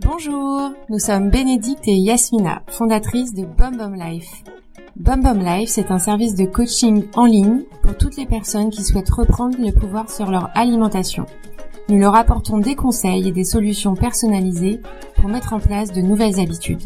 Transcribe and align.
Bonjour, 0.00 0.72
nous 0.88 0.98
sommes 0.98 1.30
Bénédicte 1.30 1.86
et 1.86 1.94
Yasmina, 1.94 2.62
fondatrices 2.66 3.32
de 3.32 3.44
BomBom 3.44 3.94
Life. 3.94 4.42
BomBom 4.96 5.38
Life, 5.38 5.68
c'est 5.68 5.92
un 5.92 6.00
service 6.00 6.34
de 6.34 6.46
coaching 6.46 7.04
en 7.14 7.26
ligne 7.26 7.62
pour 7.82 7.96
toutes 7.96 8.16
les 8.16 8.26
personnes 8.26 8.70
qui 8.70 8.82
souhaitent 8.82 9.10
reprendre 9.10 9.56
le 9.58 9.70
pouvoir 9.70 10.10
sur 10.10 10.28
leur 10.28 10.50
alimentation. 10.56 11.26
Nous 11.88 11.98
leur 11.98 12.16
apportons 12.16 12.58
des 12.58 12.74
conseils 12.74 13.28
et 13.28 13.32
des 13.32 13.44
solutions 13.44 13.94
personnalisées 13.94 14.80
pour 15.14 15.28
mettre 15.28 15.52
en 15.52 15.60
place 15.60 15.92
de 15.92 16.00
nouvelles 16.00 16.40
habitudes. 16.40 16.82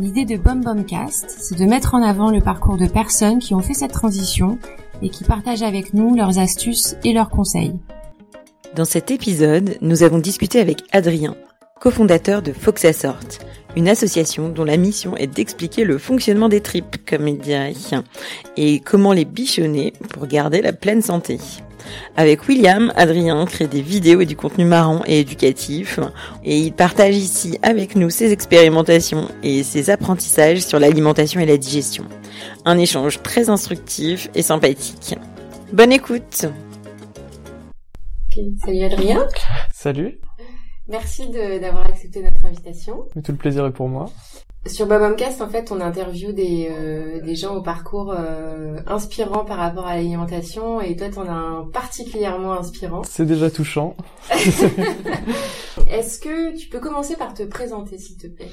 L'idée 0.00 0.26
de 0.26 0.36
BomBomCast, 0.36 1.30
c'est 1.30 1.58
de 1.58 1.64
mettre 1.64 1.94
en 1.94 2.02
avant 2.02 2.30
le 2.30 2.42
parcours 2.42 2.76
de 2.76 2.86
personnes 2.86 3.38
qui 3.38 3.54
ont 3.54 3.60
fait 3.60 3.72
cette 3.72 3.92
transition 3.92 4.58
et 5.00 5.08
qui 5.08 5.24
partagent 5.24 5.62
avec 5.62 5.94
nous 5.94 6.14
leurs 6.14 6.38
astuces 6.38 6.96
et 7.04 7.14
leurs 7.14 7.30
conseils. 7.30 7.72
Dans 8.74 8.84
cet 8.84 9.10
épisode, 9.10 9.76
nous 9.80 10.02
avons 10.02 10.18
discuté 10.18 10.60
avec 10.60 10.82
Adrien, 10.92 11.34
cofondateur 11.80 12.42
de 12.42 12.52
Fox 12.52 12.90
Sort, 12.92 13.18
une 13.76 13.88
association 13.88 14.48
dont 14.48 14.64
la 14.64 14.76
mission 14.76 15.16
est 15.16 15.26
d'expliquer 15.26 15.84
le 15.84 15.98
fonctionnement 15.98 16.48
des 16.48 16.60
tripes, 16.60 16.96
comme 17.08 17.28
il 17.28 17.38
dirait, 17.38 17.74
et 18.56 18.80
comment 18.80 19.12
les 19.12 19.24
bichonner 19.24 19.92
pour 20.10 20.26
garder 20.26 20.60
la 20.60 20.72
pleine 20.72 21.02
santé. 21.02 21.38
Avec 22.16 22.48
William, 22.48 22.92
Adrien 22.96 23.44
crée 23.46 23.68
des 23.68 23.82
vidéos 23.82 24.20
et 24.20 24.26
du 24.26 24.36
contenu 24.36 24.64
marrant 24.64 25.02
et 25.06 25.20
éducatif, 25.20 26.00
et 26.44 26.58
il 26.58 26.72
partage 26.72 27.16
ici 27.16 27.58
avec 27.62 27.94
nous 27.96 28.10
ses 28.10 28.32
expérimentations 28.32 29.28
et 29.42 29.62
ses 29.62 29.90
apprentissages 29.90 30.60
sur 30.60 30.80
l'alimentation 30.80 31.40
et 31.40 31.46
la 31.46 31.56
digestion. 31.56 32.04
Un 32.64 32.78
échange 32.78 33.22
très 33.22 33.48
instructif 33.48 34.28
et 34.34 34.42
sympathique. 34.42 35.16
Bonne 35.72 35.92
écoute 35.92 36.46
Salut 38.62 38.84
Adrien. 38.84 39.26
Salut. 39.72 40.20
Merci 40.88 41.30
d'avoir 41.30 41.86
accepté 41.86 42.22
notre 42.22 42.44
invitation. 42.44 43.06
tout 43.14 43.32
le 43.32 43.38
plaisir 43.38 43.64
est 43.64 43.72
pour 43.72 43.88
moi. 43.88 44.06
Sur 44.66 44.86
Babamcast, 44.86 45.40
en 45.40 45.48
fait, 45.48 45.72
on 45.72 45.80
interview 45.80 46.32
des, 46.32 46.68
euh, 46.70 47.20
des 47.22 47.34
gens 47.34 47.54
au 47.54 47.62
parcours 47.62 48.12
euh, 48.12 48.76
inspirant 48.86 49.44
par 49.44 49.58
rapport 49.58 49.86
à 49.86 49.94
l'alimentation 49.94 50.80
et 50.80 50.96
toi, 50.96 51.08
t'en 51.08 51.26
as 51.26 51.32
un 51.32 51.68
particulièrement 51.72 52.52
inspirant. 52.52 53.02
C'est 53.04 53.24
déjà 53.24 53.50
touchant. 53.50 53.96
Est-ce 55.88 56.18
que 56.18 56.56
tu 56.56 56.68
peux 56.68 56.80
commencer 56.80 57.16
par 57.16 57.32
te 57.32 57.44
présenter, 57.44 57.96
s'il 57.96 58.18
te 58.18 58.26
plaît? 58.26 58.50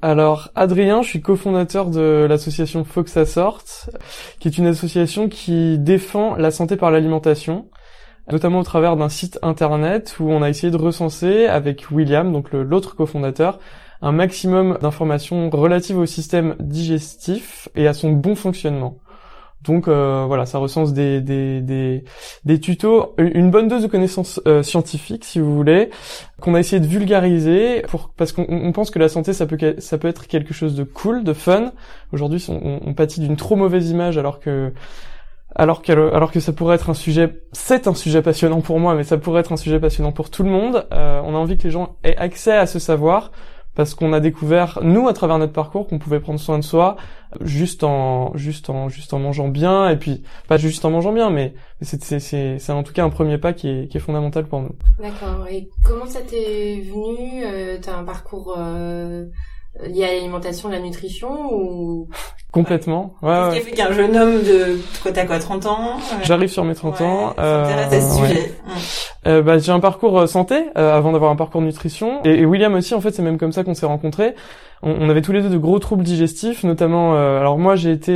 Alors, 0.00 0.50
Adrien, 0.54 1.02
je 1.02 1.08
suis 1.08 1.22
cofondateur 1.22 1.90
de 1.90 2.26
l'association 2.28 2.84
Fox 2.84 3.16
Assort, 3.16 3.64
qui 4.38 4.46
est 4.46 4.58
une 4.58 4.66
association 4.66 5.28
qui 5.28 5.76
défend 5.78 6.36
la 6.36 6.52
santé 6.52 6.76
par 6.76 6.92
l'alimentation, 6.92 7.68
notamment 8.30 8.60
au 8.60 8.64
travers 8.64 8.96
d'un 8.96 9.08
site 9.08 9.38
internet 9.42 10.16
où 10.20 10.30
on 10.30 10.42
a 10.42 10.48
essayé 10.48 10.70
de 10.70 10.76
recenser 10.76 11.46
avec 11.46 11.86
William, 11.90 12.32
donc 12.32 12.52
l'autre 12.52 12.96
cofondateur, 12.96 13.58
un 14.02 14.12
maximum 14.12 14.78
d'informations 14.80 15.50
relatives 15.50 15.98
au 15.98 16.06
système 16.06 16.54
digestif 16.60 17.68
et 17.74 17.86
à 17.86 17.94
son 17.94 18.12
bon 18.12 18.34
fonctionnement. 18.34 18.98
Donc 19.62 19.88
euh, 19.88 20.24
voilà, 20.26 20.46
ça 20.46 20.58
recense 20.58 20.92
des, 20.92 21.20
des, 21.20 21.60
des, 21.60 22.04
des, 22.44 22.60
tutos, 22.60 23.14
une 23.18 23.50
bonne 23.50 23.66
dose 23.66 23.82
de 23.82 23.88
connaissances 23.88 24.40
euh, 24.46 24.62
scientifiques, 24.62 25.24
si 25.24 25.40
vous 25.40 25.52
voulez, 25.54 25.90
qu'on 26.40 26.54
a 26.54 26.60
essayé 26.60 26.78
de 26.78 26.86
vulgariser, 26.86 27.82
pour, 27.88 28.10
parce 28.16 28.30
qu'on 28.30 28.70
pense 28.72 28.90
que 28.92 29.00
la 29.00 29.08
santé, 29.08 29.32
ça 29.32 29.46
peut, 29.46 29.58
ça 29.78 29.98
peut 29.98 30.06
être 30.06 30.28
quelque 30.28 30.54
chose 30.54 30.76
de 30.76 30.84
cool, 30.84 31.24
de 31.24 31.32
fun. 31.32 31.72
Aujourd'hui, 32.12 32.44
on, 32.48 32.80
on 32.86 32.94
pâtit 32.94 33.20
d'une 33.20 33.36
trop 33.36 33.56
mauvaise 33.56 33.90
image, 33.90 34.16
alors 34.16 34.38
que 34.38 34.72
alors 35.54 35.82
que, 35.82 35.92
alors 35.92 36.30
que 36.30 36.40
ça 36.40 36.52
pourrait 36.52 36.76
être 36.76 36.90
un 36.90 36.94
sujet, 36.94 37.42
c'est 37.52 37.86
un 37.86 37.94
sujet 37.94 38.22
passionnant 38.22 38.60
pour 38.60 38.78
moi, 38.80 38.94
mais 38.94 39.04
ça 39.04 39.16
pourrait 39.16 39.40
être 39.40 39.52
un 39.52 39.56
sujet 39.56 39.80
passionnant 39.80 40.12
pour 40.12 40.30
tout 40.30 40.42
le 40.42 40.50
monde. 40.50 40.86
Euh, 40.92 41.20
on 41.24 41.34
a 41.34 41.38
envie 41.38 41.56
que 41.56 41.64
les 41.64 41.70
gens 41.70 41.96
aient 42.04 42.16
accès 42.16 42.52
à 42.52 42.66
ce 42.66 42.78
savoir 42.78 43.32
parce 43.74 43.94
qu'on 43.94 44.12
a 44.12 44.18
découvert 44.18 44.80
nous 44.82 45.06
à 45.06 45.12
travers 45.12 45.38
notre 45.38 45.52
parcours 45.52 45.86
qu'on 45.86 46.00
pouvait 46.00 46.18
prendre 46.18 46.40
soin 46.40 46.58
de 46.58 46.64
soi 46.64 46.96
juste 47.42 47.84
en 47.84 48.36
juste 48.36 48.70
en 48.70 48.88
juste 48.88 49.14
en 49.14 49.20
mangeant 49.20 49.46
bien 49.46 49.88
et 49.88 49.96
puis 49.96 50.24
pas 50.48 50.56
juste 50.56 50.84
en 50.84 50.90
mangeant 50.90 51.12
bien 51.12 51.30
mais 51.30 51.54
c'est 51.80 52.02
c'est 52.02 52.58
c'est 52.58 52.72
en 52.72 52.82
tout 52.82 52.92
cas 52.92 53.04
un 53.04 53.10
premier 53.10 53.38
pas 53.38 53.52
qui 53.52 53.68
est 53.68 53.88
qui 53.88 53.96
est 53.96 54.00
fondamental 54.00 54.46
pour 54.46 54.62
nous. 54.62 54.74
D'accord. 54.98 55.46
Et 55.48 55.68
comment 55.84 56.06
ça 56.06 56.20
t'est 56.22 56.80
venu 56.80 57.44
euh, 57.44 57.78
T'as 57.80 57.96
un 57.96 58.04
parcours 58.04 58.56
euh, 58.58 59.26
lié 59.86 60.04
à 60.04 60.12
l'alimentation, 60.12 60.68
la 60.68 60.80
nutrition 60.80 61.52
ou 61.52 62.08
Complètement. 62.52 63.14
Ouais, 63.20 63.50
Qu'est-ce 63.52 63.64
qui 63.64 63.70
fait 63.70 63.76
qu'un 63.76 63.92
jeune 63.92 64.16
homme 64.16 64.42
de 64.42 64.78
quoi 65.02 65.12
t'as 65.12 65.26
quoi 65.26 65.38
30 65.38 65.66
ans 65.66 65.96
euh, 65.96 66.16
J'arrive 66.24 66.48
sur 66.48 66.64
mes 66.64 66.74
30 66.74 67.00
ans. 67.02 67.34
Euh, 67.38 67.64
à 67.64 68.00
ce 68.00 68.16
sujet. 68.16 68.52
Euh, 69.26 69.42
bah, 69.42 69.58
j'ai 69.58 69.72
un 69.72 69.80
parcours 69.80 70.20
euh, 70.20 70.26
santé 70.26 70.54
euh, 70.78 70.96
avant 70.96 71.12
d'avoir 71.12 71.30
un 71.30 71.36
parcours 71.36 71.60
nutrition 71.60 72.20
et, 72.24 72.40
et, 72.40 72.46
William 72.46 72.72
aussi 72.74 72.94
en 72.94 73.00
fait 73.00 73.10
c'est 73.10 73.22
même 73.22 73.36
comme 73.36 73.52
ça 73.52 73.64
qu'on 73.64 73.74
s'est 73.74 73.86
rencontrés. 73.86 74.34
On, 74.82 74.92
on, 74.92 75.10
avait 75.10 75.22
tous 75.22 75.32
les 75.32 75.42
deux 75.42 75.50
de 75.50 75.58
gros 75.58 75.78
troubles 75.80 76.04
digestifs, 76.04 76.62
notamment 76.62 77.14
alors 77.14 77.58
moi 77.58 77.74
j'ai 77.74 77.90
été 77.90 78.12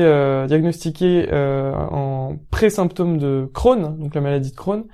diagnostiqué 0.46 1.28
en 1.32 2.36
pré-symptômes 2.50 3.18
de 3.18 3.50
Crohn, 3.52 3.96
donc 3.98 4.14
la 4.14 4.20
maladie 4.20 4.52
de 4.52 4.56
Crohn 4.56 4.84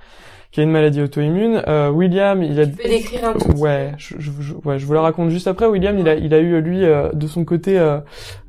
qui 0.51 0.61
a 0.61 0.63
une 0.63 0.71
maladie 0.71 1.01
auto-immune. 1.01 1.61
Euh, 1.67 1.89
William, 1.89 2.41
il 2.41 2.59
a. 2.59 2.65
Tu 2.65 2.71
peux 2.71 2.89
décrire 2.89 3.25
un 3.29 3.33
peu. 3.33 3.53
Ouais, 3.53 3.91
je, 3.97 4.15
je, 4.19 4.31
ouais, 4.65 4.79
je 4.79 4.85
vous 4.85 4.93
la 4.93 5.01
raconte 5.01 5.29
juste 5.29 5.47
après. 5.47 5.67
William, 5.67 5.97
il 5.99 6.09
a, 6.09 6.15
il 6.15 6.33
a 6.33 6.39
eu 6.39 6.59
lui 6.61 6.83
euh, 6.83 7.11
de 7.13 7.27
son 7.27 7.45
côté 7.45 7.77
euh, 7.77 7.99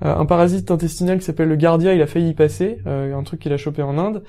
un 0.00 0.25
parasite 0.25 0.71
intestinal 0.71 1.19
qui 1.19 1.25
s'appelle 1.25 1.49
le 1.49 1.56
Gardia. 1.56 1.94
Il 1.94 2.00
a 2.00 2.06
failli 2.06 2.31
y 2.31 2.34
passer, 2.34 2.78
un 2.87 3.22
truc 3.22 3.41
qu'il 3.41 3.53
a 3.53 3.56
chopé 3.56 3.83
en 3.83 3.99
Inde. 3.99 4.22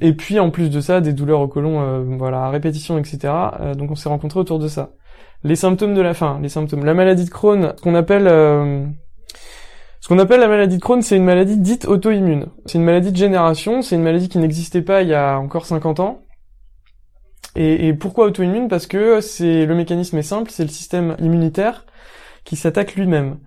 Et 0.00 0.12
puis 0.12 0.38
en 0.40 0.50
plus 0.50 0.68
de 0.68 0.80
ça, 0.80 1.00
des 1.00 1.12
douleurs 1.12 1.40
au 1.40 1.48
côlon, 1.48 2.04
voilà, 2.18 2.44
à 2.44 2.50
répétition, 2.50 2.98
etc. 2.98 3.32
donc 3.76 3.90
on 3.90 3.94
s'est 3.94 4.08
rencontrés 4.08 4.40
autour 4.40 4.58
de 4.58 4.68
ça. 4.68 4.90
Les 5.44 5.56
symptômes 5.56 5.94
de 5.94 6.00
la 6.00 6.12
faim, 6.12 6.38
les 6.42 6.48
symptômes, 6.48 6.84
la 6.84 6.94
maladie 6.94 7.24
de 7.24 7.30
Crohn, 7.30 7.72
ce 7.76 7.82
qu'on 7.82 7.94
appelle 7.94 8.26
ce 10.00 10.08
qu'on 10.08 10.18
appelle 10.18 10.40
la 10.40 10.48
maladie 10.48 10.76
de 10.76 10.82
Crohn, 10.82 11.02
c'est 11.02 11.16
une 11.16 11.24
maladie 11.24 11.56
dite 11.56 11.86
auto-immune. 11.86 12.46
C'est 12.66 12.78
une 12.78 12.84
maladie 12.84 13.12
de 13.12 13.16
génération, 13.16 13.82
c'est 13.82 13.96
une 13.96 14.02
maladie 14.02 14.28
qui 14.28 14.38
n'existait 14.38 14.82
pas 14.82 15.02
il 15.02 15.08
y 15.08 15.14
a 15.14 15.38
encore 15.38 15.66
50 15.66 16.00
ans. 16.00 16.25
Et, 17.56 17.88
et 17.88 17.94
pourquoi 17.94 18.26
auto-immune? 18.26 18.68
Parce 18.68 18.86
que 18.86 19.20
c'est 19.20 19.66
le 19.66 19.74
mécanisme 19.74 20.18
est 20.18 20.22
simple, 20.22 20.50
c'est 20.50 20.62
le 20.62 20.68
système 20.68 21.16
immunitaire 21.18 21.84
qui 22.44 22.54
s'attaque 22.54 22.94
lui-même. 22.94 23.38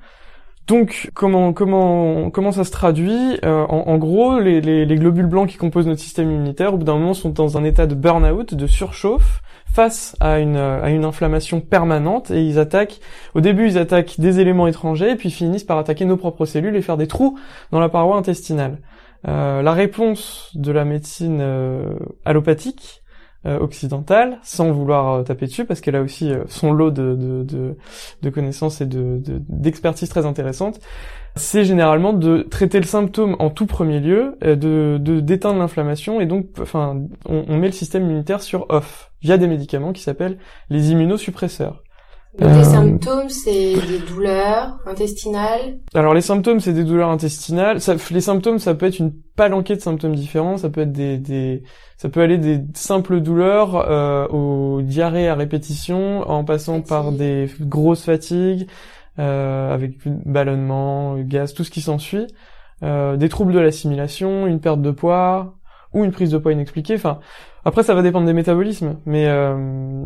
Donc 0.68 1.10
comment 1.16 1.52
comment 1.52 2.30
comment 2.30 2.52
ça 2.52 2.64
se 2.64 2.72
traduit? 2.72 3.40
Euh, 3.44 3.66
en, 3.66 3.98
gros, 3.98 4.40
les, 4.40 4.62
les, 4.62 4.86
les, 4.86 4.96
globules 4.98 5.26
blancs 5.26 5.50
qui 5.50 5.58
composent 5.58 5.88
notre 5.88 6.02
système 6.02 6.30
immunitaire, 6.30 6.76
au 6.76 6.78
bout 6.78 6.84
d'un 6.84 6.94
moment, 6.94 7.16
sont 7.16 7.30
dans 7.30 7.58
un 7.58 7.64
état 7.64 7.88
de 7.88 7.96
burn-out, 7.96 8.54
de 8.54 8.68
surchauffe, 8.68 9.42
face 9.66 10.16
à 10.20 10.40
une 10.40 10.58
à 10.58 10.92
une 10.92 11.06
inflammation 11.06 11.60
permanente, 11.60 12.30
et 12.30 12.44
ils 12.44 12.60
attaquent. 12.60 13.00
Au 13.34 13.42
début, 13.42 13.68
ils 13.68 13.78
attaquent 13.80 14.20
des 14.20 14.40
éléments 14.40 14.68
étrangers, 14.68 15.16
puis 15.16 15.32
finissent 15.32 15.64
par 15.64 15.80
attaquer 15.80 16.06
nos 16.06 16.18
propres 16.18 16.46
cellules 16.46 16.76
et 16.76 16.84
faire 16.84 16.98
des 16.98 17.08
trous 17.08 17.40
dans 17.72 17.80
la 17.80 17.90
paroi 17.90 18.18
intestinale. 18.18 18.78
Euh, 19.28 19.64
la 19.64 19.74
réponse 19.74 20.52
de 20.54 20.72
la 20.72 20.86
médecine 20.86 21.40
euh, 21.42 21.94
allopathique, 22.26 22.99
occidentale, 23.46 24.40
sans 24.44 24.72
vouloir 24.72 25.14
euh, 25.14 25.24
taper 25.24 25.46
dessus, 25.46 25.66
parce 25.66 25.80
qu'elle 25.80 25.96
a 25.96 26.02
aussi 26.02 26.32
euh, 26.32 26.44
son 26.48 26.74
lot 26.74 26.92
de, 26.92 27.16
de, 27.16 27.44
de, 27.44 27.78
de 28.22 28.30
connaissances 28.30 28.82
et 28.82 28.86
de 28.86 29.22
d'expertise 29.48 30.10
très 30.10 30.26
intéressante, 30.26 30.80
c'est 31.36 31.64
généralement 31.64 32.12
de 32.12 32.42
traiter 32.42 32.80
le 32.80 32.86
symptôme 32.86 33.36
en 33.40 33.50
tout 33.50 33.66
premier 33.66 34.00
lieu, 34.00 34.38
de 34.42 34.98
d'éteindre 35.22 35.60
l'inflammation, 35.60 36.20
et 36.20 36.26
donc, 36.26 36.48
enfin, 36.60 37.02
on 37.26 37.58
met 37.58 37.68
le 37.68 37.74
système 37.74 38.04
immunitaire 38.04 38.42
sur 38.42 38.66
off 38.70 39.12
via 39.22 39.38
des 39.38 39.48
médicaments 39.48 39.94
qui 39.94 40.02
s'appellent 40.02 40.38
les 40.70 40.92
immunosuppresseurs. 40.92 41.84
Donc 42.38 42.56
les 42.56 42.64
symptômes, 42.64 43.30
c'est 43.30 43.74
des 43.88 44.00
douleurs 44.08 44.80
intestinales. 44.86 45.80
Alors 45.96 46.14
les 46.14 46.22
symptômes, 46.22 46.60
c'est 46.60 46.74
des 46.74 46.84
douleurs 46.84 47.10
intestinales. 47.10 47.82
Ça, 47.82 47.96
les 48.12 48.22
symptômes, 48.22 48.60
ça 48.60 48.76
peut 48.76 48.86
être 48.86 49.00
une 49.00 49.14
palanquée 49.36 49.76
de 49.76 49.82
symptômes 49.82 50.16
différents. 50.16 50.58
Ça 50.58 50.70
peut 50.70 50.82
être 50.82 50.92
des, 50.92 51.18
des 51.18 51.64
ça 51.98 52.08
peut 52.08 52.22
aller 52.22 52.38
des 52.38 52.62
simples 52.76 53.20
douleurs 53.20 53.76
euh, 53.76 54.28
aux 54.28 54.82
diarrhées 54.82 55.28
à 55.28 55.36
répétition, 55.36 56.22
en 56.22 56.46
passant 56.46 56.82
par 56.82 57.12
des 57.12 57.50
grosses 57.60 58.06
fatigues, 58.06 58.68
euh, 59.18 59.74
avec 59.74 59.98
ballonnement, 60.06 61.18
gaz, 61.18 61.54
tout 61.54 61.66
ce 61.66 61.72
qui 61.72 61.82
s'ensuit, 61.82 62.28
euh, 62.84 63.18
des 63.18 63.28
troubles 63.28 63.52
de 63.52 63.60
l'assimilation, 63.60 64.48
une 64.48 64.62
perte 64.62 64.82
de 64.82 64.92
poids 64.92 65.59
ou 65.94 66.06
une 66.06 66.12
prise 66.12 66.32
de 66.32 66.38
poids 66.38 66.54
inexpliquée. 66.54 66.96
Enfin, 66.96 67.20
après, 67.66 67.84
ça 67.84 67.94
va 67.94 68.02
dépendre 68.02 68.26
des 68.26 68.34
métabolismes, 68.34 68.98
mais 69.06 69.28
euh, 69.28 69.56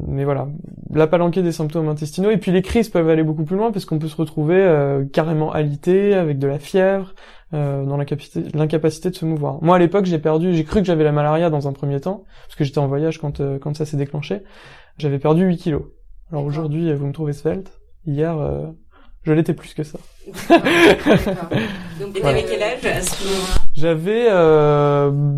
mais 0.08 0.24
voilà, 0.24 0.48
la 0.92 1.08
palanquée 1.08 1.42
des 1.42 1.52
symptômes 1.52 1.90
intestinaux 1.90 2.32
et 2.32 2.38
puis 2.38 2.52
les 2.52 2.62
crises 2.62 2.90
peuvent 2.90 3.10
aller 3.10 3.24
beaucoup 3.24 3.44
plus 3.44 3.58
loin 3.58 3.72
parce 3.72 3.86
qu'on 3.86 4.00
peut 4.00 4.08
se 4.08 4.16
retrouver 4.16 4.58
euh, 4.58 5.06
carrément 5.06 5.52
alité 5.52 6.14
avec 6.14 6.40
de 6.40 6.48
la 6.48 6.60
fièvre, 6.60 7.14
euh, 7.54 7.86
dans 7.86 7.98
l'incapacité 7.98 9.10
de 9.12 9.16
se 9.16 9.26
mouvoir. 9.26 9.62
Moi, 9.62 9.76
à 9.76 9.80
l'époque, 9.80 10.06
j'ai 10.06 10.18
perdu, 10.18 10.56
j'ai 10.56 10.64
cru 10.64 10.80
que 10.80 10.88
j'avais 10.88 11.04
la 11.04 11.12
malaria 11.12 11.52
dans 11.52 11.68
un 11.68 11.72
premier 11.72 12.00
temps 12.00 12.24
parce 12.48 12.56
que 12.56 12.64
j'étais 12.64 12.80
en 12.80 12.88
voyage 12.88 13.20
quand 13.20 13.42
euh, 13.42 13.60
quand 13.60 13.78
ça 13.78 13.86
s'est 13.86 13.98
déclenché. 13.98 14.42
J'avais 14.98 15.20
perdu 15.20 15.46
8 15.46 15.58
kilos. 15.58 15.84
Alors 16.32 16.46
aujourd'hui, 16.46 16.92
vous 16.96 17.06
me 17.06 17.14
trouvez 17.14 17.34
svelte. 17.34 17.80
Hier, 18.08 18.36
euh, 18.40 18.72
je 19.24 19.32
l'étais 19.34 19.54
plus 19.54 19.74
que 19.74 19.84
ça. 19.84 20.00
Donc, 22.00 22.16
et 22.16 22.24
avais 22.24 22.44
quel 22.44 22.64
âge 22.64 22.86
à 22.86 23.02
ce 23.02 23.24
moment-là? 23.24 23.56
J'avais 23.74 24.30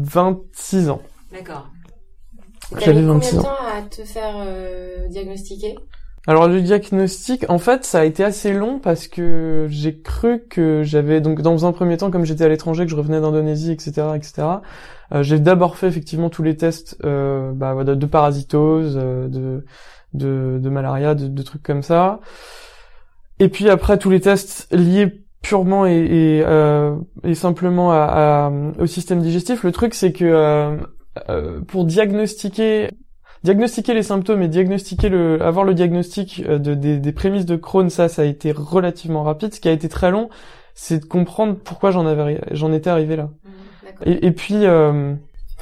26 0.03 0.89
ans. 0.89 1.01
D'accord. 1.31 1.69
J'avais 2.79 3.01
mis 3.01 3.07
combien 3.07 3.19
26 3.19 3.35
de 3.35 3.39
ans. 3.39 3.43
temps 3.43 3.65
à 3.77 3.81
te 3.83 4.03
faire 4.03 4.35
euh, 4.37 5.07
diagnostiquer? 5.09 5.75
Alors 6.27 6.47
le 6.47 6.59
diagnostic, 6.61 7.47
en 7.49 7.59
fait, 7.59 7.85
ça 7.85 7.99
a 7.99 8.03
été 8.05 8.23
assez 8.23 8.51
long 8.51 8.79
parce 8.79 9.07
que 9.07 9.67
j'ai 9.69 10.01
cru 10.01 10.41
que 10.49 10.81
j'avais 10.83 11.21
donc 11.21 11.41
dans 11.43 11.67
un 11.67 11.71
premier 11.71 11.97
temps, 11.97 12.09
comme 12.09 12.25
j'étais 12.25 12.43
à 12.43 12.49
l'étranger, 12.49 12.85
que 12.85 12.89
je 12.89 12.95
revenais 12.95 13.21
d'Indonésie, 13.21 13.71
etc., 13.71 14.07
etc. 14.15 14.47
euh, 15.13 15.21
j'ai 15.21 15.39
d'abord 15.39 15.77
fait 15.77 15.87
effectivement 15.87 16.31
tous 16.31 16.41
les 16.41 16.57
tests 16.57 16.97
euh, 17.05 17.51
bah, 17.53 17.83
de 17.83 18.05
parasitose, 18.07 18.97
euh, 18.99 19.27
de, 19.27 19.65
de 20.15 20.57
de 20.59 20.69
malaria, 20.69 21.13
de, 21.13 21.27
de 21.27 21.41
trucs 21.43 21.61
comme 21.61 21.83
ça. 21.83 22.19
Et 23.39 23.49
puis 23.49 23.69
après 23.69 23.97
tous 23.97 24.09
les 24.09 24.21
tests 24.21 24.67
liés 24.71 25.21
purement 25.41 25.85
et, 25.85 25.91
et, 25.97 26.43
euh, 26.45 26.95
et 27.23 27.35
simplement 27.35 27.91
à, 27.91 27.97
à- 28.47 28.51
au 28.79 28.85
système 28.87 29.21
digestif. 29.21 29.63
Le 29.63 29.71
truc 29.71 29.93
c'est 29.93 30.11
que 30.13 30.25
euh, 30.25 30.77
euh, 31.29 31.61
pour 31.61 31.85
diagnostiquer 31.85 32.89
diagnostiquer 33.43 33.93
les 33.93 34.01
symptômes 34.03 34.41
et 34.41 34.47
diagnostiquer 34.47 35.09
le 35.09 35.41
avoir 35.43 35.65
le 35.65 35.73
diagnostic 35.75 36.43
euh, 36.47 36.57
de, 36.57 36.73
des, 36.73 36.97
des 36.97 37.11
prémices 37.11 37.45
de 37.45 37.55
Crohn 37.55 37.89
ça 37.89 38.07
ça 38.09 38.23
a 38.23 38.25
été 38.25 38.51
relativement 38.51 39.21
rapide 39.23 39.53
ce 39.53 39.59
qui 39.59 39.69
a 39.69 39.71
été 39.71 39.87
très 39.87 40.09
long 40.09 40.29
c'est 40.73 40.99
de 40.99 41.05
comprendre 41.05 41.55
pourquoi 41.63 41.91
j'en 41.91 42.05
avais 42.07 42.41
j'en 42.51 42.73
étais 42.73 42.89
arrivé 42.89 43.15
là 43.15 43.29
D'accord. 43.83 44.07
et, 44.07 44.25
et 44.25 44.31
puis 44.31 44.65
euh, 44.65 45.13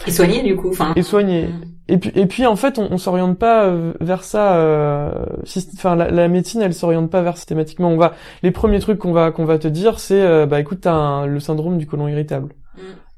Et 0.08 0.12
soigné 0.12 0.44
du 0.44 0.56
coup. 0.56 0.70
Enfin. 0.70 0.94
et 0.96 1.04
soigner 1.04 1.48
Mm. 1.48 1.62
Et 1.94 1.98
puis 1.98 2.12
et 2.16 2.26
puis 2.26 2.46
en 2.48 2.56
fait 2.56 2.80
on, 2.80 2.92
on 2.92 2.98
s'oriente 2.98 3.38
pas 3.38 3.66
euh, 3.66 3.94
vers 4.02 4.24
ça 4.24 4.56
euh, 4.56 5.12
enfin 5.76 5.96
la, 5.96 6.10
la 6.10 6.28
médecine 6.28 6.62
elle 6.62 6.74
s'oriente 6.74 7.10
pas 7.10 7.22
vers 7.22 7.38
systématiquement. 7.38 7.90
On 7.90 7.98
va 7.98 8.14
les 8.42 8.52
premiers 8.52 8.80
trucs 8.80 8.98
qu'on 8.98 9.14
va 9.14 9.32
qu'on 9.32 9.46
va 9.46 9.60
te 9.60 9.68
dire 9.68 10.00
c'est 10.00 10.22
euh, 10.22 10.46
bah 10.48 10.60
écoute 10.60 10.80
t'as 10.82 11.26
le 11.28 11.40
syndrome 11.40 11.78
du 11.78 11.86
côlon 11.86 12.08
irritable 12.08 12.54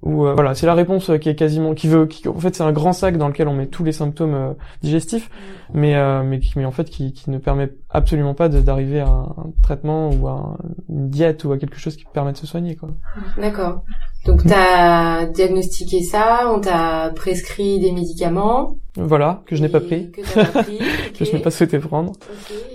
Mm. 0.04 0.14
ou 0.14 0.28
euh, 0.28 0.34
voilà 0.36 0.54
c'est 0.56 0.66
la 0.68 0.74
réponse 0.74 1.10
euh, 1.10 1.18
qui 1.18 1.30
est 1.30 1.36
quasiment 1.36 1.74
qui 1.74 1.88
veut 1.88 2.06
qui, 2.06 2.28
en 2.28 2.38
fait 2.40 2.54
c'est 2.56 2.64
un 2.64 2.72
grand 2.72 2.94
sac 2.94 3.18
dans 3.18 3.28
lequel 3.28 3.48
on 3.48 3.54
met 3.56 3.68
tous 3.68 3.84
les 3.84 3.92
symptômes 3.94 4.34
euh, 4.36 4.54
digestifs 4.82 5.30
mais 5.74 5.96
euh, 5.96 6.22
mais 6.24 6.40
qui 6.40 6.52
mais 6.58 6.66
en 6.66 6.72
fait 6.72 6.90
qui, 6.90 7.14
qui 7.14 7.30
ne 7.32 7.38
permet 7.38 7.72
absolument 7.90 8.34
pas 8.34 8.50
d'arriver 8.50 9.00
à 9.00 9.08
un 9.08 9.36
traitement 9.64 10.10
ou 10.12 10.28
à 10.28 10.32
un- 10.34 10.58
une 10.90 11.10
diète 11.10 11.44
ou 11.46 11.52
à 11.54 11.58
quelque 11.58 11.78
chose 11.80 11.96
qui 11.96 12.06
permet 12.14 12.34
de 12.34 12.38
se 12.38 12.46
soigner 12.48 12.76
quoi 12.76 12.90
D'accord. 13.38 13.84
Donc 14.26 14.44
t'as 14.44 15.26
diagnostiqué 15.28 16.02
ça, 16.02 16.52
on 16.54 16.60
t'a 16.60 17.12
prescrit 17.16 17.80
des 17.80 17.92
médicaments. 17.92 18.76
voilà 18.98 19.44
que 19.46 19.56
je 19.56 19.62
n'ai 19.62 19.70
pas 19.70 19.80
pris 19.82 20.12
Que 20.12 20.22
pas 20.34 20.64
pris. 20.64 20.80
que 21.18 21.26
je 21.26 21.32
n'ai 21.32 21.40
pas 21.40 21.52
souhaité 21.52 21.78
prendre 21.80 22.12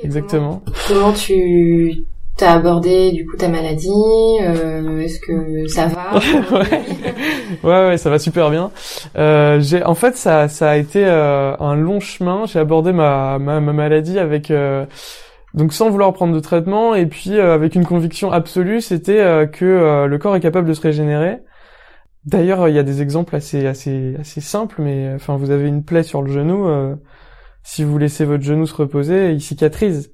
exactement 0.02 0.62
Comment, 0.88 1.00
comment 1.00 1.12
tu 1.12 2.04
t'as 2.40 2.54
abordé 2.54 3.12
du 3.12 3.26
coup 3.26 3.36
ta 3.36 3.48
maladie 3.48 3.88
euh, 4.42 5.00
Est-ce 5.00 5.20
que 5.20 5.68
ça 5.68 5.86
va 5.86 6.14
Ouais. 6.58 6.82
ouais. 7.62 7.88
Ouais 7.90 7.98
ça 7.98 8.08
va 8.08 8.18
super 8.18 8.50
bien. 8.50 8.70
Euh, 9.16 9.60
en 9.84 9.94
fait 9.94 10.16
ça 10.16 10.48
ça 10.48 10.70
a 10.70 10.76
été 10.76 11.04
euh, 11.04 11.54
un 11.58 11.76
long 11.76 12.00
chemin. 12.00 12.46
J'ai 12.46 12.58
abordé 12.58 12.92
ma, 12.92 13.38
ma 13.38 13.60
ma 13.60 13.72
maladie 13.74 14.18
avec 14.18 14.50
euh, 14.50 14.86
donc 15.52 15.74
sans 15.74 15.90
vouloir 15.90 16.12
prendre 16.14 16.34
de 16.34 16.40
traitement 16.40 16.94
et 16.94 17.06
puis 17.06 17.36
euh, 17.38 17.54
avec 17.54 17.74
une 17.74 17.84
conviction 17.84 18.32
absolue 18.32 18.80
c'était 18.80 19.20
euh, 19.20 19.46
que 19.46 20.06
le 20.06 20.18
corps 20.18 20.34
est 20.34 20.40
capable 20.40 20.66
de 20.68 20.74
se 20.74 20.80
régénérer. 20.80 21.40
D'ailleurs 22.24 22.68
il 22.68 22.74
y 22.74 22.78
a 22.78 22.82
des 22.82 23.02
exemples 23.02 23.36
assez 23.36 23.66
assez 23.66 24.16
assez 24.18 24.40
simples 24.40 24.76
mais 24.78 25.12
enfin 25.14 25.36
vous 25.36 25.50
avez 25.50 25.68
une 25.68 25.84
plaie 25.84 26.02
sur 26.02 26.22
le 26.22 26.32
genou 26.32 26.66
si 27.62 27.84
vous 27.84 27.98
laissez 27.98 28.24
votre 28.24 28.42
genou 28.42 28.66
se 28.66 28.74
reposer 28.74 29.32
il 29.32 29.42
cicatrise 29.42 30.10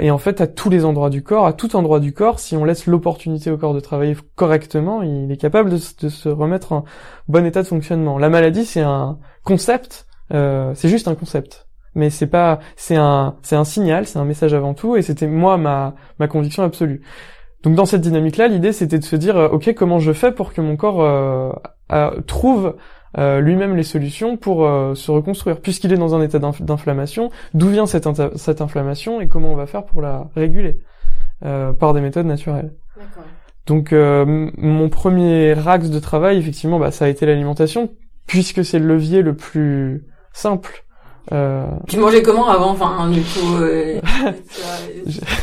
et 0.00 0.10
en 0.10 0.18
fait, 0.18 0.40
à 0.40 0.46
tous 0.46 0.70
les 0.70 0.84
endroits 0.84 1.10
du 1.10 1.22
corps, 1.22 1.46
à 1.46 1.52
tout 1.52 1.76
endroit 1.76 2.00
du 2.00 2.12
corps, 2.12 2.40
si 2.40 2.56
on 2.56 2.64
laisse 2.64 2.86
l'opportunité 2.86 3.50
au 3.50 3.56
corps 3.58 3.74
de 3.74 3.80
travailler 3.80 4.16
correctement, 4.34 5.02
il 5.02 5.30
est 5.30 5.36
capable 5.36 5.70
de, 5.70 5.76
se- 5.76 6.28
remettre 6.28 6.72
en 6.72 6.84
bon 7.28 7.46
état 7.46 7.62
de 7.62 7.68
fonctionnement. 7.68 8.18
La 8.18 8.28
maladie, 8.28 8.64
c'est 8.64 8.80
un 8.82 9.18
concept, 9.44 10.06
euh, 10.32 10.72
c'est 10.74 10.88
juste 10.88 11.08
un 11.08 11.14
concept, 11.14 11.66
mais 11.94 12.10
c'est 12.10 12.26
pas, 12.26 12.58
c'est 12.76 12.96
un, 12.96 13.36
c'est 13.42 13.56
un 13.56 13.64
signal, 13.64 14.06
c'est 14.06 14.18
un 14.18 14.24
message 14.24 14.54
avant 14.54 14.74
tout, 14.74 14.96
et 14.96 15.02
c'était 15.02 15.26
moi 15.28 15.56
ma 15.58 15.94
ma 16.18 16.28
conviction 16.28 16.62
absolue. 16.64 17.02
Donc 17.62 17.74
dans 17.76 17.86
cette 17.86 18.02
dynamique-là, 18.02 18.48
l'idée 18.48 18.72
c'était 18.72 18.98
de 18.98 19.04
se 19.04 19.16
dire, 19.16 19.36
euh, 19.36 19.48
ok, 19.48 19.72
comment 19.74 19.98
je 19.98 20.12
fais 20.12 20.32
pour 20.32 20.52
que 20.52 20.60
mon 20.60 20.76
corps 20.76 21.02
euh, 21.02 22.20
trouve 22.26 22.76
euh, 23.18 23.40
lui-même 23.40 23.76
les 23.76 23.82
solutions 23.82 24.36
pour 24.36 24.66
euh, 24.66 24.94
se 24.94 25.10
reconstruire, 25.10 25.60
puisqu'il 25.60 25.92
est 25.92 25.96
dans 25.96 26.14
un 26.14 26.22
état 26.22 26.38
d'inf- 26.38 26.62
d'inflammation. 26.62 27.30
D'où 27.54 27.68
vient 27.68 27.86
cette, 27.86 28.06
inflammation 28.60 29.20
et 29.20 29.28
comment 29.28 29.52
on 29.52 29.56
va 29.56 29.66
faire 29.66 29.84
pour 29.84 30.02
la 30.02 30.28
réguler 30.34 30.80
euh, 31.44 31.72
par 31.72 31.92
des 31.94 32.00
méthodes 32.00 32.26
naturelles. 32.26 32.72
Donc 33.66 33.92
euh, 33.92 34.50
mon 34.56 34.88
premier 34.88 35.54
axe 35.66 35.90
de 35.90 35.98
travail, 35.98 36.38
effectivement, 36.38 36.78
bah, 36.78 36.90
ça 36.90 37.06
a 37.06 37.08
été 37.08 37.24
l'alimentation, 37.24 37.90
puisque 38.26 38.64
c'est 38.64 38.78
le 38.78 38.86
levier 38.86 39.22
le 39.22 39.34
plus 39.34 40.04
simple. 40.32 40.83
Euh, 41.32 41.64
Tu 41.88 41.96
mangeais 41.98 42.22
comment 42.22 42.48
avant 42.48 42.70
Enfin, 42.70 43.08
du 43.10 43.22
coup. 43.22 43.56
euh, 43.56 44.00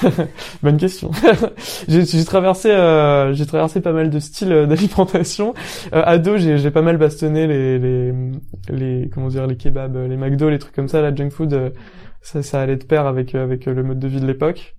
Bonne 0.63 0.77
question. 0.77 1.11
j'ai 1.87 2.25
traversé, 2.25 2.69
euh, 2.71 3.33
j'ai 3.33 3.45
traversé 3.45 3.81
pas 3.81 3.91
mal 3.91 4.09
de 4.09 4.19
styles 4.19 4.51
euh, 4.51 4.65
d'alimentation. 4.67 5.53
Euh, 5.93 6.03
ado, 6.05 6.37
j'ai 6.37 6.57
j'ai 6.57 6.71
pas 6.71 6.81
mal 6.81 6.97
bastonné 6.97 7.47
les, 7.47 7.79
les, 7.79 8.13
les, 8.69 9.09
comment 9.09 9.27
dire, 9.27 9.47
les 9.47 9.57
kebabs, 9.57 9.95
euh, 9.95 10.07
les 10.07 10.17
McDo, 10.17 10.49
les 10.49 10.59
trucs 10.59 10.75
comme 10.75 10.87
ça, 10.87 11.01
la 11.01 11.13
junk 11.15 11.29
food. 11.31 11.53
euh, 11.53 11.69
ça, 12.21 12.43
ça 12.43 12.61
allait 12.61 12.75
de 12.77 12.83
pair 12.83 13.07
avec 13.07 13.33
euh, 13.33 13.43
avec 13.43 13.67
euh, 13.67 13.73
le 13.73 13.81
mode 13.83 13.99
de 13.99 14.07
vie 14.07 14.21
de 14.21 14.27
l'époque. 14.27 14.75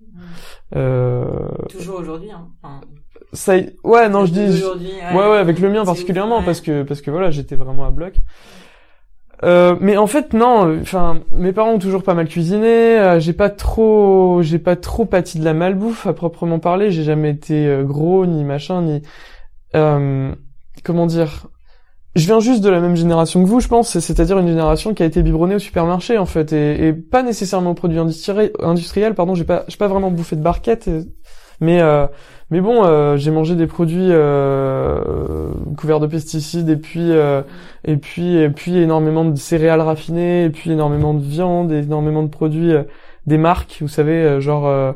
Euh, 0.75 1.25
Toujours 1.69 1.99
aujourd'hui. 1.99 2.31
Hein. 2.31 2.47
Enfin, 2.63 2.79
ça, 3.33 3.55
ouais, 3.83 4.07
non, 4.09 4.25
je 4.25 4.31
dis, 4.31 4.63
Ouais, 5.13 5.15
ouais, 5.29 5.37
avec 5.37 5.59
le 5.59 5.69
mien 5.69 5.83
particulièrement, 5.83 6.41
parce 6.43 6.61
que 6.61 6.83
parce 6.83 7.01
que 7.01 7.11
voilà, 7.11 7.31
j'étais 7.31 7.55
vraiment 7.55 7.83
à 7.85 7.91
bloc. 7.91 8.13
Euh, 9.43 9.75
mais 9.81 9.97
en 9.97 10.07
fait 10.07 10.33
non, 10.33 10.79
enfin 10.81 11.21
mes 11.31 11.51
parents 11.51 11.71
ont 11.73 11.79
toujours 11.79 12.03
pas 12.03 12.13
mal 12.13 12.27
cuisiné, 12.27 12.97
euh, 12.99 13.19
j'ai 13.19 13.33
pas 13.33 13.49
trop 13.49 14.41
j'ai 14.41 14.59
pas 14.59 14.75
trop 14.77 15.05
pâti 15.05 15.37
de 15.37 15.43
la 15.43 15.53
malbouffe 15.53 16.07
à 16.07 16.13
proprement 16.13 16.59
parler, 16.59 16.91
j'ai 16.91 17.03
jamais 17.03 17.31
été 17.31 17.67
euh, 17.67 17.83
gros 17.83 18.25
ni 18.25 18.43
machin 18.45 18.81
ni 18.83 19.01
euh, 19.75 20.31
comment 20.83 21.07
dire 21.07 21.47
je 22.15 22.25
viens 22.27 22.39
juste 22.39 22.63
de 22.63 22.69
la 22.69 22.79
même 22.79 22.95
génération 22.95 23.41
que 23.43 23.47
vous, 23.49 23.59
je 23.59 23.67
pense, 23.67 23.89
c'est- 23.89 23.99
c'est-à-dire 23.99 24.37
une 24.37 24.47
génération 24.47 24.93
qui 24.93 25.01
a 25.01 25.07
été 25.07 25.23
biberonnée 25.23 25.55
au 25.55 25.59
supermarché 25.59 26.19
en 26.19 26.27
fait 26.27 26.53
et, 26.53 26.87
et 26.89 26.93
pas 26.93 27.23
nécessairement 27.23 27.71
aux 27.71 27.73
produits 27.73 27.97
industri- 27.97 28.51
industriels, 28.59 29.15
pardon, 29.15 29.33
j'ai 29.33 29.45
pas 29.45 29.65
j'ai 29.67 29.77
pas 29.77 29.87
vraiment 29.87 30.11
bouffé 30.11 30.35
de 30.35 30.41
barquette 30.43 30.87
et- 30.87 31.05
mais 31.63 31.81
euh, 31.81 32.05
mais 32.51 32.61
bon, 32.61 32.83
euh, 32.85 33.17
j'ai 33.17 33.31
mangé 33.31 33.55
des 33.55 33.67
produits 33.67 34.09
euh, 34.11 35.51
couverts 35.77 35.99
de 35.99 36.07
pesticides 36.07 36.69
et 36.69 36.77
puis 36.77 37.11
et 37.85 37.97
puis 37.97 38.35
et 38.37 38.49
puis 38.49 38.77
énormément 38.77 39.25
de 39.25 39.35
céréales 39.37 39.81
raffinées 39.81 40.45
et 40.45 40.49
puis 40.49 40.71
énormément 40.71 41.13
de 41.13 41.21
viande, 41.23 41.71
et 41.71 41.79
énormément 41.79 42.23
de 42.23 42.29
produits 42.29 42.73
des 43.25 43.37
marques, 43.37 43.77
vous 43.79 43.87
savez, 43.87 44.41
genre 44.41 44.67
euh, 44.67 44.91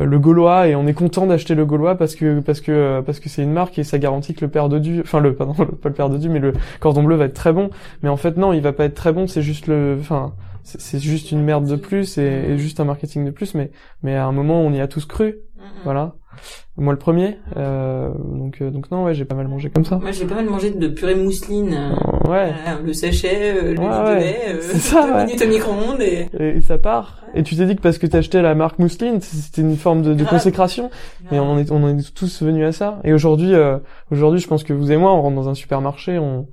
le 0.00 0.18
Gaulois. 0.18 0.68
Et 0.68 0.76
on 0.76 0.86
est 0.86 0.92
content 0.94 1.26
d'acheter 1.26 1.54
le 1.54 1.66
Gaulois 1.66 1.96
parce 1.96 2.14
que 2.14 2.40
parce 2.40 2.60
que 2.60 3.00
parce 3.04 3.20
que 3.20 3.28
c'est 3.28 3.42
une 3.42 3.52
marque 3.52 3.78
et 3.78 3.84
ça 3.84 3.98
garantit 3.98 4.34
que 4.34 4.44
le 4.44 4.50
père 4.50 4.68
dodu, 4.68 5.00
enfin 5.00 5.20
le 5.20 5.34
pardon, 5.34 5.54
le- 5.58 5.66
pas 5.66 5.88
le 5.88 5.94
père 5.94 6.08
dodu 6.08 6.28
mais 6.28 6.38
le 6.38 6.52
cordon 6.80 7.02
bleu 7.02 7.16
va 7.16 7.24
être 7.26 7.34
très 7.34 7.52
bon. 7.52 7.70
Mais 8.02 8.08
en 8.08 8.16
fait 8.16 8.36
non, 8.36 8.52
il 8.52 8.60
va 8.62 8.72
pas 8.72 8.84
être 8.84 8.94
très 8.94 9.12
bon, 9.12 9.26
c'est 9.26 9.42
juste 9.42 9.66
le 9.66 9.96
enfin 10.00 10.32
c'est 10.64 11.00
juste 11.00 11.32
une 11.32 11.42
merde 11.42 11.66
de 11.66 11.74
plus 11.74 12.18
et, 12.18 12.22
et 12.50 12.56
juste 12.58 12.78
un 12.78 12.84
marketing 12.84 13.24
de 13.24 13.30
plus. 13.32 13.54
Mais 13.54 13.72
mais 14.04 14.14
à 14.16 14.26
un 14.26 14.32
moment 14.32 14.60
on 14.62 14.72
y 14.72 14.80
a 14.80 14.86
tous 14.86 15.04
cru, 15.06 15.36
Voilà. 15.84 16.12
Moi 16.78 16.92
le 16.94 16.98
premier, 16.98 17.36
euh, 17.58 18.08
donc 18.16 18.62
euh, 18.62 18.70
donc 18.70 18.90
non 18.90 19.04
ouais 19.04 19.12
j'ai 19.12 19.26
pas 19.26 19.34
mal 19.34 19.48
mangé 19.48 19.68
comme 19.68 19.84
ça. 19.84 19.96
Moi, 19.98 20.12
j'ai 20.12 20.24
pas 20.24 20.36
mal 20.36 20.46
mangé 20.46 20.70
de 20.70 20.88
purée 20.88 21.14
mousseline. 21.14 21.74
euh, 21.74 21.90
Ouais. 22.30 22.54
voilà, 22.64 22.80
le 22.82 22.92
sachet, 22.94 23.52
euh, 23.54 23.74
le 23.74 23.78
Ouais, 23.80 23.86
ouais. 24.14 24.20
lait, 24.20 24.38
euh, 24.54 24.60
ça, 24.62 25.06
deux 25.06 25.12
ouais. 25.12 25.26
minutes 25.26 25.42
au 25.42 25.48
micro-ondes 25.48 26.00
et... 26.00 26.28
Et, 26.38 26.56
et 26.56 26.60
ça 26.62 26.78
part. 26.78 27.18
Et 27.34 27.42
tu 27.42 27.56
t'es 27.56 27.66
dit 27.66 27.76
que 27.76 27.82
parce 27.82 27.98
que 27.98 28.06
t'achetais 28.06 28.40
la 28.40 28.54
marque 28.54 28.78
Mousseline, 28.78 29.20
c'était 29.20 29.60
une 29.60 29.76
forme 29.76 30.00
de, 30.00 30.14
de 30.14 30.24
consécration. 30.24 30.90
Et 31.30 31.38
on 31.38 31.58
est, 31.58 31.70
on 31.70 31.86
est 31.88 32.14
tous 32.14 32.42
venus 32.42 32.64
à 32.66 32.72
ça. 32.72 33.00
Et 33.04 33.12
aujourd'hui, 33.12 33.54
euh, 33.54 33.78
aujourd'hui, 34.10 34.40
je 34.40 34.48
pense 34.48 34.64
que 34.64 34.72
vous 34.72 34.90
et 34.92 34.96
moi, 34.96 35.12
on 35.12 35.20
rentre 35.20 35.36
dans 35.36 35.48
un 35.50 35.54
supermarché, 35.54 36.18
on, 36.18 36.46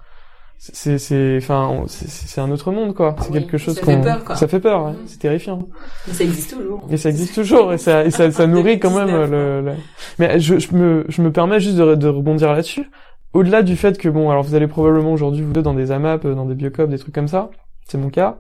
c'est, 0.61 0.97
c'est, 0.97 1.37
enfin, 1.37 1.83
c'est, 1.87 2.41
un 2.41 2.51
autre 2.51 2.71
monde, 2.73 2.93
quoi. 2.93 3.15
C'est 3.21 3.31
Oui, 3.31 3.39
quelque 3.39 3.57
chose 3.57 3.75
ça 3.75 3.81
fait 3.85 3.95
qu'on, 3.95 4.01
peur, 4.01 4.23
quoi. 4.25 4.35
ça 4.35 4.47
fait 4.49 4.59
peur, 4.59 4.83
ouais. 4.85 4.91
Mhm. 4.91 4.97
C'est 5.05 5.19
terrifiant. 5.19 5.59
Mais 6.07 6.13
ça 6.13 6.23
existe 6.25 6.51
toujours. 6.53 6.83
Et 6.91 6.97
ça 6.97 7.09
existe 7.09 7.33
toujours, 7.33 7.71
et 7.73 7.77
ça, 7.77 8.03
et 8.03 8.11
ça, 8.11 8.29
ça 8.29 8.45
nourrit 8.47 8.77
quand 8.77 8.89
même 8.91 9.07
2019, 9.07 9.31
le, 9.31 9.61
le- 9.61 9.73
Mais 10.19 10.39
je, 10.39 10.59
je 10.59 10.75
me, 10.75 11.05
je 11.07 11.21
me 11.21 11.31
permets 11.31 11.61
juste 11.61 11.77
de, 11.77 11.95
de 11.95 12.07
rebondir 12.09 12.51
là-dessus. 12.51 12.89
Au-delà 13.33 13.61
du 13.61 13.77
fait 13.77 13.97
que 13.97 14.09
bon, 14.09 14.29
alors 14.29 14.43
vous 14.43 14.53
allez 14.55 14.67
probablement 14.67 15.13
aujourd'hui 15.13 15.43
vous 15.43 15.53
deux 15.53 15.61
dans 15.61 15.73
des 15.73 15.91
AMAP, 15.91 16.27
dans 16.27 16.45
des 16.45 16.55
biocop, 16.55 16.89
des 16.89 16.97
trucs 16.99 17.15
comme 17.15 17.27
ça. 17.29 17.49
C'est 17.87 17.97
mon 17.97 18.09
cas. 18.09 18.37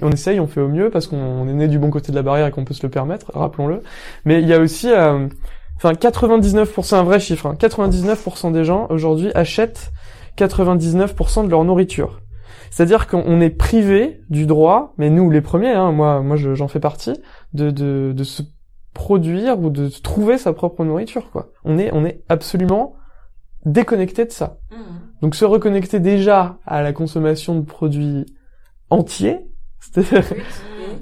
Et 0.00 0.04
on 0.04 0.10
essaye, 0.10 0.40
on 0.40 0.46
fait 0.46 0.60
au 0.62 0.68
mieux 0.68 0.88
parce 0.90 1.06
qu'on 1.06 1.18
on 1.18 1.46
est 1.48 1.52
né 1.52 1.68
du 1.68 1.78
bon 1.78 1.90
côté 1.90 2.12
de 2.12 2.16
la 2.16 2.22
barrière 2.22 2.46
et 2.46 2.50
qu'on 2.50 2.64
peut 2.64 2.72
se 2.74 2.82
le 2.82 2.88
permettre, 2.90 3.30
rappelons-le. 3.34 3.82
Mais 4.24 4.40
il 4.40 4.48
y 4.48 4.54
a 4.54 4.58
aussi, 4.58 4.90
euh, 4.90 5.28
enfin 5.76 5.92
99%, 5.92 6.94
un 6.96 7.02
vrai 7.02 7.20
chiffre, 7.20 7.46
hein, 7.46 7.56
99% 7.60 8.50
des 8.52 8.64
gens 8.64 8.86
aujourd'hui 8.90 9.30
achètent 9.34 9.90
99% 10.38 11.44
de 11.44 11.50
leur 11.50 11.64
nourriture. 11.64 12.20
C'est-à-dire 12.70 13.06
qu'on 13.06 13.40
est 13.40 13.50
privé 13.50 14.20
du 14.30 14.46
droit, 14.46 14.94
mais 14.98 15.10
nous 15.10 15.30
les 15.30 15.40
premiers, 15.40 15.72
hein, 15.72 15.90
moi, 15.92 16.20
moi 16.20 16.36
je- 16.36 16.54
j'en 16.54 16.68
fais 16.68 16.80
partie, 16.80 17.14
de, 17.54 17.70
de, 17.70 18.12
de 18.14 18.24
se 18.24 18.42
produire 18.94 19.58
ou 19.60 19.70
de 19.70 19.88
trouver 19.88 20.38
sa 20.38 20.52
propre 20.52 20.84
nourriture. 20.84 21.30
Quoi. 21.30 21.50
On 21.64 21.78
est, 21.78 21.90
on 21.92 22.04
est 22.04 22.22
absolument 22.28 22.94
déconnecté 23.64 24.24
de 24.24 24.30
ça. 24.32 24.58
Mm. 24.70 24.74
Donc 25.22 25.34
se 25.34 25.44
reconnecter 25.44 25.98
déjà 26.00 26.58
à 26.66 26.82
la 26.82 26.92
consommation 26.92 27.54
de 27.58 27.64
produits 27.64 28.26
entier, 28.90 29.38
c'est-à-dire, 29.80 30.24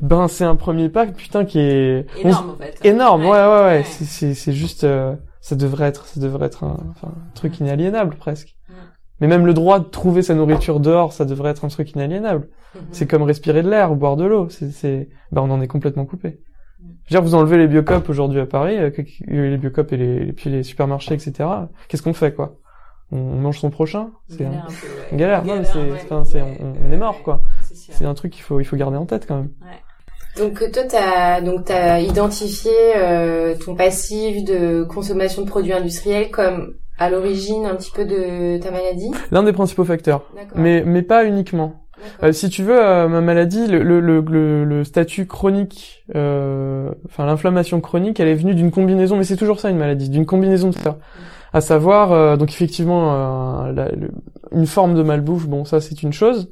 ben 0.03 0.29
c'est 0.29 0.45
un 0.45 0.57
premier 0.57 0.89
pas, 0.89 1.07
putain, 1.07 1.45
qui 1.45 1.59
est 1.61 2.07
énorme 2.23 2.51
en 2.51 2.57
fait. 2.57 2.79
énorme, 2.85 3.23
ouais, 3.23 3.31
ouais, 3.31 3.37
ouais. 3.47 3.65
Ouais. 3.79 3.85
C'est, 3.85 4.05
c'est, 4.05 4.35
c'est 4.35 4.53
juste, 4.53 4.85
euh, 4.85 5.15
ça 5.41 5.57
devrait 5.57 5.87
être, 5.89 6.07
ça 6.07 6.21
devrait 6.21 6.47
être 6.47 6.65
un, 6.65 6.77
enfin, 6.91 7.09
un 7.09 7.35
truc 7.35 7.59
inaliénable 7.61 8.17
presque. 8.17 8.57
Mais 9.21 9.27
même 9.29 9.47
le 9.47 9.55
droit 9.55 9.79
de 9.79 9.85
trouver 9.85 10.23
sa 10.23 10.35
nourriture 10.35 10.79
dehors, 10.81 11.13
ça 11.13 11.25
devrait 11.25 11.51
être 11.51 11.65
un 11.65 11.69
truc 11.69 11.93
inaliénable. 11.93 12.49
Mhm. 12.75 12.81
C'est 12.93 13.07
comme 13.07 13.23
respirer 13.23 13.63
de 13.63 13.71
l'air 13.71 13.91
ou 13.93 13.95
boire 13.97 14.17
de 14.17 14.25
l'eau. 14.25 14.49
C'est, 14.51 15.09
ben 15.33 15.43
on 15.43 15.51
en 15.51 15.61
est 15.61 15.69
complètement 15.69 16.05
coupé. 16.05 16.41
Je 17.07 17.15
veux 17.15 17.21
dire, 17.21 17.23
vous 17.23 17.35
enlevez 17.35 17.57
les 17.57 17.69
biocopes 17.69 18.09
aujourd'hui 18.09 18.41
à 18.41 18.47
Paris, 18.47 18.77
euh, 18.79 18.91
que- 18.91 19.03
les 19.29 19.57
biocopes 19.57 19.93
et 19.93 19.97
les, 19.97 20.33
puis 20.33 20.51
les 20.51 20.63
supermarchés, 20.63 21.15
etc. 21.15 21.49
Qu'est-ce 21.89 22.03
qu'on 22.03 22.13
fait, 22.13 22.35
quoi? 22.35 22.57
On, 23.13 23.17
mange 23.17 23.61
son 23.61 23.71
prochain? 23.71 24.11
C'est 24.29 24.45
un- 24.45 25.17
Galère 25.17 25.43
peu, 25.43 25.51
ouais. 25.51 25.57
Non, 25.59 25.65
c'est, 25.65 25.79
ouais. 25.79 25.85
c'est, 25.99 26.05
enfin, 26.13 26.25
c'est- 26.25 26.43
on, 26.43 26.75
on 26.89 26.93
est 26.93 26.97
mort, 26.97 27.23
quoi. 27.23 27.43
C'est 27.63 28.05
un 28.05 28.15
truc 28.15 28.33
qu'il 28.33 28.43
faut, 28.43 28.59
il 28.61 28.65
faut 28.65 28.77
garder 28.77 28.97
en 28.97 29.07
tête 29.07 29.27
quand 29.27 29.37
même. 29.37 29.51
Donc 30.37 30.59
toi 30.71 30.83
t'as 30.87 31.41
donc 31.41 31.65
t'as 31.65 31.99
identifié 32.01 32.71
euh, 32.97 33.55
ton 33.57 33.75
passif 33.75 34.45
de 34.45 34.83
consommation 34.85 35.41
de 35.43 35.49
produits 35.49 35.73
industriels 35.73 36.31
comme 36.31 36.75
à 36.99 37.11
l'origine 37.11 37.67
un 37.67 37.75
petit 37.75 37.91
peu 37.91 38.05
de 38.05 38.59
ta 38.59 38.71
maladie. 38.71 39.11
L'un 39.31 39.43
des 39.43 39.53
principaux 39.53 39.85
facteurs, 39.85 40.23
mais 40.55 40.83
mais 40.87 41.03
pas 41.03 41.25
uniquement. 41.25 41.83
Euh, 42.23 42.31
si 42.33 42.51
tu 42.51 42.63
veux, 42.63 42.79
euh, 42.79 43.09
ma 43.09 43.23
maladie, 43.23 43.67
le, 43.67 43.83
le, 43.83 44.01
le, 44.01 44.21
le- 44.21 44.65
le 44.65 44.85
statut 44.85 45.27
chronique, 45.27 46.05
euh, 46.15 46.91
enfin 47.07 47.25
l'inflammation 47.25 47.81
chronique, 47.81 48.21
elle 48.21 48.29
est 48.29 48.35
venue 48.35 48.55
d'une 48.55 48.71
combinaison, 48.71 49.17
mais 49.17 49.25
c'est 49.25 49.37
toujours 49.37 49.61
ça 49.61 49.71
une 49.71 49.79
maladie, 49.79 50.11
d'une 50.11 50.27
combinaison 50.27 50.69
de 50.69 50.75
facteurs. 50.75 50.99
À 51.55 51.63
savoir, 51.63 52.13
euh, 52.13 52.37
donc 52.37 52.51
effectivement, 52.51 53.65
la- 53.73 53.91
une 54.53 54.67
forme 54.67 54.95
de 54.95 55.03
malbouffe, 55.03 55.47
bon 55.49 55.65
ça 55.65 55.81
c'est 55.81 56.03
une 56.03 56.13
chose. 56.13 56.51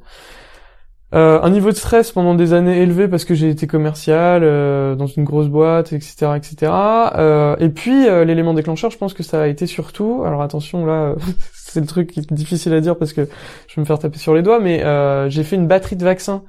Euh, 1.15 1.39
un 1.41 1.49
niveau 1.49 1.71
de 1.71 1.75
stress 1.75 2.11
pendant 2.11 2.35
des 2.35 2.51
années 2.51 2.81
élevé 2.81 3.07
parce 3.07 3.23
que 3.23 3.33
j'ai 3.35 3.49
été 3.49 3.67
commercial 3.67 4.41
euh, 4.43 4.95
dans 4.95 5.07
une 5.07 5.23
grosse 5.23 5.47
boîte, 5.47 5.93
etc., 5.93 6.33
etc. 6.35 6.71
Euh, 7.15 7.55
et 7.59 7.69
puis 7.69 8.03
l'élément 8.25 8.53
déclencheur, 8.53 8.91
je 8.91 8.97
pense 8.97 9.13
que 9.13 9.23
ça 9.23 9.41
a 9.41 9.47
été 9.47 9.65
surtout. 9.65 10.23
Alors 10.25 10.41
attention 10.41 10.85
là, 10.85 11.15
c'est 11.53 11.79
le 11.79 11.85
truc 11.85 12.11
qui 12.11 12.19
est 12.19 12.33
difficile 12.33 12.73
à 12.73 12.81
dire 12.81 12.97
parce 12.97 13.13
que 13.13 13.29
je 13.67 13.75
vais 13.75 13.81
me 13.81 13.85
faire 13.85 13.99
taper 13.99 14.19
sur 14.19 14.35
les 14.35 14.41
doigts, 14.41 14.59
mais 14.59 14.83
j'ai 15.29 15.43
fait 15.43 15.55
une 15.55 15.67
batterie 15.67 15.95
de 15.95 16.03
vaccins 16.03 16.43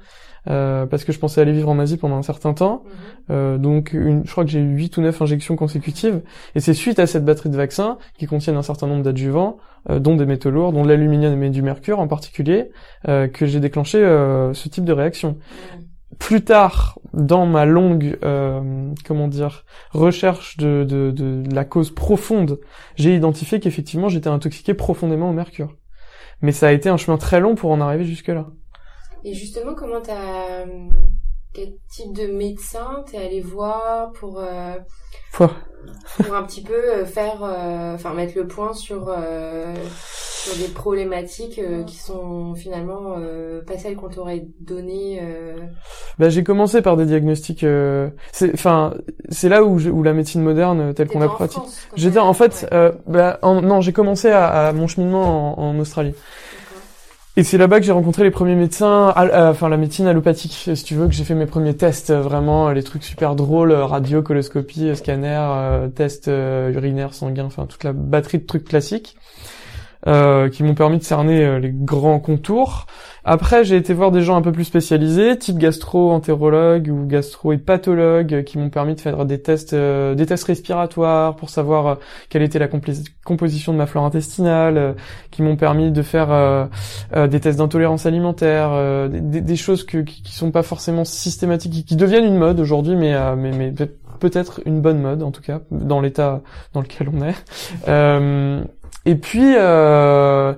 euh, 0.49 0.85
parce 0.85 1.03
que 1.03 1.11
je 1.11 1.19
pensais 1.19 1.41
aller 1.41 1.51
vivre 1.51 1.69
en 1.69 1.79
Asie 1.79 1.97
pendant 1.97 2.17
un 2.17 2.23
certain 2.23 2.53
temps. 2.53 2.83
Mhm. 2.83 2.91
Euh, 3.31 3.57
donc 3.57 3.93
une, 3.93 4.25
je 4.25 4.31
crois 4.31 4.45
que 4.45 4.49
j'ai 4.49 4.59
eu 4.59 4.75
8 4.75 4.97
ou 4.97 5.01
9 5.01 5.21
injections 5.21 5.55
consécutives 5.55 6.21
et 6.55 6.59
c'est 6.59 6.73
suite 6.73 6.99
à 6.99 7.07
cette 7.07 7.25
batterie 7.25 7.49
de 7.49 7.57
vaccins 7.57 7.97
qui 8.17 8.25
contiennent 8.25 8.55
un 8.55 8.61
certain 8.61 8.87
nombre 8.87 9.03
d'adjuvants, 9.03 9.57
euh, 9.89 9.99
dont 9.99 10.15
des 10.15 10.25
métaux 10.25 10.49
lourds, 10.49 10.71
dont 10.71 10.83
de 10.83 10.89
l'aluminium 10.89 11.41
et 11.43 11.49
du 11.49 11.61
mercure 11.61 11.99
en 11.99 12.07
particulier, 12.07 12.71
euh, 13.07 13.27
que 13.27 13.45
j'ai 13.45 13.59
déclenché 13.59 13.97
euh, 13.99 14.53
ce 14.53 14.69
type 14.69 14.85
de 14.85 14.93
réaction. 14.93 15.37
Plus 16.19 16.43
tard, 16.43 16.97
dans 17.13 17.45
ma 17.45 17.65
longue, 17.65 18.17
euh, 18.23 18.91
comment 19.05 19.27
dire, 19.27 19.65
recherche 19.91 20.57
de, 20.57 20.83
de, 20.87 21.11
de 21.11 21.53
la 21.53 21.63
cause 21.63 21.91
profonde, 21.91 22.59
j'ai 22.95 23.13
identifié 23.15 23.59
qu'effectivement 23.59 24.09
j'étais 24.09 24.29
intoxiqué 24.29 24.73
profondément 24.73 25.29
au 25.29 25.33
mercure. 25.33 25.75
Mais 26.41 26.51
ça 26.51 26.67
a 26.67 26.71
été 26.71 26.89
un 26.89 26.97
chemin 26.97 27.17
très 27.17 27.39
long 27.39 27.55
pour 27.55 27.71
en 27.71 27.81
arriver 27.81 28.05
jusque-là. 28.05 28.47
Et 29.27 29.33
justement 29.33 29.73
comment 29.75 29.99
t'as 30.01 30.63
quel 31.53 31.73
type 31.89 32.13
de 32.13 32.27
médecin 32.27 33.03
t'es 33.11 33.17
allé 33.17 33.41
voir 33.41 34.11
pour 34.13 34.39
euh, 34.39 34.75
pour 35.33 36.33
un 36.33 36.43
petit 36.43 36.61
peu 36.61 36.73
euh, 36.73 37.05
faire 37.05 37.43
euh, 37.43 37.95
enfin 37.95 38.13
mettre 38.13 38.37
le 38.37 38.47
point 38.47 38.73
sur 38.73 39.09
euh, 39.09 39.73
sur 39.89 40.55
des 40.65 40.71
problématiques 40.73 41.59
euh, 41.59 41.83
qui 41.83 41.97
sont 41.97 42.55
finalement 42.55 43.15
euh, 43.17 43.61
pas 43.65 43.77
celles 43.77 43.95
qu'on 43.97 44.07
t'aurait 44.07 44.45
données 44.61 45.19
euh, 45.21 45.57
Bah, 46.19 46.29
j'ai 46.29 46.43
commencé 46.43 46.81
par 46.81 46.95
des 46.95 47.05
diagnostics. 47.05 47.63
euh, 47.65 48.09
c'est, 48.31 48.53
enfin, 48.53 48.93
c'est 49.29 49.49
là 49.49 49.63
où, 49.63 49.77
je- 49.77 49.89
où 49.89 50.03
la 50.03 50.13
médecine 50.13 50.41
moderne 50.41 50.79
euh, 50.79 50.93
telle 50.93 51.07
qu'on 51.09 51.19
la 51.19 51.27
pratique. 51.27 51.63
J'étais 51.95 52.19
en 52.19 52.33
fait, 52.33 52.61
ouais. 52.63 52.73
euh, 52.73 52.91
bah, 53.07 53.39
en- 53.41 53.61
non, 53.61 53.81
j'ai 53.81 53.91
commencé 53.93 54.29
à, 54.29 54.67
à 54.67 54.71
mon 54.73 54.87
cheminement 54.87 55.59
en, 55.59 55.69
en 55.69 55.79
Australie. 55.79 56.13
Et 57.37 57.43
c'est 57.43 57.59
là-bas 57.59 57.79
que 57.79 57.85
j'ai 57.85 57.91
rencontré 57.91 58.23
les 58.23 58.31
premiers 58.31 58.55
médecins, 58.55 59.13
euh, 59.15 59.51
enfin 59.51 59.69
la 59.69 59.77
médecine 59.77 60.07
allopathique, 60.07 60.71
si 60.73 60.83
tu 60.83 60.95
veux, 60.95 61.05
que 61.05 61.13
j'ai 61.13 61.23
fait 61.23 61.35
mes 61.35 61.45
premiers 61.45 61.77
tests, 61.77 62.09
euh, 62.09 62.19
vraiment 62.19 62.69
euh, 62.69 62.73
les 62.73 62.81
trucs 62.81 63.03
super 63.03 63.35
drôles, 63.35 63.73
radio, 63.73 64.23
coloscopie, 64.23 64.95
scanner, 64.95 65.37
euh, 65.39 65.87
tests 65.87 66.29
euh, 66.29 66.73
urinaires, 66.73 67.13
sanguins, 67.13 67.45
enfin 67.45 67.67
toute 67.67 67.83
la 67.83 67.93
batterie 67.93 68.39
de 68.39 68.45
trucs 68.47 68.63
classiques, 68.63 69.17
euh, 70.05 70.49
qui 70.49 70.63
m'ont 70.63 70.75
permis 70.75 70.97
de 70.99 71.03
cerner 71.03 71.43
euh, 71.43 71.59
les 71.59 71.71
grands 71.71 72.19
contours. 72.19 72.85
Après, 73.25 73.65
j'ai 73.65 73.75
été 73.75 73.93
voir 73.93 74.11
des 74.11 74.21
gens 74.21 74.37
un 74.37 74.41
peu 74.41 74.51
plus 74.51 74.63
spécialisés, 74.63 75.37
type 75.37 75.57
gastro-entérologue 75.57 76.87
ou 76.89 77.05
gastro-hépatologue, 77.05 78.33
euh, 78.33 78.41
qui 78.43 78.57
m'ont 78.57 78.69
permis 78.69 78.95
de 78.95 79.01
faire 79.01 79.25
des 79.25 79.41
tests, 79.41 79.73
euh, 79.73 80.15
des 80.15 80.25
tests 80.25 80.45
respiratoires 80.45 81.35
pour 81.35 81.49
savoir 81.49 81.97
quelle 82.29 82.41
était 82.43 82.59
la 82.59 82.67
composition 83.25 83.73
de 83.73 83.77
ma 83.77 83.85
flore 83.85 84.05
intestinale, 84.05 84.95
qui 85.31 85.41
m'ont 85.41 85.55
permis 85.55 85.91
de 85.91 86.01
faire 86.01 86.69
des 87.13 87.39
tests 87.39 87.57
d'intolérance 87.57 88.05
alimentaire, 88.05 89.09
des, 89.09 89.41
des- 89.41 89.55
choses 89.55 89.83
que, 89.85 89.97
qui, 89.99 90.21
qui 90.21 90.33
sont 90.33 90.51
pas 90.51 90.63
forcément 90.63 91.03
systématiques, 91.03 91.73
qui, 91.73 91.85
qui 91.85 91.95
deviennent 91.95 92.25
une 92.25 92.37
mode 92.37 92.59
aujourd'hui, 92.59 92.95
mais, 92.95 93.13
mais, 93.35 93.51
mais 93.51 93.71
peut- 93.71 93.91
peut-être 94.19 94.61
une 94.65 94.81
bonne 94.81 94.99
mode 95.01 95.23
en 95.23 95.31
tout 95.31 95.41
cas, 95.41 95.61
dans 95.71 96.01
l'état 96.01 96.41
dans 96.73 96.81
lequel 96.81 97.09
on 97.13 97.21
est. 97.25 97.35
Euh, 97.87 98.63
et 99.09 99.15
puis, 99.15 99.55
euh, 99.57 100.53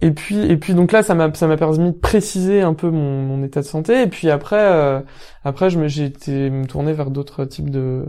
et 0.00 0.10
puis, 0.10 0.38
et 0.38 0.56
puis 0.56 0.74
donc 0.74 0.92
là, 0.92 1.02
ça 1.02 1.14
m'a, 1.14 1.32
ça 1.34 1.46
m'a 1.46 1.56
permis 1.56 1.78
de 1.92 1.96
préciser 1.98 2.60
un 2.62 2.74
peu 2.74 2.90
mon, 2.90 3.22
mon 3.22 3.42
état 3.42 3.60
de 3.60 3.66
santé. 3.66 4.02
Et 4.02 4.06
puis 4.06 4.28
après, 4.30 4.60
euh, 4.60 5.00
après, 5.44 5.70
je 5.70 5.78
me, 5.78 5.88
j'ai 5.88 6.04
été 6.04 6.50
me 6.50 6.66
tourner 6.66 6.92
vers 6.92 7.10
d'autres 7.10 7.44
types 7.44 7.70
de, 7.70 8.04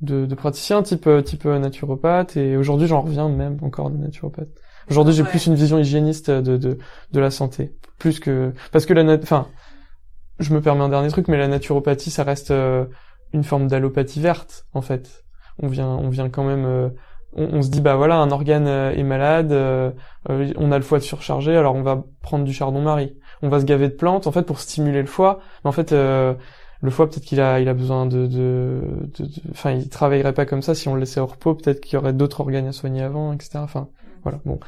de, 0.00 0.26
de 0.26 0.34
praticiens, 0.34 0.82
type, 0.82 1.06
euh, 1.06 1.22
type 1.22 1.46
euh, 1.46 1.58
naturopathe. 1.58 2.36
Et 2.36 2.56
aujourd'hui, 2.56 2.88
j'en 2.88 3.02
reviens 3.02 3.28
même 3.28 3.58
encore 3.62 3.90
des 3.90 3.98
naturopathes. 3.98 4.48
Aujourd'hui, 4.90 5.14
j'ai 5.14 5.22
Ouais. 5.22 5.28
plus 5.28 5.46
une 5.46 5.54
vision 5.54 5.78
hygiéniste 5.78 6.30
de, 6.30 6.56
de, 6.56 6.78
de 7.12 7.20
la 7.20 7.30
santé, 7.30 7.72
plus 7.98 8.20
que 8.20 8.52
parce 8.72 8.86
que 8.86 8.94
la, 8.94 9.04
nat- 9.04 9.20
enfin, 9.22 9.46
je 10.38 10.54
me 10.54 10.60
permets 10.62 10.84
un 10.84 10.88
dernier 10.88 11.08
truc, 11.08 11.28
mais 11.28 11.36
la 11.36 11.48
naturopathie, 11.48 12.10
ça 12.10 12.24
reste 12.24 12.50
euh, 12.50 12.86
une 13.34 13.44
forme 13.44 13.66
d'allopathie 13.68 14.20
verte, 14.20 14.64
en 14.72 14.80
fait. 14.80 15.24
On 15.60 15.68
vient, 15.68 15.88
on 15.88 16.08
vient 16.08 16.30
quand 16.30 16.44
même. 16.44 16.64
euh, 16.64 16.88
on, 17.34 17.44
on 17.58 17.62
se 17.62 17.68
dit 17.70 17.80
bah 17.80 17.96
voilà, 17.96 18.16
un 18.16 18.30
organe 18.30 18.66
euh, 18.66 18.92
est 18.92 19.02
malade, 19.02 19.52
euh, 19.52 19.90
euh, 20.30 20.52
on 20.56 20.72
a 20.72 20.78
le 20.78 20.84
foie 20.84 21.00
surchargé, 21.00 21.56
alors 21.56 21.74
on 21.74 21.82
va 21.82 22.04
prendre 22.22 22.44
du 22.44 22.52
chardon-marie. 22.52 23.16
On 23.42 23.48
va 23.48 23.60
se 23.60 23.64
gaver 23.64 23.88
de 23.88 23.94
plantes, 23.94 24.26
en 24.26 24.32
fait, 24.32 24.42
pour 24.42 24.58
stimuler 24.58 25.00
le 25.00 25.06
foie. 25.06 25.38
Mais 25.64 25.68
en 25.68 25.72
fait, 25.72 25.92
euh, 25.92 26.34
le 26.80 26.90
foie, 26.90 27.08
peut-être 27.08 27.24
qu'il 27.24 27.40
a, 27.40 27.60
il 27.60 27.68
a 27.68 27.74
besoin 27.74 28.06
de, 28.06 28.26
de, 28.26 28.80
enfin, 29.52 29.70
il 29.72 29.88
travaillerait 29.88 30.32
pas 30.32 30.44
comme 30.46 30.62
ça 30.62 30.74
si 30.74 30.88
on 30.88 30.94
le 30.94 31.00
laissait 31.00 31.20
au 31.20 31.26
repos. 31.26 31.54
Peut-être 31.54 31.80
qu'il 31.80 31.94
y 31.94 31.96
aurait 31.96 32.12
d'autres 32.12 32.40
organes 32.40 32.66
à 32.66 32.72
soigner 32.72 33.02
avant, 33.02 33.32
etc. 33.32 33.50
Enfin, 33.58 33.88
voilà. 34.24 34.40
Bon, 34.44 34.58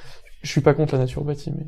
je 0.42 0.50
suis 0.50 0.60
pas 0.60 0.72
contre 0.74 0.94
la 0.94 1.00
naturopathie, 1.00 1.50
mais 1.56 1.66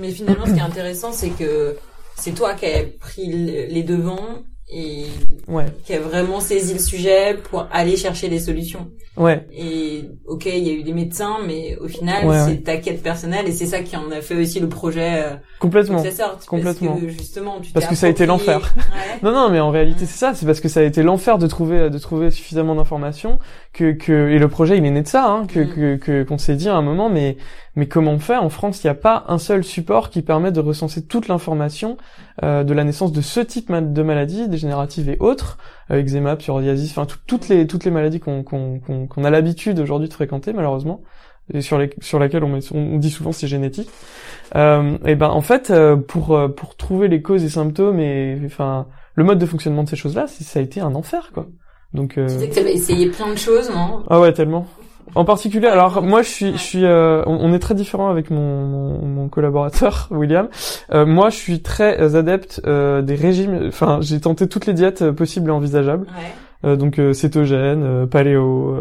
Mais 0.00 0.10
finalement, 0.10 0.46
ce 0.46 0.52
qui 0.52 0.58
est 0.58 0.62
intéressant, 0.62 1.12
c'est 1.12 1.30
que 1.30 1.76
c'est 2.16 2.32
toi 2.32 2.54
qui 2.54 2.66
as 2.66 2.84
pris 2.98 3.26
le- 3.26 3.72
les 3.72 3.82
devants 3.84 4.40
et 4.68 5.04
ouais, 5.48 5.66
qui 5.84 5.94
a 5.94 6.00
vraiment 6.00 6.40
saisi 6.40 6.72
le 6.72 6.78
sujet 6.78 7.36
pour 7.50 7.66
aller 7.72 7.96
chercher 7.96 8.28
les 8.28 8.38
solutions. 8.38 8.90
ouais, 9.18 9.46
Et 9.52 10.04
ok, 10.26 10.46
il 10.46 10.66
y 10.66 10.70
a 10.70 10.72
eu 10.72 10.82
des 10.82 10.94
médecins, 10.94 11.36
mais 11.46 11.76
au 11.78 11.88
final, 11.88 12.26
Ouais, 12.26 12.38
c'est 12.46 12.62
ta 12.64 12.78
quête 12.78 13.02
personnelle 13.02 13.46
et 13.46 13.52
c'est 13.52 13.66
ça 13.66 13.80
qui 13.82 13.96
en 13.96 14.10
a 14.10 14.22
fait 14.22 14.34
aussi 14.36 14.60
le 14.60 14.68
projet 14.70 15.24
euh, 15.24 15.36
complètement. 15.60 16.02
que 16.02 16.10
ça 16.10 16.24
sorte. 16.24 16.46
complètement. 16.46 16.92
Parce 16.92 17.02
que 17.02 17.08
justement, 17.10 17.60
tu 17.60 17.70
Parce 17.72 17.86
que 17.86 17.94
ça 17.94 18.06
a 18.06 18.08
été 18.10 18.24
l'enfer. 18.24 18.74
Ouais. 18.76 19.18
Non, 19.22 19.32
non, 19.32 19.50
mais 19.50 19.60
en 19.60 19.70
réalité, 19.70 20.00
c'est 20.06 20.18
ça. 20.18 20.34
C'est 20.34 20.46
parce 20.46 20.60
que 20.60 20.68
ça 20.68 20.80
a 20.80 20.82
été 20.84 21.02
l'enfer 21.02 21.38
de 21.38 21.46
trouver, 21.46 21.90
de 21.90 21.98
trouver 21.98 22.30
suffisamment 22.30 22.74
d'informations 22.74 23.38
que, 23.72 23.92
que, 23.92 24.30
et 24.30 24.38
le 24.38 24.48
projet, 24.48 24.78
il 24.78 24.84
est 24.86 24.90
né 24.90 25.02
de 25.02 25.06
ça, 25.08 25.26
hein, 25.26 25.46
que, 25.46 25.60
Mm. 25.60 25.68
que, 25.74 25.96
que, 25.96 26.22
qu'on 26.24 26.38
s'est 26.38 26.56
dit 26.56 26.68
à 26.68 26.74
un 26.74 26.82
moment, 26.82 27.08
mais, 27.10 27.36
mais 27.76 27.86
comment 27.86 28.12
on 28.12 28.18
fait 28.18 28.36
En 28.36 28.48
France, 28.48 28.82
il 28.82 28.86
n'y 28.86 28.90
a 28.90 28.94
pas 28.94 29.24
un 29.28 29.38
seul 29.38 29.62
support 29.64 30.10
qui 30.10 30.22
permet 30.22 30.50
de 30.50 30.60
recenser 30.60 31.04
toute 31.04 31.28
l'information 31.28 31.98
euh, 32.42 32.64
de 32.64 32.72
la 32.72 32.84
naissance 32.84 33.12
de 33.12 33.20
ce 33.20 33.40
type 33.40 33.70
de 33.72 34.02
maladies 34.02 34.48
dégénératives 34.48 35.08
et 35.08 35.16
autres, 35.20 35.58
euh, 35.90 35.98
eczéma, 36.00 36.36
psoriasis, 36.36 36.90
enfin 36.92 37.06
tout- 37.06 37.18
toutes 37.26 37.48
les 37.48 37.66
toutes 37.66 37.84
les 37.84 37.90
maladies 37.90 38.20
qu'on 38.20 38.42
qu'on 38.42 38.80
qu'on 39.06 39.24
a 39.24 39.30
l'habitude 39.30 39.78
aujourd'hui 39.80 40.08
de 40.08 40.14
fréquenter 40.14 40.52
malheureusement 40.52 41.02
et 41.52 41.60
sur 41.60 41.76
les 41.78 41.90
sur 42.00 42.18
laquelle 42.18 42.44
on, 42.44 42.48
met, 42.48 42.60
on 42.72 42.98
dit 42.98 43.10
souvent 43.10 43.32
c'est 43.32 43.48
génétique. 43.48 43.90
Euh, 44.54 44.96
et 45.04 45.14
ben 45.14 45.28
en 45.28 45.40
fait 45.42 45.70
euh, 45.70 45.96
pour 45.96 46.36
euh, 46.36 46.48
pour 46.48 46.76
trouver 46.76 47.08
les 47.08 47.20
causes 47.20 47.44
et 47.44 47.48
symptômes 47.48 48.00
et 48.00 48.38
enfin 48.46 48.86
le 49.14 49.24
mode 49.24 49.38
de 49.38 49.46
fonctionnement 49.46 49.82
de 49.82 49.88
ces 49.88 49.96
choses-là, 49.96 50.26
ça 50.26 50.58
a 50.58 50.62
été 50.62 50.80
un 50.80 50.94
enfer 50.94 51.32
quoi. 51.34 51.46
Donc 51.92 52.16
euh... 52.16 52.26
Tu 52.26 52.48
que 52.48 52.54
t'avais 52.54 52.72
essayé 52.72 53.10
plein 53.10 53.30
de 53.30 53.36
choses, 53.36 53.68
non? 53.70 54.02
Ah 54.08 54.20
ouais 54.20 54.32
tellement. 54.32 54.66
En 55.14 55.24
particulier, 55.24 55.66
alors 55.66 56.02
moi 56.02 56.22
je 56.22 56.28
suis, 56.28 56.52
je 56.52 56.62
suis, 56.62 56.84
euh, 56.84 57.22
on, 57.26 57.52
est 57.52 57.58
très 57.58 57.74
différent 57.74 58.08
avec 58.08 58.30
mon, 58.30 58.66
mon, 58.66 59.06
mon 59.06 59.28
collaborateur 59.28 60.08
William. 60.10 60.48
Euh, 60.92 61.04
moi 61.04 61.28
je 61.28 61.36
suis 61.36 61.60
très 61.60 62.16
adepte 62.16 62.62
euh, 62.66 63.02
des 63.02 63.14
régimes. 63.14 63.66
Enfin, 63.68 63.98
j'ai 64.00 64.20
tenté 64.20 64.48
toutes 64.48 64.66
les 64.66 64.72
diètes 64.72 65.02
euh, 65.02 65.12
possibles 65.12 65.50
et 65.50 65.52
envisageables. 65.52 66.06
Ouais. 66.06 66.32
Euh, 66.64 66.76
donc 66.76 66.98
euh, 66.98 67.12
cétogène, 67.12 67.82
euh, 67.82 68.06
paléo, 68.06 68.76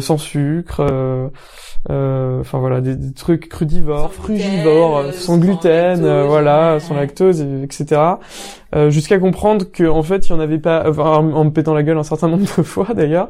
sans 0.00 0.18
sucre, 0.18 0.82
enfin 1.88 2.58
voilà, 2.58 2.80
des, 2.80 2.96
des, 2.96 3.12
trucs 3.12 3.48
crudivores, 3.48 4.12
sans 4.12 4.22
frugivores, 4.22 5.02
gluten, 5.02 5.18
sans 5.20 5.38
gluten, 5.38 5.96
sans 5.96 6.02
lactose, 6.02 6.26
voilà, 6.28 6.74
ouais. 6.74 6.80
sans 6.80 6.94
lactose, 6.94 7.46
etc. 7.62 8.00
Jusqu'à 8.88 9.18
comprendre 9.18 9.66
que 9.70 9.84
en 9.84 10.02
fait, 10.02 10.28
il 10.28 10.30
y 10.30 10.32
en 10.34 10.40
avait 10.40 10.58
pas, 10.58 10.84
enfin, 10.88 11.16
en 11.16 11.44
me 11.44 11.50
pétant 11.50 11.74
la 11.74 11.82
gueule 11.82 11.98
un 11.98 12.02
certain 12.02 12.28
nombre 12.28 12.46
de 12.56 12.62
fois 12.62 12.88
d'ailleurs, 12.94 13.28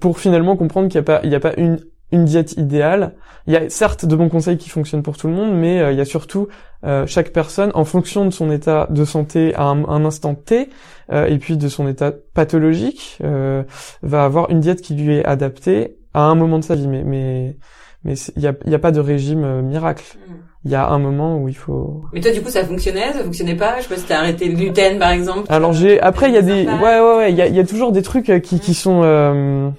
pour 0.00 0.18
finalement 0.18 0.56
comprendre 0.56 0.88
qu'il 0.88 1.00
n'y 1.00 1.04
a 1.04 1.18
pas, 1.18 1.20
il 1.24 1.30
y 1.30 1.34
a 1.34 1.40
pas 1.40 1.54
une 1.56 1.80
une 2.12 2.24
diète 2.24 2.52
idéale. 2.56 3.14
Il 3.46 3.52
y 3.52 3.56
a 3.56 3.68
certes 3.68 4.04
de 4.04 4.16
bons 4.16 4.28
conseils 4.28 4.58
qui 4.58 4.68
fonctionnent 4.68 5.02
pour 5.02 5.16
tout 5.16 5.28
le 5.28 5.34
monde, 5.34 5.52
mais 5.54 5.80
euh, 5.80 5.92
il 5.92 5.98
y 5.98 6.00
a 6.00 6.04
surtout 6.04 6.48
euh, 6.84 7.06
chaque 7.06 7.32
personne, 7.32 7.70
en 7.74 7.84
fonction 7.84 8.24
de 8.24 8.30
son 8.30 8.50
état 8.50 8.86
de 8.90 9.04
santé 9.04 9.54
à 9.54 9.64
un, 9.64 9.84
un 9.84 10.04
instant 10.04 10.34
T, 10.34 10.68
euh, 11.12 11.26
et 11.26 11.38
puis 11.38 11.56
de 11.56 11.68
son 11.68 11.86
état 11.88 12.12
pathologique, 12.34 13.18
euh, 13.22 13.62
va 14.02 14.24
avoir 14.24 14.50
une 14.50 14.60
diète 14.60 14.82
qui 14.82 14.94
lui 14.94 15.16
est 15.16 15.24
adaptée 15.24 15.96
à 16.14 16.22
un 16.22 16.34
moment 16.34 16.58
de 16.58 16.64
sa 16.64 16.74
vie. 16.74 16.88
Mais 16.88 17.04
mais 17.04 17.56
mais 18.04 18.14
il 18.36 18.42
y 18.42 18.46
a, 18.46 18.54
y 18.66 18.74
a 18.74 18.78
pas 18.78 18.92
de 18.92 19.00
régime 19.00 19.44
euh, 19.44 19.62
miracle. 19.62 20.04
Mm. 20.28 20.32
Il 20.64 20.72
y 20.72 20.74
a 20.74 20.88
un 20.88 20.98
moment 20.98 21.38
où 21.38 21.48
il 21.48 21.56
faut. 21.56 22.02
Mais 22.12 22.20
toi, 22.20 22.32
du 22.32 22.42
coup, 22.42 22.48
ça 22.48 22.64
fonctionnait, 22.64 23.12
ça 23.12 23.22
fonctionnait 23.22 23.54
pas? 23.54 23.76
Je 23.78 23.82
sais 23.82 23.88
pas 23.88 24.00
si 24.00 24.06
t'as 24.06 24.18
arrêté 24.18 24.48
le 24.48 24.56
gluten, 24.56 24.98
par 24.98 25.10
exemple. 25.10 25.46
Alors 25.48 25.72
j'ai 25.72 26.00
après 26.00 26.28
il 26.28 26.34
y 26.34 26.38
a 26.38 26.42
des 26.42 26.66
ouais 26.66 27.00
ouais 27.00 27.16
ouais 27.18 27.30
il 27.30 27.36
y 27.36 27.42
a, 27.42 27.46
y 27.46 27.60
a 27.60 27.64
toujours 27.64 27.92
des 27.92 28.02
trucs 28.02 28.30
euh, 28.30 28.40
qui 28.40 28.58
qui 28.58 28.74
sont 28.74 29.02
euh, 29.04 29.70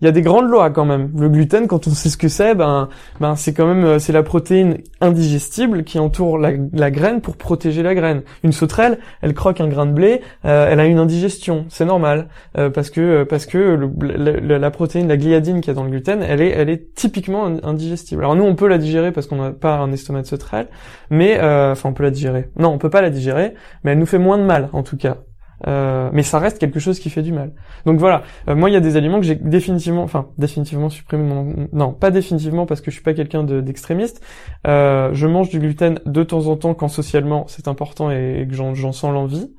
il 0.00 0.04
y 0.04 0.08
a 0.08 0.12
des 0.12 0.22
grandes 0.22 0.48
lois 0.48 0.70
quand 0.70 0.84
même. 0.84 1.10
Le 1.18 1.28
gluten, 1.28 1.66
quand 1.66 1.86
on 1.88 1.90
sait 1.90 2.08
ce 2.08 2.16
que 2.16 2.28
c'est, 2.28 2.54
ben, 2.54 2.88
ben 3.20 3.34
c'est 3.36 3.52
quand 3.52 3.66
même 3.66 3.84
euh, 3.84 3.98
c'est 3.98 4.12
la 4.12 4.22
protéine 4.22 4.78
indigestible 5.00 5.84
qui 5.84 5.98
entoure 5.98 6.38
la, 6.38 6.90
graine 6.90 7.20
pour 7.20 7.36
protéger 7.36 7.82
la 7.82 7.94
graine. 7.94 8.22
Une 8.44 8.52
sauterelle, 8.52 8.98
elle 9.22 9.34
croque 9.34 9.60
un 9.60 9.68
grain 9.68 9.86
de 9.86 9.92
blé, 9.92 10.20
euh, 10.44 10.68
elle 10.70 10.80
a 10.80 10.86
une 10.86 10.98
indigestion, 10.98 11.66
c'est 11.68 11.84
normal 11.84 12.28
euh, 12.56 12.70
parce 12.70 12.90
que 12.90 13.24
parce 13.24 13.46
que 13.46 13.90
la, 14.00 14.70
protéine, 14.70 15.08
la 15.08 15.16
gliadine 15.16 15.60
qu'il 15.60 15.68
y 15.68 15.70
a 15.72 15.74
dans 15.74 15.84
le 15.84 15.90
gluten, 15.90 16.22
elle 16.22 16.40
est 16.40 16.50
elle 16.50 16.68
est 16.70 16.94
typiquement 16.94 17.46
in- 17.46 17.60
indigestible. 17.62 18.22
Alors 18.22 18.36
nous 18.36 18.44
on 18.44 18.54
peut 18.54 18.68
la 18.68 18.78
digérer 18.78 19.12
parce 19.12 19.26
qu'on 19.26 19.36
n'a 19.36 19.50
pas 19.50 19.76
un 19.78 19.92
estomac 19.92 20.22
de 20.22 20.26
sauterelle, 20.26 20.68
mais 21.10 21.38
euh, 21.40 21.72
enfin 21.72 21.88
on 21.88 21.92
peut 21.92 22.04
la 22.04 22.10
digérer. 22.10 22.48
Non, 22.56 22.70
on 22.70 22.78
peut 22.78 22.90
pas 22.90 23.02
la 23.02 23.10
digérer, 23.10 23.54
mais 23.82 23.92
elle 23.92 23.98
nous 23.98 24.06
fait 24.06 24.18
moins 24.18 24.38
de 24.38 24.44
mal 24.44 24.68
en 24.72 24.82
tout 24.82 24.96
cas. 24.96 25.18
Euh, 25.66 26.08
mais 26.12 26.22
ça 26.22 26.38
reste 26.38 26.58
quelque 26.58 26.78
chose 26.78 27.00
qui 27.00 27.10
fait 27.10 27.22
du 27.22 27.32
mal. 27.32 27.52
Donc 27.84 27.98
voilà, 27.98 28.22
Euh, 28.48 28.54
moi 28.54 28.70
il 28.70 28.74
y 28.74 28.76
a 28.76 28.80
des 28.80 28.96
aliments 28.96 29.18
que 29.18 29.26
j'ai 29.26 29.34
définitivement, 29.34 30.02
enfin 30.04 30.28
définitivement 30.38 30.88
supprimé 30.88 31.24
de 31.28 31.68
non 31.72 31.92
pas 31.92 32.10
définitivement 32.12 32.64
parce 32.64 32.80
que 32.80 32.90
je 32.90 32.96
suis 32.96 33.02
pas 33.02 33.12
quelqu'un 33.14 33.42
de- 33.42 33.60
d'extrémiste. 33.60 34.24
Euh, 34.66 35.10
je 35.14 35.26
mange 35.26 35.48
du 35.48 35.58
gluten 35.58 35.98
de 36.06 36.22
temps 36.22 36.46
en 36.46 36.56
temps 36.56 36.74
quand 36.74 36.88
socialement 36.88 37.44
c'est 37.48 37.66
important 37.66 38.10
et, 38.12 38.42
et 38.42 38.46
que 38.46 38.54
j'en 38.54 38.92
sens 38.92 39.12
l'envie, 39.12 39.52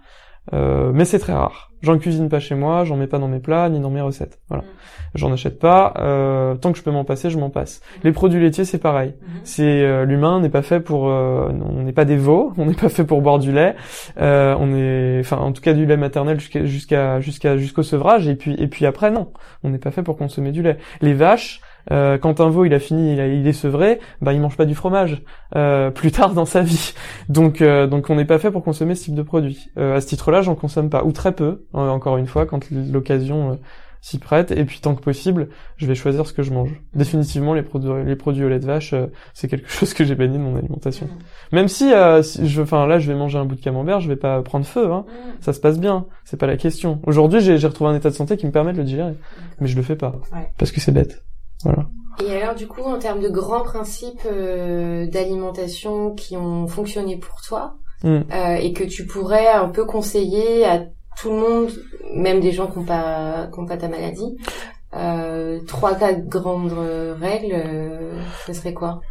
Euh, 0.53 0.91
mais 0.93 1.05
c'est 1.05 1.19
très 1.19 1.33
rare. 1.33 1.69
J'en 1.81 1.97
cuisine 1.97 2.27
pas 2.27 2.39
chez 2.39 2.55
moi, 2.55 2.83
j'en 2.83 2.97
mets 2.97 3.07
pas 3.07 3.19
dans 3.19 3.29
mes 3.29 3.39
plats 3.39 3.69
ni 3.69 3.79
dans 3.79 3.89
mes 3.89 4.01
recettes. 4.01 4.39
Voilà, 4.49 4.65
j'en 5.15 5.31
achète 5.31 5.59
pas. 5.59 5.93
Euh, 5.97 6.55
tant 6.55 6.73
que 6.73 6.77
je 6.77 6.83
peux 6.83 6.91
m'en 6.91 7.05
passer, 7.05 7.29
je 7.29 7.37
m'en 7.37 7.49
passe. 7.49 7.81
Les 8.03 8.11
produits 8.11 8.41
laitiers 8.41 8.65
c'est 8.65 8.79
pareil. 8.79 9.13
Mhm. 9.21 9.39
C'est 9.43 9.83
euh, 9.83 10.03
l'humain 10.03 10.41
n'est 10.41 10.49
pas 10.49 10.61
fait 10.61 10.81
pour, 10.81 11.07
euh, 11.07 11.49
on 11.49 11.83
n'est 11.83 11.93
pas 11.93 12.03
des 12.03 12.17
veaux, 12.17 12.51
on 12.57 12.65
n'est 12.65 12.73
pas 12.73 12.89
fait 12.89 13.05
pour 13.05 13.21
boire 13.21 13.39
du 13.39 13.53
lait. 13.53 13.75
Euh, 14.19 14.55
on 14.59 14.73
est, 14.75 15.21
enfin 15.21 15.37
en 15.37 15.53
tout 15.53 15.61
cas 15.61 15.73
du 15.73 15.85
lait 15.85 15.95
maternel 15.95 16.39
jusqu'à 16.39 16.65
jusqu'à 16.65 17.19
jusqu'à 17.21 17.57
jusqu'au 17.57 17.83
sevrage 17.83 18.27
et 18.27 18.35
puis 18.35 18.55
et 18.59 18.67
puis 18.67 18.85
après 18.85 19.11
non, 19.11 19.31
on 19.63 19.69
n'est 19.69 19.77
pas 19.77 19.91
fait 19.91 20.03
pour 20.03 20.17
consommer 20.17 20.51
du 20.51 20.61
lait. 20.61 20.79
Les 21.01 21.13
vaches, 21.13 21.61
euh, 21.91 22.17
quand 22.17 22.39
un 22.41 22.49
veau 22.49 22.65
il 22.65 22.73
a 22.73 22.79
fini, 22.79 23.13
il, 23.13 23.19
a- 23.19 23.27
il 23.27 23.47
est 23.47 23.53
sevré, 23.53 23.99
bah 24.21 24.33
il 24.33 24.39
mange 24.41 24.57
pas 24.57 24.65
du 24.65 24.75
fromage 24.75 25.21
euh, 25.55 25.89
plus 25.91 26.11
tard 26.11 26.33
dans 26.33 26.45
sa 26.45 26.61
vie. 26.61 26.93
Donc 27.29 27.61
euh, 27.61 27.87
donc 27.87 28.09
on 28.09 28.15
n'est 28.15 28.25
pas 28.25 28.39
fait 28.39 28.51
pour 28.51 28.63
consommer 28.63 28.95
ce 28.95 29.05
type 29.05 29.15
de 29.15 29.23
produit. 29.23 29.69
Euh, 29.77 29.95
à 29.97 30.01
ce 30.01 30.07
titre-là, 30.07 30.41
j'en 30.41 30.55
consomme 30.55 30.89
pas 30.89 31.03
ou 31.03 31.11
très 31.11 31.31
peu. 31.33 31.65
euh, 31.75 31.89
encore 31.89 32.17
une 32.17 32.27
fois, 32.27 32.45
quand 32.45 32.69
l'occasion 32.71 33.51
euh, 33.51 33.55
s'y 34.01 34.17
prête. 34.17 34.51
Et 34.51 34.63
puis 34.63 34.79
tant 34.79 34.95
que 34.95 35.01
possible, 35.01 35.49
je 35.75 35.85
vais 35.85 35.93
choisir 35.95 36.25
ce 36.25 36.31
que 36.31 36.41
je 36.41 36.53
mange. 36.53 36.69
Définitivement, 36.93 37.53
les 37.53 37.63
produits 37.63 37.91
les 38.05 38.15
produits 38.15 38.45
au 38.45 38.49
lait 38.49 38.59
de 38.59 38.65
vache, 38.65 38.93
euh, 38.93 39.07
c'est 39.33 39.47
quelque 39.49 39.69
chose 39.71 39.93
que 39.93 40.05
j'ai 40.05 40.15
banni 40.15 40.37
de 40.37 40.41
mon 40.43 40.55
alimentation. 40.55 41.07
Mhm. 41.07 41.11
Même 41.51 41.67
si, 41.67 41.91
euh, 41.93 42.21
si 42.23 42.47
je, 42.47 42.61
enfin 42.61 42.87
là, 42.87 42.97
je 42.99 43.11
vais 43.11 43.17
manger 43.17 43.39
un 43.39 43.45
bout 43.45 43.55
de 43.55 43.61
camembert, 43.61 43.99
je 43.99 44.07
vais 44.07 44.15
pas 44.15 44.41
prendre 44.41 44.65
feu. 44.65 44.89
Hein. 44.91 45.05
Mhm. 45.07 45.31
Ça 45.41 45.51
se 45.53 45.59
passe 45.59 45.79
bien, 45.79 46.05
c'est 46.23 46.37
pas 46.39 46.47
la 46.47 46.55
question. 46.57 46.99
Aujourd'hui, 47.05 47.41
j'ai 47.41 47.55
retrouvé 47.67 47.89
un 47.91 47.95
état 47.95 48.09
de 48.09 48.15
santé 48.15 48.37
qui 48.37 48.45
me 48.45 48.51
permet 48.51 48.71
de 48.71 48.77
le 48.77 48.83
digérer, 48.85 49.13
mais 49.59 49.67
je 49.67 49.75
le 49.75 49.81
fais 49.81 49.95
pas 49.97 50.13
Ouais. 50.33 50.49
parce 50.57 50.71
que 50.71 50.79
c'est 50.79 50.91
bête. 50.93 51.23
Voilà. 51.63 51.85
Et 52.25 52.41
alors 52.41 52.55
du 52.55 52.67
coup, 52.67 52.81
en 52.81 52.99
termes 52.99 53.21
de 53.21 53.29
grands 53.29 53.63
principes 53.63 54.25
euh, 54.25 55.07
d'alimentation 55.07 56.13
qui 56.15 56.35
ont 56.35 56.67
fonctionné 56.67 57.17
pour 57.17 57.41
toi 57.41 57.75
Mm. 58.03 58.19
euh, 58.31 58.55
et 58.55 58.71
que 58.71 58.85
tu 58.85 59.05
pourrais 59.05 59.47
un 59.49 59.67
peu 59.67 59.83
conseiller 59.83 60.63
à 60.65 60.85
tout 61.19 61.31
le 61.31 61.35
monde, 61.35 61.69
même 62.13 62.39
des 62.39 62.53
gens 62.53 62.67
qui 62.67 62.79
n'ont 62.79 62.85
pas, 62.85 63.47
qui 63.51 63.59
ont 63.59 63.65
pas 63.65 63.75
ta 63.75 63.89
maladie, 63.89 64.37
euh, 64.95 65.59
trois, 65.67 65.95
quatre 65.95 66.25
grandes 66.29 66.71
règles, 67.19 67.61
ce 68.47 68.53
serait 68.53 68.73
quoi? 68.73 69.01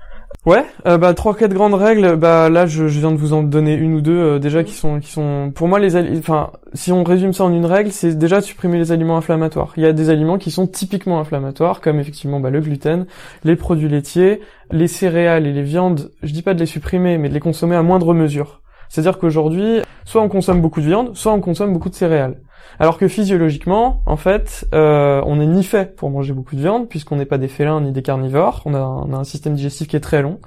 Ouais, 0.46 0.64
euh, 0.86 0.96
bah 0.98 1.12
trois 1.14 1.34
quatre 1.34 1.52
grandes 1.52 1.74
règles. 1.74 2.16
Bah 2.16 2.48
là, 2.48 2.64
je, 2.64 2.88
je 2.88 3.00
viens 3.00 3.10
de 3.10 3.16
vous 3.16 3.32
en 3.32 3.42
donner 3.42 3.74
une 3.74 3.94
ou 3.94 4.00
deux 4.00 4.16
euh, 4.16 4.38
déjà 4.38 4.62
qui 4.64 4.72
sont 4.72 5.00
qui 5.00 5.10
sont 5.10 5.52
pour 5.54 5.68
moi 5.68 5.78
les 5.78 5.96
enfin 6.16 6.52
si 6.74 6.92
on 6.92 7.02
résume 7.02 7.32
ça 7.32 7.44
en 7.44 7.52
une 7.52 7.66
règle, 7.66 7.90
c'est 7.90 8.16
déjà 8.16 8.40
de 8.40 8.44
supprimer 8.44 8.78
les 8.78 8.92
aliments 8.92 9.16
inflammatoires. 9.18 9.72
Il 9.76 9.82
y 9.82 9.86
a 9.86 9.92
des 9.92 10.10
aliments 10.10 10.38
qui 10.38 10.50
sont 10.50 10.66
typiquement 10.66 11.20
inflammatoires, 11.20 11.80
comme 11.80 11.98
effectivement 11.98 12.40
bah, 12.40 12.50
le 12.50 12.60
gluten, 12.60 13.06
les 13.44 13.56
produits 13.56 13.88
laitiers, 13.88 14.40
les 14.70 14.86
céréales 14.86 15.46
et 15.46 15.52
les 15.52 15.62
viandes. 15.62 16.12
Je 16.22 16.32
dis 16.32 16.42
pas 16.42 16.54
de 16.54 16.60
les 16.60 16.66
supprimer, 16.66 17.18
mais 17.18 17.28
de 17.28 17.34
les 17.34 17.40
consommer 17.40 17.76
à 17.76 17.82
moindre 17.82 18.14
mesure. 18.14 18.62
C'est-à-dire 18.88 19.18
qu'aujourd'hui, 19.18 19.80
soit 20.04 20.22
on 20.22 20.28
consomme 20.28 20.62
beaucoup 20.62 20.80
de 20.80 20.86
viande, 20.86 21.14
soit 21.14 21.32
on 21.32 21.40
consomme 21.40 21.72
beaucoup 21.72 21.90
de 21.90 21.94
céréales. 21.94 22.38
Alors 22.80 22.98
que 22.98 23.08
physiologiquement, 23.08 24.02
en 24.06 24.16
fait, 24.16 24.66
euh, 24.74 25.20
on 25.26 25.36
n'est 25.36 25.46
ni 25.46 25.64
fait 25.64 25.96
pour 25.96 26.10
manger 26.10 26.32
beaucoup 26.32 26.54
de 26.54 26.60
viande, 26.60 26.88
puisqu'on 26.88 27.16
n'est 27.16 27.26
pas 27.26 27.38
des 27.38 27.48
félins 27.48 27.80
ni 27.80 27.92
des 27.92 28.02
carnivores. 28.02 28.62
On 28.66 28.74
a, 28.74 28.78
un- 28.78 29.24
système 29.24 29.54
digestif 29.54 29.88
qui 29.88 29.96
est 29.96 30.00
très 30.00 30.22
long, 30.22 30.38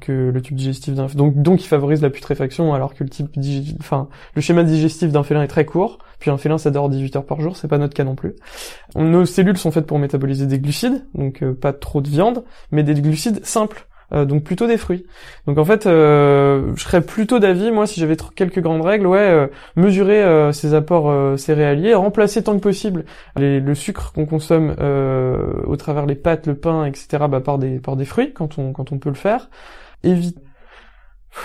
que 0.00 0.30
le 0.30 0.42
tube 0.42 0.56
digestif 0.56 0.94
d'un, 0.94 1.06
donc 1.06 1.40
donc 1.40 1.62
il 1.62 1.66
favorise 1.68 2.02
la 2.02 2.10
putréfaction, 2.10 2.74
alors 2.74 2.94
que 2.94 3.04
le 3.04 3.10
type, 3.10 3.28
schéma 4.38 4.64
digestif 4.64 5.12
d'un 5.12 5.22
félin 5.22 5.42
est 5.42 5.48
très 5.48 5.64
court. 5.64 5.98
Puis 6.18 6.30
un 6.30 6.36
félin, 6.36 6.58
ça 6.58 6.70
dort 6.70 6.88
18 6.88 7.16
heures 7.16 7.26
par 7.26 7.40
jour, 7.40 7.56
c'est 7.56 7.68
pas 7.68 7.78
notre 7.78 7.94
cas 7.94 8.04
non 8.04 8.16
plus. 8.16 8.34
Nos 8.96 9.24
cellules 9.24 9.56
sont 9.56 9.70
faites 9.70 9.86
pour 9.86 9.98
métaboliser 9.98 10.46
des 10.46 10.58
glucides, 10.58 11.06
donc 11.14 11.42
euh, 11.42 11.54
pas 11.54 11.72
trop 11.72 12.00
de 12.00 12.08
viande, 12.08 12.44
mais 12.72 12.82
des 12.82 12.94
glucides 13.00 13.44
simples. 13.44 13.87
Euh, 14.12 14.24
donc 14.24 14.42
plutôt 14.44 14.66
des 14.66 14.78
fruits. 14.78 15.04
Donc 15.46 15.58
en 15.58 15.64
fait, 15.64 15.86
euh, 15.86 16.72
je 16.76 16.82
serais 16.82 17.02
plutôt 17.02 17.38
d'avis, 17.38 17.70
moi, 17.70 17.86
si 17.86 18.00
j'avais 18.00 18.16
quelques 18.34 18.60
grandes 18.60 18.82
règles, 18.84 19.06
ouais, 19.06 19.18
euh, 19.18 19.46
mesurer 19.76 20.22
euh, 20.22 20.52
ses 20.52 20.74
apports 20.74 21.10
euh, 21.10 21.36
céréaliers, 21.36 21.94
remplacer 21.94 22.42
tant 22.42 22.54
que 22.54 22.60
possible 22.62 23.04
les- 23.36 23.60
le 23.60 23.74
sucre 23.74 24.12
qu'on 24.12 24.26
consomme 24.26 24.74
euh, 24.80 25.62
au 25.66 25.76
travers 25.76 26.06
les 26.06 26.14
pâtes, 26.16 26.46
le 26.46 26.54
pain, 26.56 26.84
etc. 26.86 27.24
Bah, 27.28 27.40
par 27.40 27.58
des 27.58 27.80
par 27.80 27.96
des 27.96 28.04
fruits 28.06 28.32
quand 28.32 28.58
on 28.58 28.72
quand 28.72 28.92
on 28.92 28.98
peut 28.98 29.10
le 29.10 29.14
faire. 29.14 29.50
Évite, 30.04 30.38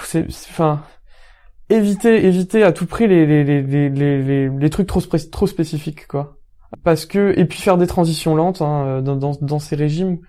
c'est 0.04 0.26
enfin 0.28 0.84
éviter 1.70 2.26
éviter 2.28 2.64
à 2.64 2.72
tout 2.72 2.86
prix 2.86 3.08
les 3.08 3.26
les 3.26 3.44
les 3.44 3.62
les 3.62 3.90
les, 3.90 4.50
les, 4.50 4.70
trucs 4.70 4.88
trop 4.88 5.02
trop 5.02 5.48
spécifiques 5.48 6.08
quoi. 6.08 6.38
Parce 6.84 7.06
que 7.06 7.34
et 7.38 7.46
puis 7.46 7.60
faire 7.62 7.78
des 7.78 7.88
transitions 7.88 8.36
lentes 8.36 8.62
hein, 8.62 9.02
dans, 9.02 9.16
dans 9.16 9.34
dans 9.42 9.60
ces 9.60 9.76
régimes. 9.76 10.20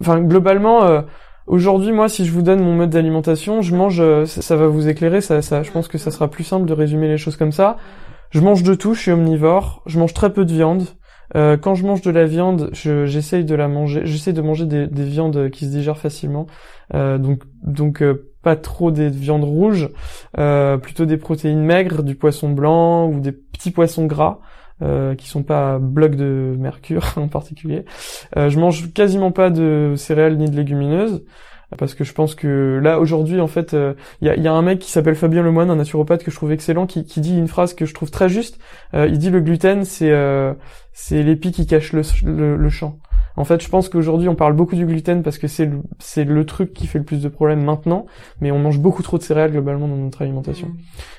Enfin 0.00 0.20
globalement. 0.20 1.04
Aujourd'hui, 1.50 1.90
moi, 1.90 2.08
si 2.08 2.24
je 2.24 2.30
vous 2.30 2.42
donne 2.42 2.62
mon 2.62 2.74
mode 2.74 2.90
d'alimentation, 2.90 3.60
je 3.60 3.74
mange, 3.74 4.00
euh, 4.00 4.24
ça, 4.24 4.54
va 4.54 4.68
vous 4.68 4.88
éclairer, 4.88 5.20
ça, 5.20 5.42
ça, 5.42 5.64
je 5.64 5.72
pense 5.72 5.88
que 5.88 5.98
ça 5.98 6.12
sera 6.12 6.30
plus 6.30 6.44
simple 6.44 6.64
de 6.64 6.72
résumer 6.72 7.08
les 7.08 7.16
choses 7.18 7.36
comme 7.36 7.50
ça. 7.50 7.76
Je 8.30 8.40
mange 8.40 8.62
de 8.62 8.72
tout, 8.76 8.94
je 8.94 9.00
suis 9.00 9.10
omnivore, 9.10 9.82
je 9.86 9.98
mange 9.98 10.14
très 10.14 10.32
peu 10.32 10.44
de 10.44 10.52
viande. 10.52 10.84
Euh, 11.34 11.56
quand 11.56 11.74
je 11.74 11.84
mange 11.84 12.02
de 12.02 12.10
la 12.12 12.24
viande, 12.24 12.70
je- 12.72 13.04
j'essaye 13.04 13.44
de 13.44 13.56
la 13.56 13.66
manger, 13.66 14.02
j'essaye 14.04 14.32
de 14.32 14.40
manger 14.42 14.64
des, 14.64 14.86
des 14.86 15.02
viandes 15.02 15.50
qui 15.50 15.64
se 15.64 15.72
digèrent 15.72 15.98
facilement. 15.98 16.46
Euh, 16.94 17.18
donc, 17.18 17.42
donc 17.64 18.00
euh, 18.00 18.30
pas 18.44 18.54
trop 18.54 18.92
des 18.92 19.08
viandes 19.08 19.42
rouges, 19.42 19.88
euh, 20.38 20.76
plutôt 20.76 21.04
des 21.04 21.16
protéines 21.16 21.64
maigres, 21.64 22.04
du 22.04 22.14
poisson 22.14 22.50
blanc 22.50 23.08
ou 23.08 23.18
des 23.18 23.32
petits 23.32 23.72
poissons 23.72 24.06
gras. 24.06 24.38
Euh, 24.82 25.14
qui 25.14 25.28
sont 25.28 25.42
pas 25.42 25.78
blocs 25.78 26.16
de 26.16 26.54
mercure 26.58 27.12
en 27.16 27.28
particulier. 27.28 27.84
Euh, 28.38 28.48
je 28.48 28.58
mange 28.58 28.94
quasiment 28.94 29.30
pas 29.30 29.50
de 29.50 29.92
céréales 29.96 30.38
ni 30.38 30.48
de 30.48 30.56
légumineuses 30.56 31.22
parce 31.78 31.94
que 31.94 32.02
je 32.02 32.12
pense 32.14 32.34
que 32.34 32.80
là 32.82 32.98
aujourd'hui 32.98 33.40
en 33.40 33.46
fait 33.46 33.76
il 34.20 34.26
y, 34.26 34.30
a, 34.30 34.36
y 34.36 34.48
a 34.48 34.52
un 34.52 34.62
mec 34.62 34.78
qui 34.78 34.90
s'appelle 34.90 35.14
Fabien 35.14 35.42
Lemoine, 35.42 35.70
un 35.70 35.76
naturopathe 35.76 36.24
que 36.24 36.30
je 36.30 36.36
trouve 36.36 36.52
excellent, 36.52 36.86
qui, 36.86 37.04
qui 37.04 37.20
dit 37.20 37.36
une 37.36 37.46
phrase 37.46 37.74
que 37.74 37.84
je 37.84 37.94
trouve 37.94 38.10
très 38.10 38.28
juste. 38.28 38.58
Euh, 38.94 39.06
il 39.06 39.18
dit 39.18 39.30
le 39.30 39.40
gluten 39.40 39.84
c'est 39.84 40.10
euh, 40.10 40.54
c'est 40.92 41.22
l'épi 41.22 41.52
qui 41.52 41.66
cache 41.66 41.92
le, 41.92 42.56
le 42.56 42.68
champ. 42.70 42.98
En 43.36 43.44
fait, 43.44 43.62
je 43.62 43.68
pense 43.68 43.88
qu'aujourd'hui 43.88 44.28
on 44.28 44.34
parle 44.34 44.52
beaucoup 44.54 44.74
du 44.76 44.84
gluten 44.84 45.22
parce 45.22 45.38
que 45.38 45.46
c'est 45.48 45.66
le, 45.66 45.78
c'est 45.98 46.24
le 46.24 46.44
truc 46.44 46.72
qui 46.74 46.86
fait 46.86 46.98
le 46.98 47.04
plus 47.04 47.22
de 47.22 47.28
problèmes 47.28 47.62
maintenant, 47.64 48.06
mais 48.40 48.50
on 48.50 48.58
mange 48.58 48.78
beaucoup 48.78 49.02
trop 49.02 49.18
de 49.18 49.22
céréales 49.22 49.52
globalement 49.52 49.88
dans 49.88 49.96
notre 49.96 50.22
alimentation. 50.22 50.68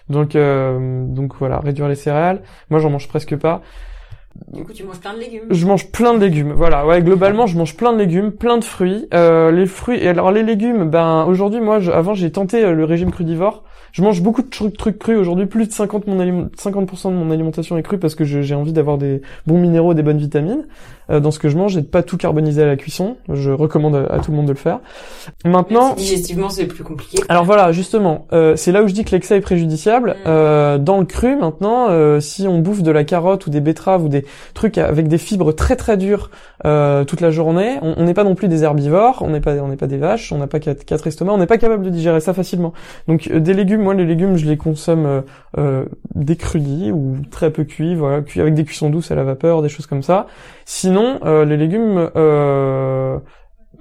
Donc 0.09 0.35
euh, 0.35 1.05
donc 1.07 1.33
voilà, 1.39 1.59
réduire 1.59 1.87
les 1.87 1.95
céréales. 1.95 2.41
Moi 2.69 2.79
j'en 2.79 2.89
mange 2.89 3.07
presque 3.07 3.35
pas. 3.35 3.61
Du 4.53 4.63
coup, 4.63 4.71
tu 4.71 4.85
manges 4.85 4.99
plein 5.01 5.13
de 5.13 5.19
légumes. 5.19 5.41
Je 5.49 5.65
mange 5.65 5.91
plein 5.91 6.13
de 6.13 6.19
légumes. 6.19 6.53
Voilà, 6.53 6.85
ouais, 6.87 7.01
globalement, 7.01 7.47
je 7.47 7.57
mange 7.57 7.75
plein 7.75 7.91
de 7.91 7.97
légumes, 7.97 8.31
plein 8.31 8.57
de 8.57 8.63
fruits. 8.63 9.07
Euh, 9.13 9.51
les 9.51 9.65
fruits. 9.65 9.97
Et 10.01 10.07
alors 10.07 10.31
les 10.31 10.41
légumes, 10.43 10.89
ben 10.89 11.25
aujourd'hui, 11.25 11.59
moi, 11.59 11.79
je- 11.81 11.91
avant, 11.91 12.13
j'ai 12.13 12.31
tenté 12.31 12.63
euh, 12.63 12.73
le 12.73 12.85
régime 12.85 13.11
crudivore. 13.11 13.63
Je 13.91 14.01
mange 14.01 14.21
beaucoup 14.21 14.41
de 14.41 14.47
trucs, 14.47 14.77
trucs 14.77 14.97
crus. 14.99 15.17
Aujourd'hui, 15.17 15.47
plus 15.47 15.67
de 15.67 15.73
50 15.73 16.07
mon 16.07 16.17
aliment- 16.21 16.47
50% 16.57 17.09
de 17.11 17.15
mon 17.15 17.29
alimentation 17.29 17.77
est 17.77 17.83
crue 17.83 17.97
parce 17.97 18.15
que 18.15 18.23
je- 18.23 18.41
j'ai 18.41 18.55
envie 18.55 18.71
d'avoir 18.71 18.97
des 18.97 19.21
bons 19.47 19.57
minéraux, 19.59 19.93
des 19.93 20.01
bonnes 20.01 20.17
vitamines 20.17 20.65
dans 21.19 21.31
ce 21.31 21.39
que 21.39 21.49
je 21.49 21.57
mange 21.57 21.77
et 21.77 21.81
de 21.81 21.87
pas 21.87 22.03
tout 22.03 22.17
carboniser 22.17 22.63
à 22.63 22.67
la 22.67 22.75
cuisson. 22.75 23.17
Je 23.31 23.51
recommande 23.51 23.95
à, 23.95 24.13
à 24.13 24.19
tout 24.19 24.31
le 24.31 24.37
monde 24.37 24.47
de 24.47 24.51
le 24.51 24.57
faire. 24.57 24.79
Maintenant, 25.45 25.93
digestivement, 25.95 26.49
c'est 26.49 26.65
plus 26.65 26.83
compliqué. 26.83 27.19
alors 27.29 27.45
voilà, 27.45 27.71
justement, 27.71 28.27
euh, 28.33 28.55
c'est 28.55 28.71
là 28.71 28.83
où 28.83 28.87
je 28.87 28.93
dis 28.93 29.03
que 29.03 29.11
l'excès 29.11 29.37
est 29.37 29.41
préjudiciable. 29.41 30.11
Mm. 30.11 30.27
Euh, 30.27 30.77
dans 30.77 30.99
le 30.99 31.05
cru, 31.05 31.35
maintenant, 31.35 31.87
euh, 31.89 32.19
si 32.19 32.47
on 32.47 32.59
bouffe 32.59 32.83
de 32.83 32.91
la 32.91 33.03
carotte 33.03 33.47
ou 33.47 33.49
des 33.49 33.61
betteraves 33.61 34.03
ou 34.03 34.09
des 34.09 34.25
trucs 34.53 34.77
avec 34.77 35.07
des 35.07 35.17
fibres 35.17 35.51
très 35.51 35.75
très 35.75 35.97
dures 35.97 36.29
euh, 36.65 37.03
toute 37.05 37.21
la 37.21 37.31
journée, 37.31 37.79
on 37.81 38.03
n'est 38.03 38.13
pas 38.13 38.23
non 38.23 38.35
plus 38.35 38.47
des 38.47 38.63
herbivores, 38.63 39.21
on 39.21 39.29
n'est 39.29 39.41
pas 39.41 39.55
on 39.55 39.67
n'est 39.67 39.77
pas 39.77 39.87
des 39.87 39.97
vaches, 39.97 40.31
on 40.31 40.37
n'a 40.37 40.47
pas 40.47 40.59
quatre, 40.59 40.85
quatre 40.85 41.07
estomacs, 41.07 41.33
on 41.33 41.37
n'est 41.37 41.47
pas 41.47 41.57
capable 41.57 41.83
de 41.83 41.89
digérer 41.89 42.19
ça 42.19 42.33
facilement. 42.33 42.73
Donc 43.07 43.27
euh, 43.31 43.39
des 43.39 43.53
légumes, 43.53 43.81
moi 43.81 43.93
les 43.93 44.05
légumes, 44.05 44.37
je 44.37 44.45
les 44.45 44.57
consomme 44.57 45.05
euh, 45.05 45.21
euh, 45.57 45.85
décrudis 46.15 46.91
ou 46.91 47.17
très 47.31 47.51
peu 47.51 47.63
cuits, 47.63 47.95
voilà, 47.95 48.21
cuits 48.21 48.41
avec 48.41 48.53
des 48.53 48.63
cuissons 48.63 48.89
douces 48.89 49.11
à 49.11 49.15
la 49.15 49.23
vapeur, 49.23 49.61
des 49.61 49.69
choses 49.69 49.87
comme 49.87 50.03
ça. 50.03 50.27
Sinon, 50.65 51.00
euh, 51.23 51.45
les 51.45 51.57
légumes, 51.57 52.09
euh, 52.15 53.19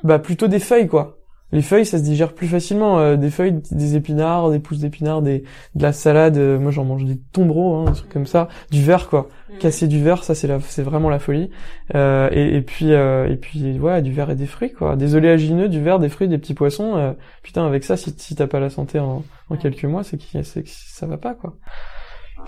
bah 0.04 0.18
plutôt 0.18 0.48
des 0.48 0.61
feuilles 0.61 0.88
quoi. 0.88 1.16
Les 1.52 1.62
feuilles, 1.62 1.85
ça 1.85 1.98
se 1.98 2.04
digère 2.04 2.33
plus 2.33 2.46
facilement. 2.46 3.00
euh, 3.00 3.16
des 3.16 3.28
feuilles, 3.28 3.61
des 3.72 3.96
épinards, 3.96 4.50
des 4.50 4.61
pousses 4.61 4.78
d'épinards, 4.78 5.20
des 5.20 5.42
de 5.74 5.83
la 5.83 5.92
salade. 5.92 6.37
euh, 6.37 6.61
moi, 6.61 6.70
j'en 6.70 6.85
mange 6.85 7.04
des 7.04 7.18
tombereaux, 7.33 7.74
hein, 7.74 7.85
des 7.87 7.96
trucs 7.96 8.12
comme 8.12 8.26
ça. 8.26 8.46
Du 8.70 8.80
verre, 8.85 9.09
quoi. 9.09 9.28
Casser 9.59 9.88
du 9.88 10.00
verre, 10.00 10.22
ça, 10.22 10.37
c'est 10.37 10.46
la, 10.46 10.61
c'est 10.61 10.85
vraiment 10.85 11.11
la 11.11 11.18
folie. 11.18 11.50
Euh, 11.96 12.28
et, 12.30 12.56
et 12.56 12.62
puis, 12.62 12.92
euh, 12.92 13.28
et 13.28 13.35
puis, 13.35 13.80
ouais, 13.80 14.00
du 14.00 14.12
verre 14.12 14.30
et 14.30 14.37
des 14.37 14.46
fruits, 14.46 14.72
quoi. 14.72 14.94
Des 14.94 15.16
oléagineux, 15.16 15.68
du 15.68 15.83
verre, 15.83 15.98
des 15.98 16.09
fruits, 16.09 16.28
des 16.28 16.38
petits 16.38 16.54
poissons. 16.54 16.96
euh, 16.96 17.14
putain, 17.42 17.66
avec 17.66 17.83
ça, 17.83 17.96
si, 17.96 18.14
si 18.16 18.37
t'as 18.37 18.46
pas 18.46 18.61
la 18.61 18.70
santé 18.70 19.00
en, 19.00 19.24
en 19.48 19.56
quelques 19.56 19.87
mois, 19.87 20.04
c'est 20.04 20.18
que, 20.18 20.42
c'est 20.44 20.62
que 20.62 20.70
ça 20.70 21.06
va 21.06 21.16
pas, 21.16 21.35
quoi. 21.35 21.56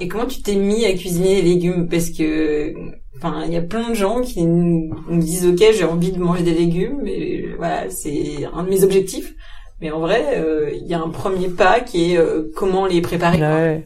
Et 0.00 0.08
comment 0.08 0.26
tu 0.26 0.42
t'es 0.42 0.56
mis 0.56 0.84
à 0.84 0.92
cuisiner 0.94 1.36
les 1.36 1.42
légumes? 1.42 1.88
Parce 1.88 2.10
que, 2.10 2.74
enfin, 3.16 3.42
il 3.46 3.52
y 3.52 3.56
a 3.56 3.62
plein 3.62 3.90
de 3.90 3.94
gens 3.94 4.20
qui 4.20 4.44
nous, 4.44 4.94
disent 5.10 5.46
ok, 5.46 5.62
j'ai 5.72 5.84
envie 5.84 6.12
de 6.12 6.18
manger 6.18 6.42
des 6.42 6.54
légumes, 6.54 7.00
mais 7.02 7.44
voilà, 7.56 7.88
c'est 7.90 8.44
un 8.52 8.64
de 8.64 8.70
mes 8.70 8.84
objectifs. 8.84 9.34
Mais 9.80 9.90
en 9.90 10.00
vrai, 10.00 10.36
euh, 10.36 10.70
il 10.72 10.86
y 10.86 10.94
a 10.94 11.00
un 11.00 11.08
premier 11.08 11.48
pas 11.48 11.80
qui 11.80 12.12
est 12.12 12.18
euh, 12.18 12.50
comment 12.56 12.86
les 12.86 13.00
préparer. 13.00 13.84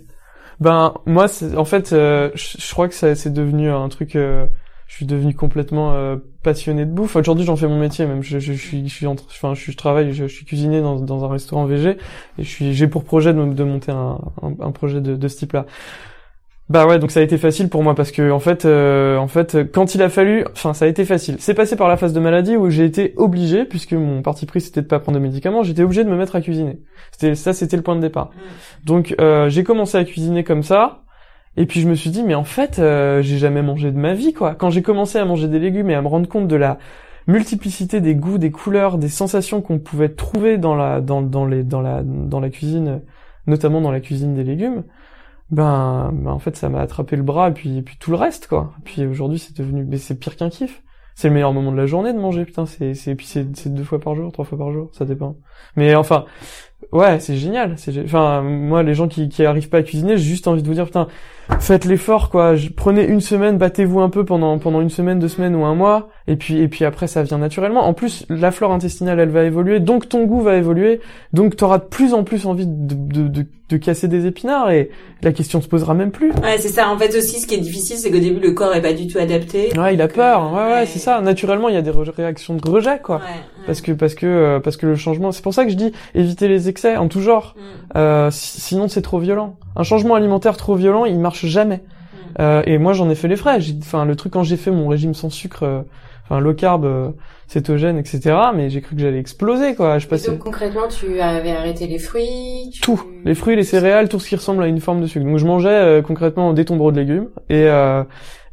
Ben 0.61 0.95
moi, 1.05 1.27
en 1.57 1.65
fait, 1.65 1.93
euh, 1.93 2.31
je, 2.35 2.73
crois 2.73 2.89
que 2.89 2.95
c'est 2.95 3.33
devenu 3.33 3.71
un 3.71 3.89
truc. 3.89 4.17
Je 4.87 4.95
suis 4.95 5.07
devenu 5.07 5.35
complètement 5.35 5.93
euh, 5.95 6.17
passionné 6.43 6.85
de 6.85 6.91
bouffe. 6.91 7.17
Aujourd'hui, 7.17 7.45
j'en 7.45 7.57
fais 7.57 7.67
mon 7.69 7.79
métier. 7.79 8.07
Même, 8.07 8.23
je, 8.23 8.39
je, 8.39 8.53
je 8.53 8.59
suis, 8.67 8.89
je 8.89 8.95
suis, 8.95 9.07
entre, 9.07 9.25
enfin, 9.29 9.55
je, 9.55 9.71
je 9.71 9.77
travaille, 9.77 10.13
je, 10.13 10.27
je 10.27 10.35
suis 10.35 10.45
cuisinier 10.45 10.81
dans, 10.81 11.01
dans 11.01 11.25
un 11.25 11.29
restaurant 11.29 11.67
VG 11.67 11.91
et 11.91 12.43
je 12.43 12.49
suis, 12.49 12.73
j'ai 12.73 12.87
pour 12.87 13.05
projet 13.05 13.35
de, 13.35 13.45
de 13.45 13.65
monter 13.65 13.93
un, 13.93 14.19
un, 14.43 14.55
un 14.61 14.71
projet 14.71 15.01
de, 15.01 15.17
de 15.17 15.29
ce 15.29 15.39
type-là. 15.39 15.67
Bah 16.69 16.85
ouais, 16.85 16.99
donc 16.99 17.13
ça 17.13 17.21
a 17.21 17.23
été 17.23 17.39
facile 17.39 17.69
pour 17.69 17.85
moi 17.85 17.95
parce 17.95 18.11
que 18.11 18.33
en 18.33 18.41
fait, 18.41 18.65
euh, 18.65 19.19
en 19.19 19.29
fait, 19.29 19.71
quand 19.71 19.95
il 19.95 20.03
a 20.03 20.09
fallu, 20.09 20.45
enfin, 20.51 20.75
ça 20.75 20.87
a 20.87 20.89
été 20.89 21.05
facile. 21.05 21.37
C'est 21.39 21.55
passé 21.55 21.77
par 21.77 21.87
la 21.87 21.97
phase 21.97 22.13
de 22.13 22.19
maladie 22.19 22.57
où 22.57 22.71
j'ai 22.71 22.85
été 22.85 23.15
obligé, 23.17 23.65
puisque 23.65 23.93
mon 23.93 24.21
parti 24.21 24.47
pris 24.47 24.61
c'était 24.61 24.83
de 24.83 24.89
pas 24.89 24.99
prendre 24.99 25.17
de 25.17 25.23
médicaments, 25.23 25.63
j'étais 25.63 25.85
obligé 25.85 26.03
de 26.03 26.11
me 26.11 26.17
mettre 26.17 26.35
à 26.35 26.41
cuisiner. 26.41 26.81
C'était 27.13 27.37
ça, 27.37 27.53
c'était 27.53 27.77
le 27.77 27.85
point 27.85 27.95
de 27.95 28.01
départ. 28.01 28.31
Donc 28.85 29.15
euh, 29.21 29.49
j'ai 29.49 29.63
commencé 29.63 29.97
à 29.97 30.05
cuisiner 30.05 30.43
comme 30.43 30.65
ça. 30.65 31.05
Et 31.57 31.67
puis 31.67 31.81
je 31.81 31.89
me 31.89 31.95
suis 31.95 32.11
dit 32.11 32.23
mais 32.23 32.35
en 32.35 32.45
fait 32.45 32.79
euh, 32.79 33.23
j'ai 33.23 33.39
jamais 33.39 33.63
mangé 33.63 33.91
de 33.91 33.99
ma 33.99 34.13
vie 34.13 34.33
quoi. 34.33 34.55
Quand 34.55 34.71
j'ai 34.71 34.83
commencé 34.83 35.19
à 35.19 35.25
manger 35.25 35.49
des 35.49 35.59
légumes 35.59 35.91
et 35.91 35.95
à 35.95 36.03
me 36.03 36.09
rendre 36.09 36.29
compte 36.29 36.49
de 36.49 36.57
la 36.57 36.79
multiplicité 37.27 38.01
des 38.01 38.15
goûts, 38.15 38.39
des 38.39 38.51
couleurs, 38.51 38.99
des 38.99 39.09
sensations 39.09 39.63
qu'on 39.63 39.79
pouvait 39.79 40.11
trouver 40.11 40.59
dans 40.59 40.75
la 40.75 41.01
dans 41.01 41.23
dans 41.23 41.47
les 41.47 41.65
dans 41.65 41.81
la 41.81 42.03
dans 42.05 42.41
la 42.41 42.51
cuisine, 42.51 43.01
notamment 43.47 43.81
dans 43.81 43.91
la 43.91 44.01
cuisine 44.01 44.35
des 44.35 44.45
légumes, 44.45 44.85
ben, 45.51 46.11
ben 46.13 46.31
en 46.33 46.39
fait 46.39 46.57
ça 46.57 46.69
m'a 46.69 46.81
attrapé 46.81 47.17
le 47.17 47.23
bras 47.23 47.49
et 47.49 47.53
puis 47.53 47.79
et 47.79 47.83
puis 47.83 47.97
tout 47.99 48.11
le 48.11 48.17
reste 48.17 48.49
quoi. 48.49 48.73
Puis 48.85 49.07
aujourd'hui 49.07 49.39
c'est 49.39 49.57
devenu 49.57 49.85
mais 49.85 49.99
c'est 49.99 50.17
pire 50.17 50.37
qu'un 50.37 50.51
kiff. 50.51 50.83
C'est 51.15 51.29
le 51.29 51.35
meilleur 51.35 51.55
moment 51.55 51.73
de 51.73 51.79
la 51.79 51.87
journée 51.87 52.13
de 52.13 52.19
manger 52.19 52.45
putain 52.45 52.67
c'est 52.67 52.93
c'est 52.95 53.15
puis 53.15 53.27
c'est 53.27 53.57
c'est 53.57 53.73
deux 53.73 53.85
fois 53.85 53.99
par 53.99 54.15
jour, 54.15 54.31
trois 54.33 54.45
fois 54.45 54.59
par 54.59 54.71
jour, 54.73 54.91
ça 54.93 55.07
dépend. 55.07 55.37
Mais 55.75 55.95
enfin 55.95 56.27
Ouais, 56.93 57.19
c'est 57.21 57.37
génial. 57.37 57.75
C'est, 57.77 57.93
enfin, 58.05 58.43
moi, 58.43 58.83
les 58.83 58.95
gens 58.95 59.09
qui, 59.09 59.29
qui 59.29 59.45
arrivent 59.45 59.69
pas 59.69 59.79
à 59.79 59.83
cuisiner, 59.83 60.17
j'ai 60.17 60.25
juste 60.25 60.47
envie 60.47 60.63
de 60.63 60.69
vous 60.69 60.75
dire, 60.75 60.85
putain, 60.87 61.09
faites 61.59 61.85
l'effort, 61.85 62.31
quoi. 62.31 62.55
Je- 62.55 62.69
Prenez 62.71 63.05
une 63.05 63.21
semaine, 63.21 63.59
battez-vous 63.59 64.01
un 64.01 64.11
peu 64.11 64.25
pendant, 64.25 64.59
pendant 64.59 64.81
une 64.81 64.91
semaine, 64.91 65.19
deux 65.19 65.29
semaines 65.29 65.57
ou 65.57 65.65
un 65.65 65.75
mois, 65.75 66.09
et 66.29 66.37
puis, 66.37 66.59
et 66.61 66.69
puis 66.69 66.85
après, 66.85 67.07
ça 67.07 67.23
vient 67.23 67.39
naturellement. 67.39 67.87
En 67.87 67.93
plus, 67.95 68.25
la 68.29 68.51
flore 68.51 68.73
intestinale, 68.73 69.19
elle 69.21 69.31
va 69.31 69.45
évoluer, 69.45 69.81
donc 69.81 70.09
ton 70.09 70.25
goût 70.25 70.41
va 70.43 70.57
évoluer, 70.57 71.01
donc 71.33 71.57
t'auras 71.57 71.79
de 71.79 71.85
plus 71.85 72.15
en 72.15 72.25
plus 72.25 72.47
envie 72.47 72.67
de, 72.67 72.95
de, 72.95 73.29
de, 73.29 73.47
de 73.69 73.77
casser 73.79 74.07
des 74.09 74.27
épinards, 74.27 74.71
et 74.71 74.91
la 75.23 75.33
question 75.33 75.61
se 75.61 75.69
posera 75.69 75.95
même 75.95 76.11
plus. 76.13 76.31
Ouais, 76.43 76.59
c'est 76.59 76.69
ça. 76.69 76.89
En 76.91 76.99
fait 76.99 77.17
aussi, 77.17 77.41
ce 77.41 77.47
qui 77.47 77.55
est 77.55 77.61
difficile, 77.61 77.97
c'est 77.97 78.11
qu'au 78.11 78.19
début, 78.21 78.41
le 78.41 78.53
corps 78.53 78.75
est 78.75 78.83
pas 78.83 78.93
du 78.93 79.07
tout 79.07 79.19
adapté. 79.19 79.77
Ouais, 79.79 79.95
il 79.95 80.01
a 80.03 80.09
peur. 80.09 80.53
Ouais, 80.53 80.73
ouais, 80.73 80.87
c'est 80.87 80.99
ça. 81.01 81.21
Naturellement, 81.21 81.69
il 81.69 81.75
y 81.75 81.79
a 81.79 81.83
des 81.83 81.91
réactions 81.91 82.55
de 82.55 82.69
rejet, 82.71 83.01
quoi. 83.03 83.17
Ouais, 83.17 83.23
ouais. 83.23 83.31
Parce 83.67 83.81
que, 83.81 83.91
parce 83.93 84.15
que, 84.15 84.27
euh, 84.27 84.61
parce 84.61 84.77
que 84.77 84.87
le 84.87 84.95
changement, 84.95 85.33
c'est 85.33 85.43
pour 85.43 85.55
ça 85.55 85.65
que 85.65 85.71
je 85.71 85.77
dis 85.77 85.93
éviter 86.15 86.47
les 86.47 86.66
excès 86.69 86.97
en 86.97 87.09
tout 87.09 87.21
genre. 87.21 87.55
Mm. 87.57 87.99
Euh, 87.99 88.31
si- 88.31 88.61
sinon 88.61 88.89
c'est 88.89 89.03
trop 89.03 89.19
violent. 89.19 89.57
Un 89.77 89.83
changement 89.83 90.15
alimentaire 90.15 90.57
trop 90.57 90.75
violent, 90.75 91.05
il 91.05 91.19
marche 91.19 91.47
jamais. 91.47 91.77
Mm. 91.79 92.19
Euh, 92.41 92.63
et 92.67 92.79
moi 92.79 92.93
j'en 92.93 93.09
ai 93.11 93.15
fait 93.15 93.29
les 93.29 93.37
frais. 93.37 93.59
Enfin 93.81 94.05
le 94.05 94.17
truc 94.17 94.33
quand 94.33 94.43
j'ai 94.43 94.57
fait 94.57 94.71
mon 94.71 94.89
régime 94.89 95.15
sans 95.15 95.31
sucre, 95.31 95.63
euh, 95.63 95.83
enfin 96.29 96.41
low 96.41 96.53
carb, 96.55 96.85
euh, 96.85 97.09
cétogène, 97.49 97.97
etc. 97.99 98.21
Mais 98.55 98.69
j'ai 98.71 98.81
cru 98.81 98.97
que 98.97 99.03
j'allais 99.03 99.19
exploser 99.21 99.75
quoi. 99.75 99.99
Je 99.99 100.07
Et 100.07 100.09
passais 100.11 100.31
donc 100.31 100.41
concrètement, 100.41 100.89
tu 100.89 101.21
avais 101.21 101.53
arrêté 101.53 101.87
les 101.87 101.99
fruits 101.99 102.71
tu- 102.73 102.81
tout, 102.81 103.01
les 103.25 103.35
fruits, 103.35 103.57
les 103.57 103.63
céréales, 103.65 104.09
tout 104.09 104.19
ce 104.19 104.29
qui 104.29 104.37
ressemble 104.37 104.63
à 104.65 104.67
une 104.67 104.81
forme 104.81 105.01
de 105.01 105.07
sucre. 105.07 105.25
Donc 105.25 105.39
je 105.39 105.47
mangeais 105.47 105.69
euh, 105.71 106.03
concrètement 106.03 106.53
des 106.53 106.65
tombereaux 106.65 106.91
de 106.93 106.99
légumes 107.01 107.29
et 107.49 107.69
euh, 107.69 108.03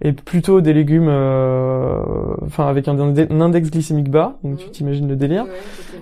et 0.06 0.12
plutôt 0.12 0.60
des 0.60 0.74
légumes, 0.74 1.08
euh, 1.08 2.02
enfin 2.46 2.68
avec 2.68 2.88
un, 2.88 3.00
un 3.00 3.42
index 3.42 3.72
glycémique 3.72 4.10
bas. 4.10 4.36
Donc 4.44 4.58
tu 4.58 4.66
Mhm. 4.66 4.72
t'imagines 4.72 5.08
le 5.08 5.16
délire. 5.16 5.44
Ouais, 5.46 5.50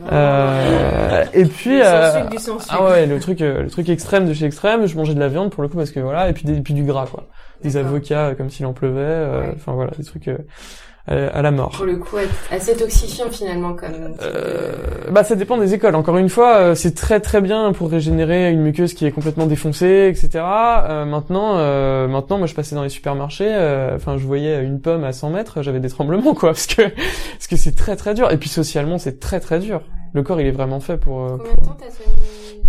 vraiment, 0.02 0.08
Euh, 0.12 1.24
et 1.34 1.46
puis 1.46 1.76
du 1.78 1.82
sans 1.84 2.12
sucre, 2.14 2.30
du 2.30 2.38
sans 2.38 2.60
sucre. 2.60 2.76
ah 2.80 2.84
ouais, 2.86 3.06
le 3.06 3.20
truc, 3.20 3.40
le 3.42 3.68
truc 3.70 3.90
extrême 3.90 4.26
de 4.28 4.34
chez 4.34 4.46
extrême. 4.46 4.86
Je 4.88 4.96
mangeais 4.98 5.14
de 5.14 5.20
la 5.20 5.28
viande 5.28 5.52
pour 5.52 5.62
le 5.64 5.70
coup 5.70 5.78
parce 5.78 5.92
que 5.92 6.00
voilà, 6.00 6.30
et 6.30 6.34
puis 6.34 6.44
des, 6.46 6.58
et 6.58 6.62
puis 6.62 6.74
du 6.74 6.84
gras 6.84 7.06
quoi, 7.12 7.26
des 7.64 7.78
avocats 7.78 8.34
comme 8.36 8.50
s'il 8.50 8.66
en 8.66 8.74
pleuvait. 8.74 9.00
euh, 9.02 9.42
Ouais. 9.42 9.54
Enfin 9.56 9.74
voilà, 9.74 9.92
des 9.98 10.04
trucs 10.04 10.28
euh, 10.28 10.38
à, 11.08 11.14
à 11.28 11.42
la 11.42 11.52
mort. 11.52 11.72
Pour 11.72 11.86
le 11.86 11.98
coup, 11.98 12.18
assez 12.52 12.76
toxifiant 12.76 13.30
finalement 13.30 13.74
comme. 13.74 14.16
Euh, 14.22 14.72
bah 15.12 15.24
ça 15.24 15.36
dépend 15.36 15.58
des 15.58 15.74
écoles. 15.74 15.96
Encore 15.96 16.18
une 16.18 16.30
fois, 16.30 16.58
euh, 16.58 16.76
c'est 16.76 16.94
très 16.94 17.20
très 17.20 17.42
bien 17.42 17.74
pour 17.74 17.90
régénérer 17.90 18.52
une 18.52 18.62
muqueuse 18.62 18.94
qui 18.94 19.06
est 19.06 19.12
complètement 19.12 19.46
défoncée, 19.48 20.08
etc. 20.10 20.30
Euh, 20.44 21.06
maintenant, 21.06 21.58
euh, 21.58 22.08
maintenant, 22.08 22.38
moi 22.38 22.48
je 22.48 22.54
passais 22.56 22.76
dans 22.76 22.84
les 22.84 22.90
supermarchés. 22.90 23.50
euh, 23.52 23.96
Enfin, 23.96 24.18
je 24.18 24.26
voyais 24.26 24.64
une 24.64 24.80
pomme 24.80 25.04
à 25.04 25.12
100 25.12 25.30
mètres, 25.32 25.62
j'avais 25.62 25.80
des 25.80 25.90
tremblements 25.90 26.34
quoi, 26.34 26.50
parce 26.54 26.68
que 26.68 26.82
parce 26.84 27.48
que 27.50 27.56
c'est 27.56 27.76
très 27.76 27.96
très 27.96 28.14
dur. 28.14 28.32
Et 28.32 28.38
puis 28.38 28.50
socialement, 28.50 28.98
c'est 28.98 29.20
très 29.20 29.40
très 29.40 29.60
dur. 29.60 29.82
Le 30.14 30.24
corps, 30.24 30.40
il 30.42 30.48
est 30.48 30.52
vraiment 30.52 30.80
fait 30.80 30.98
pour. 30.98 31.22
euh, 31.24 31.38
Combien 31.38 31.54
de 31.54 31.62
temps 31.62 31.78
t'as 31.80 31.90
soigné 31.90 32.12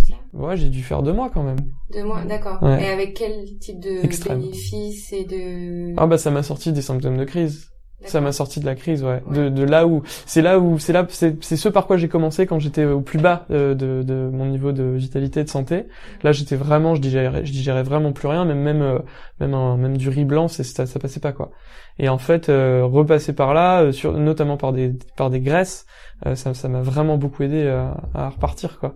ça? 0.07 0.15
Pour- 0.31 0.47
Ouais, 0.47 0.57
j'ai 0.57 0.69
dû 0.69 0.81
faire 0.81 1.03
deux 1.03 1.13
mois 1.13 1.29
quand 1.31 1.43
même. 1.43 1.57
Deux 1.93 2.03
mois, 2.03 2.21
d'accord. 2.27 2.57
Ouais. 2.63 2.83
Et 2.83 2.87
avec 2.89 3.13
quel 3.13 3.45
type 3.59 3.79
de 3.79 4.01
bénéfices 4.33 5.13
et 5.13 5.25
de. 5.25 5.93
Ah 5.97 6.07
bah 6.07 6.17
ça 6.17 6.31
m'a 6.31 6.41
sorti 6.41 6.71
des 6.71 6.81
symptômes 6.81 7.17
de 7.17 7.25
crise. 7.25 7.69
Ça 8.05 8.21
m'a 8.21 8.31
sorti 8.31 8.59
de 8.59 8.65
la 8.65 8.75
crise, 8.75 9.03
ouais. 9.03 9.21
Ouais. 9.27 9.35
De, 9.35 9.49
de 9.49 9.63
là 9.63 9.87
où, 9.87 10.01
c'est 10.25 10.41
là 10.41 10.59
où, 10.59 10.79
c'est 10.79 10.93
là, 10.93 11.05
c'est, 11.09 11.43
c'est 11.43 11.57
ce 11.57 11.69
par 11.69 11.87
quoi 11.87 11.97
j'ai 11.97 12.09
commencé 12.09 12.45
quand 12.45 12.59
j'étais 12.59 12.85
au 12.85 13.01
plus 13.01 13.19
bas 13.19 13.45
euh, 13.51 13.73
de, 13.75 14.03
de 14.03 14.29
mon 14.31 14.45
niveau 14.45 14.71
de 14.71 14.83
vitalité 14.83 15.43
de 15.43 15.49
santé. 15.49 15.85
Là, 16.23 16.31
j'étais 16.31 16.55
vraiment, 16.55 16.95
je 16.95 17.01
digérais, 17.01 17.45
je 17.45 17.51
digérais 17.51 17.83
vraiment 17.83 18.11
plus 18.11 18.27
rien, 18.27 18.45
même 18.45 18.59
même 18.59 18.81
euh, 18.81 18.99
même 19.39 19.53
un, 19.53 19.77
même 19.77 19.97
du 19.97 20.09
riz 20.09 20.25
blanc, 20.25 20.47
c'est 20.47 20.63
ça, 20.63 20.85
ça 20.85 20.99
passait 20.99 21.19
pas 21.19 21.31
quoi. 21.31 21.51
Et 21.99 22.09
en 22.09 22.17
fait, 22.17 22.49
euh, 22.49 22.83
repasser 22.85 23.33
par 23.33 23.53
là, 23.53 23.81
euh, 23.81 23.91
sur, 23.91 24.13
notamment 24.17 24.57
par 24.57 24.73
des 24.73 24.93
par 25.15 25.29
des 25.29 25.39
graisses, 25.41 25.85
euh, 26.25 26.35
ça 26.35 26.53
ça 26.53 26.67
m'a 26.69 26.81
vraiment 26.81 27.17
beaucoup 27.17 27.43
aidé 27.43 27.67
à, 27.67 27.97
à 28.13 28.29
repartir 28.29 28.79
quoi. 28.79 28.95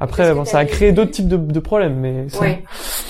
Après, 0.00 0.34
bon, 0.34 0.44
ça 0.44 0.58
a 0.58 0.64
créé 0.64 0.92
d'autres 0.92 1.12
types 1.12 1.28
de, 1.28 1.36
de 1.36 1.60
problèmes, 1.60 1.94
mais 2.00 2.28
ça- 2.28 2.40
Ouais. 2.40 2.62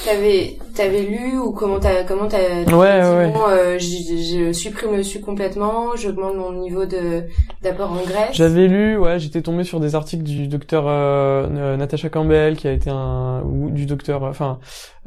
T'avais, 0.04 0.58
t'avais 0.76 1.02
lu 1.02 1.38
ou 1.38 1.52
comment 1.52 1.80
t'as, 1.80 2.04
comment 2.04 2.28
t'as, 2.28 2.64
Ouais, 2.64 3.02
ouais, 3.02 3.30
bon, 3.32 3.40
euh, 3.48 3.78
je, 3.78 3.86
je 3.86 4.52
supprime 4.52 4.94
le 4.96 5.02
sucre 5.02 5.24
complètement, 5.24 5.96
j'augmente 5.96 6.36
mon 6.36 6.52
niveau 6.52 6.84
de, 6.84 7.24
d'apport 7.62 7.90
en 7.92 8.02
graisse. 8.02 8.32
J'avais 8.32 8.66
lu, 8.68 8.98
ouais, 8.98 9.18
j'étais 9.18 9.40
tombé 9.40 9.64
sur 9.64 9.80
des 9.80 9.94
articles 9.94 10.24
du 10.24 10.46
docteur 10.46 10.84
euh, 10.86 11.46
euh, 11.56 11.76
Natasha 11.78 12.10
Campbell, 12.10 12.56
qui 12.56 12.68
a 12.68 12.72
été 12.72 12.90
un, 12.90 13.42
ou 13.46 13.70
du 13.70 13.86
docteur, 13.86 14.22
euh, 14.24 14.28
enfin, 14.30 14.58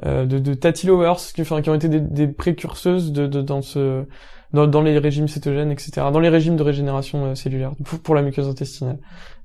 euh, 0.05 0.25
de, 0.25 0.39
de 0.39 0.53
Tati 0.55 0.87
Lowers, 0.87 1.13
qui, 1.35 1.41
enfin, 1.43 1.61
qui 1.61 1.69
ont 1.69 1.75
été 1.75 1.89
des, 1.89 1.99
des 1.99 2.27
précurseuses 2.27 3.11
de, 3.11 3.27
de 3.27 3.41
dans 3.43 3.61
ce, 3.61 4.03
dans, 4.51 4.65
dans 4.65 4.81
les 4.81 4.97
régimes 4.97 5.27
cétogènes, 5.27 5.71
etc., 5.71 5.91
dans 6.11 6.19
les 6.19 6.29
régimes 6.29 6.55
de 6.55 6.63
régénération 6.63 7.25
euh, 7.25 7.35
cellulaire 7.35 7.71
pour, 7.85 7.99
pour 7.99 8.15
la 8.15 8.23
muqueuse 8.23 8.47
intestinale. 8.47 8.97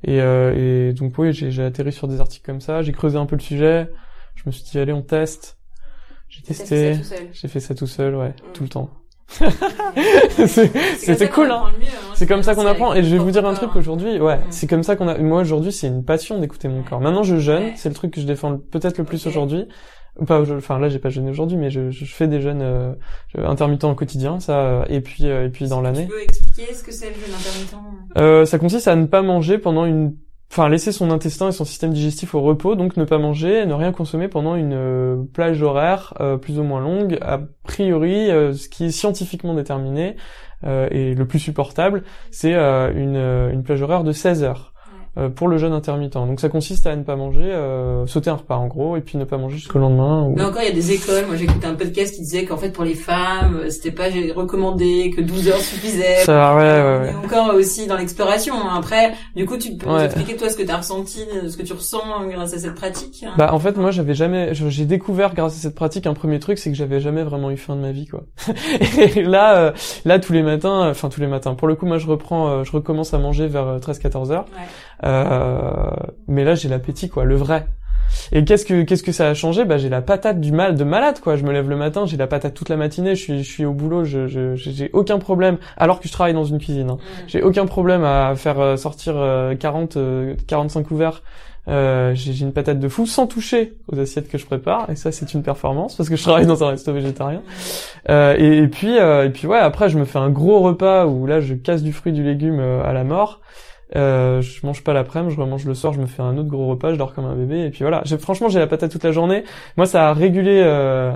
Et, 0.05 0.21
euh, 0.21 0.89
et 0.89 0.93
donc 0.95 1.17
oui, 1.19 1.33
j'ai 1.33 1.63
atterri 1.63 1.93
sur 1.93 2.09
des 2.09 2.21
articles 2.21 2.45
comme 2.45 2.61
ça, 2.61 2.83
j'ai 2.83 2.93
creusé 2.93 3.17
un 3.19 3.27
peu 3.27 3.37
le 3.37 3.41
sujet, 3.43 3.89
je 4.35 4.43
me 4.47 4.51
suis 4.53 4.65
dit 4.65 4.79
allez 4.79 4.93
on 4.93 5.03
teste, 5.03 5.59
j'ai 6.29 6.43
testé, 6.43 6.97
j'ai 7.33 7.49
fait 7.49 7.61
ça 7.61 7.75
tout 7.75 7.87
seul, 7.87 8.15
ouais, 8.17 8.29
Mm. 8.31 8.53
tout 8.55 8.63
le 8.65 8.69
temps. 8.69 8.91
C'était 10.47 11.29
cool, 11.29 11.51
hein. 11.51 11.65
hein. 11.67 12.13
C'est 12.15 12.27
comme 12.27 12.43
ça 12.43 12.55
qu'on 12.55 12.67
apprend. 12.67 12.95
Et 12.95 13.03
je 13.03 13.11
vais 13.11 13.19
vous 13.19 13.31
dire 13.31 13.47
un 13.47 13.55
truc 13.55 13.75
aujourd'hui 13.77 14.09
aujourd'hui. 14.09 14.21
Ouais, 14.21 14.37
Mm. 14.39 14.51
c'est 14.51 14.67
comme 14.67 14.83
ça 14.83 14.97
qu'on 14.97 15.09
a. 15.09 15.17
Moi 15.19 15.41
aujourd'hui, 15.41 15.73
c'est 15.73 15.87
une 15.87 16.05
passion 16.05 16.39
d'écouter 16.39 16.69
mon 16.69 16.83
corps. 16.83 17.01
Maintenant, 17.01 17.23
je 17.23 17.37
jeûne. 17.37 17.73
C'est 17.77 17.89
le 17.89 17.95
truc 17.95 18.13
que 18.13 18.21
je 18.21 18.27
défends 18.27 18.59
peut-être 18.59 18.99
le 18.99 19.05
plus 19.05 19.27
aujourd'hui. 19.27 19.67
Pas, 20.27 20.41
aujourd'hui- 20.41 20.63
enfin 20.63 20.79
là, 20.79 20.89
j'ai 20.89 20.99
pas 20.99 21.09
jeûné 21.09 21.31
aujourd'hui, 21.31 21.57
mais 21.57 21.71
je, 21.71 21.91
je 21.91 22.05
fais 22.05 22.29
des 22.29 22.41
jeûnes 22.41 22.61
euh, 22.63 22.93
intermittents 23.37 23.91
au 23.91 23.95
quotidien, 23.95 24.41
ça. 24.41 24.85
Et 24.89 25.01
puis, 25.01 25.27
euh, 25.27 25.47
et 25.47 25.49
puis 25.49 25.69
dans 25.69 25.81
l'année. 25.81 26.03
Tu 26.07 26.13
peux 26.13 26.23
expliquer 26.23 26.75
ce 26.75 26.83
que 26.85 26.93
c'est 26.93 27.09
le 27.09 27.15
jeûne 27.15 27.35
intermittent 27.35 28.19
Euh, 28.19 28.45
ça 28.45 28.59
consiste 28.59 28.89
à 28.89 28.97
ne 28.97 29.07
pas 29.07 29.23
manger 29.23 29.59
pendant 29.59 29.87
une 29.87 30.15
enfin 30.51 30.69
laisser 30.69 30.93
son 30.93 31.11
intestin 31.11 31.49
et 31.49 31.53
son 31.53 31.65
système 31.65 31.95
digestif 31.95 32.35
au 32.35 32.43
repos, 32.43 32.75
donc 32.75 32.99
ne 32.99 33.05
pas 33.07 33.17
manger, 33.17 33.65
ne 33.65 33.73
rien 33.73 33.91
consommer 33.91 34.29
pendant 34.29 34.55
une 34.55 34.75
euh, 34.75 35.17
plage 35.33 35.63
horaire 35.63 36.13
euh, 36.21 36.37
plus 36.37 36.59
ou 36.59 36.63
moins 36.63 36.83
longue. 36.83 37.17
A 37.23 37.41
priori, 37.63 38.31
euh, 38.31 38.53
ce 38.53 38.69
qui 38.69 38.85
est 38.85 38.91
scientifiquement 38.91 39.55
déterminé 39.55 40.17
euh, 40.65 40.89
et 40.91 41.15
le 41.15 41.27
plus 41.27 41.39
supportable, 41.39 42.03
c'est 42.31 42.53
euh, 42.53 42.93
une, 42.95 43.17
une 43.55 43.63
plage 43.63 43.81
horaire 43.81 44.05
de 44.05 44.13
16 44.13 44.45
heures. 44.45 44.72
Euh, 45.19 45.29
pour 45.29 45.49
le 45.49 45.59
jeûne 45.59 45.73
intermittent. 45.73 46.15
Donc 46.15 46.41
ça 46.41 46.49
consiste 46.49 46.87
à 46.87 46.97
ne 46.97 47.03
pas 47.03 47.17
manger, 47.17 47.43
euh, 47.45 48.07
sauter 48.07 48.31
un 48.31 48.35
repas 48.37 48.57
en 48.57 48.67
gros, 48.67 48.97
et 48.97 49.01
puis 49.01 49.19
ne 49.19 49.25
pas 49.25 49.37
manger 49.37 49.57
jusqu'au 49.57 49.79
lendemain. 49.79 50.23
Ou... 50.25 50.35
Mais 50.37 50.43
encore, 50.45 50.63
il 50.63 50.69
y 50.69 50.71
a 50.71 50.75
des 50.75 50.93
écoles. 50.93 51.27
Moi, 51.27 51.37
j'ai 51.37 51.45
écouté 51.45 51.67
un 51.67 51.75
podcast 51.75 52.15
qui 52.15 52.23
disait 52.23 52.45
qu'en 52.45 52.57
fait, 52.57 52.71
pour 52.71 52.85
les 52.85 52.95
femmes, 52.95 53.57
euh, 53.65 53.71
c'était 53.71 53.91
pas 53.91 54.05
recommandé, 54.35 55.13
que 55.17 55.21
12 55.21 55.49
heures 55.49 55.57
suffisait. 55.59 56.25
Ça, 56.25 56.55
ouais, 56.55 56.63
ouais, 56.63 56.99
ouais. 57.09 57.15
On 57.19 57.23
est 57.23 57.27
encore 57.27 57.55
aussi 57.55 57.87
dans 57.87 57.97
l'exploration. 57.97 58.55
hein. 58.55 58.75
Après, 58.79 59.13
du 59.37 59.45
coup, 59.47 59.57
tu 59.57 59.77
peux 59.77 59.89
Ouais. 59.91 60.05
expliquer 60.07 60.37
toi 60.37 60.49
ce 60.49 60.57
que 60.57 60.63
tu 60.63 60.71
as 60.71 60.77
ressenti, 60.79 61.21
euh, 61.35 61.49
ce 61.49 61.57
que 61.57 61.63
tu 61.63 61.73
ressens 61.73 62.03
grâce 62.31 62.55
à 62.55 62.59
cette 62.59 62.75
pratique. 62.75 63.25
hein. 63.27 63.33
Bah 63.37 63.53
en 63.53 63.59
fait 63.59 63.77
moi 63.77 63.91
j'avais 63.91 64.15
jamais 64.15 64.55
j'ai 64.55 64.85
découvert 64.85 65.35
grâce 65.35 65.55
à 65.55 65.61
cette 65.61 65.75
pratique 65.75 66.07
un 66.07 66.15
premier 66.15 66.39
truc 66.39 66.59
c'est 66.59 66.71
que 66.71 66.77
j'avais 66.77 67.01
jamais 67.01 67.23
vraiment 67.23 67.51
eu 67.51 67.57
faim 67.57 67.77
de 67.77 67.81
ma 67.81 67.93
vie 67.93 68.07
quoi. 68.07 68.23
et 68.99 69.23
là 69.23 69.57
euh, 69.57 69.73
là 70.05 70.19
tous 70.19 70.33
les 70.33 70.43
matins 70.43 70.87
euh, 70.87 70.91
enfin 70.91 71.09
tous 71.09 71.21
les 71.21 71.27
matins 71.27 71.55
pour 71.55 71.69
le 71.69 71.75
coup 71.75 71.87
moi 71.87 71.99
je 71.99 72.07
reprends 72.07 72.49
euh, 72.49 72.65
je 72.65 72.73
recommence 72.73 73.15
à 73.15 73.19
manger 73.19 73.47
vers 73.47 73.79
13 73.81 73.99
14 73.99 74.33
heures. 74.33 74.45
Ouais. 74.57 74.67
Euh, 75.05 75.91
mais 76.29 76.45
là 76.45 76.55
j'ai 76.55 76.69
l'appétit 76.69 77.09
quoi, 77.09 77.25
le 77.25 77.37
vrai. 77.37 77.67
Et 78.31 78.45
qu'est-ce 78.45 78.67
que 78.67 78.83
qu'est-ce 78.83 79.03
que 79.03 79.13
ça 79.13 79.29
a 79.29 79.35
changé? 79.35 79.65
Bah 79.65 79.79
j'ai 79.79 79.89
la 79.89 80.03
patate 80.03 80.39
du 80.39 80.53
mal 80.53 80.75
de 80.77 80.85
malade 80.85 81.19
quoi. 81.21 81.37
Je 81.37 81.45
me 81.45 81.53
lève 81.53 81.71
le 81.71 81.77
matin, 81.77 82.05
j'ai 82.05 82.19
la 82.19 82.27
patate 82.27 82.53
toute 82.53 82.69
la 82.69 82.77
matinée, 82.77 83.15
je 83.15 83.23
suis 83.23 83.43
je 83.43 83.51
suis 83.51 83.65
au 83.65 83.73
boulot, 83.73 84.05
je 84.05 84.27
je 84.27 84.55
j'ai 84.55 84.91
aucun 84.93 85.19
problème 85.19 85.57
alors 85.79 85.99
que 85.99 86.09
je 86.09 86.13
travaille 86.13 86.35
dans 86.35 86.45
une 86.45 86.59
cuisine. 86.59 86.91
hein. 86.91 86.99
J'ai 87.27 87.43
aucun 87.43 87.65
problème 87.65 88.05
à 88.05 88.35
faire 88.37 88.61
euh, 88.61 88.77
sortir 88.77 89.15
euh, 89.17 89.55
40 89.55 89.97
euh, 89.97 90.35
45 90.47 90.83
couverts. 90.87 91.23
Euh, 91.69 92.13
j'ai 92.15 92.33
j'ai 92.33 92.45
une 92.45 92.53
patate 92.53 92.81
de 92.81 92.89
fou 92.89 93.07
sans 93.07 93.29
toucher 93.29 93.75
aux 93.87 93.99
assiettes 93.99 94.29
que 94.29 94.37
je 94.37 94.45
prépare 94.45 94.91
et 94.91 94.97
ça 94.97 95.13
c'est 95.13 95.33
une 95.33 95.45
performance 95.45 95.95
parce 95.95 96.09
que 96.09 96.17
je 96.17 96.23
travaille 96.23 96.45
dans 96.45 96.65
un 96.65 96.71
resto 96.71 96.93
végétarien. 96.93 97.41
Euh, 98.11 98.35
et, 98.37 98.59
et 98.59 98.67
puis 98.69 98.99
euh, 98.99 99.25
et 99.27 99.31
puis 99.31 99.47
ouais 99.47 99.59
après 99.59 99.89
je 99.89 99.97
me 99.97 100.05
fais 100.05 100.19
un 100.19 100.29
gros 100.31 100.61
repas 100.61 101.07
où 101.07 101.25
là 101.27 101.41
je 101.41 101.55
casse 101.55 101.83
du 101.83 101.93
fruit 101.93 102.13
du 102.13 102.25
légume 102.25 102.59
euh, 102.61 102.83
à 102.85 102.93
la 102.93 103.05
mort. 103.05 103.41
Euh, 103.95 104.41
je 104.41 104.65
mange 104.67 104.83
pas 104.83 104.93
l'après-midi, 104.95 105.35
je 105.37 105.41
remange 105.41 105.65
le 105.67 105.75
soir, 105.75 105.93
je 105.93 106.01
me 106.01 106.07
fais 106.07 106.23
un 106.23 106.37
autre 106.39 106.49
gros 106.49 106.67
repas, 106.69 106.93
je 106.93 106.97
dors 106.97 107.13
comme 107.15 107.27
un 107.27 107.35
bébé 107.37 107.67
et 107.67 107.71
puis 107.71 107.81
voilà. 107.83 108.01
J'ai 108.07 108.17
franchement 108.19 108.49
j'ai 108.49 108.59
la 108.59 108.67
patate 108.67 108.91
toute 108.91 109.05
la 109.05 109.13
journée. 109.13 109.45
Moi 109.77 109.87
ça 109.87 110.09
a 110.09 110.13
régulé 110.15 110.61
euh, 110.65 111.13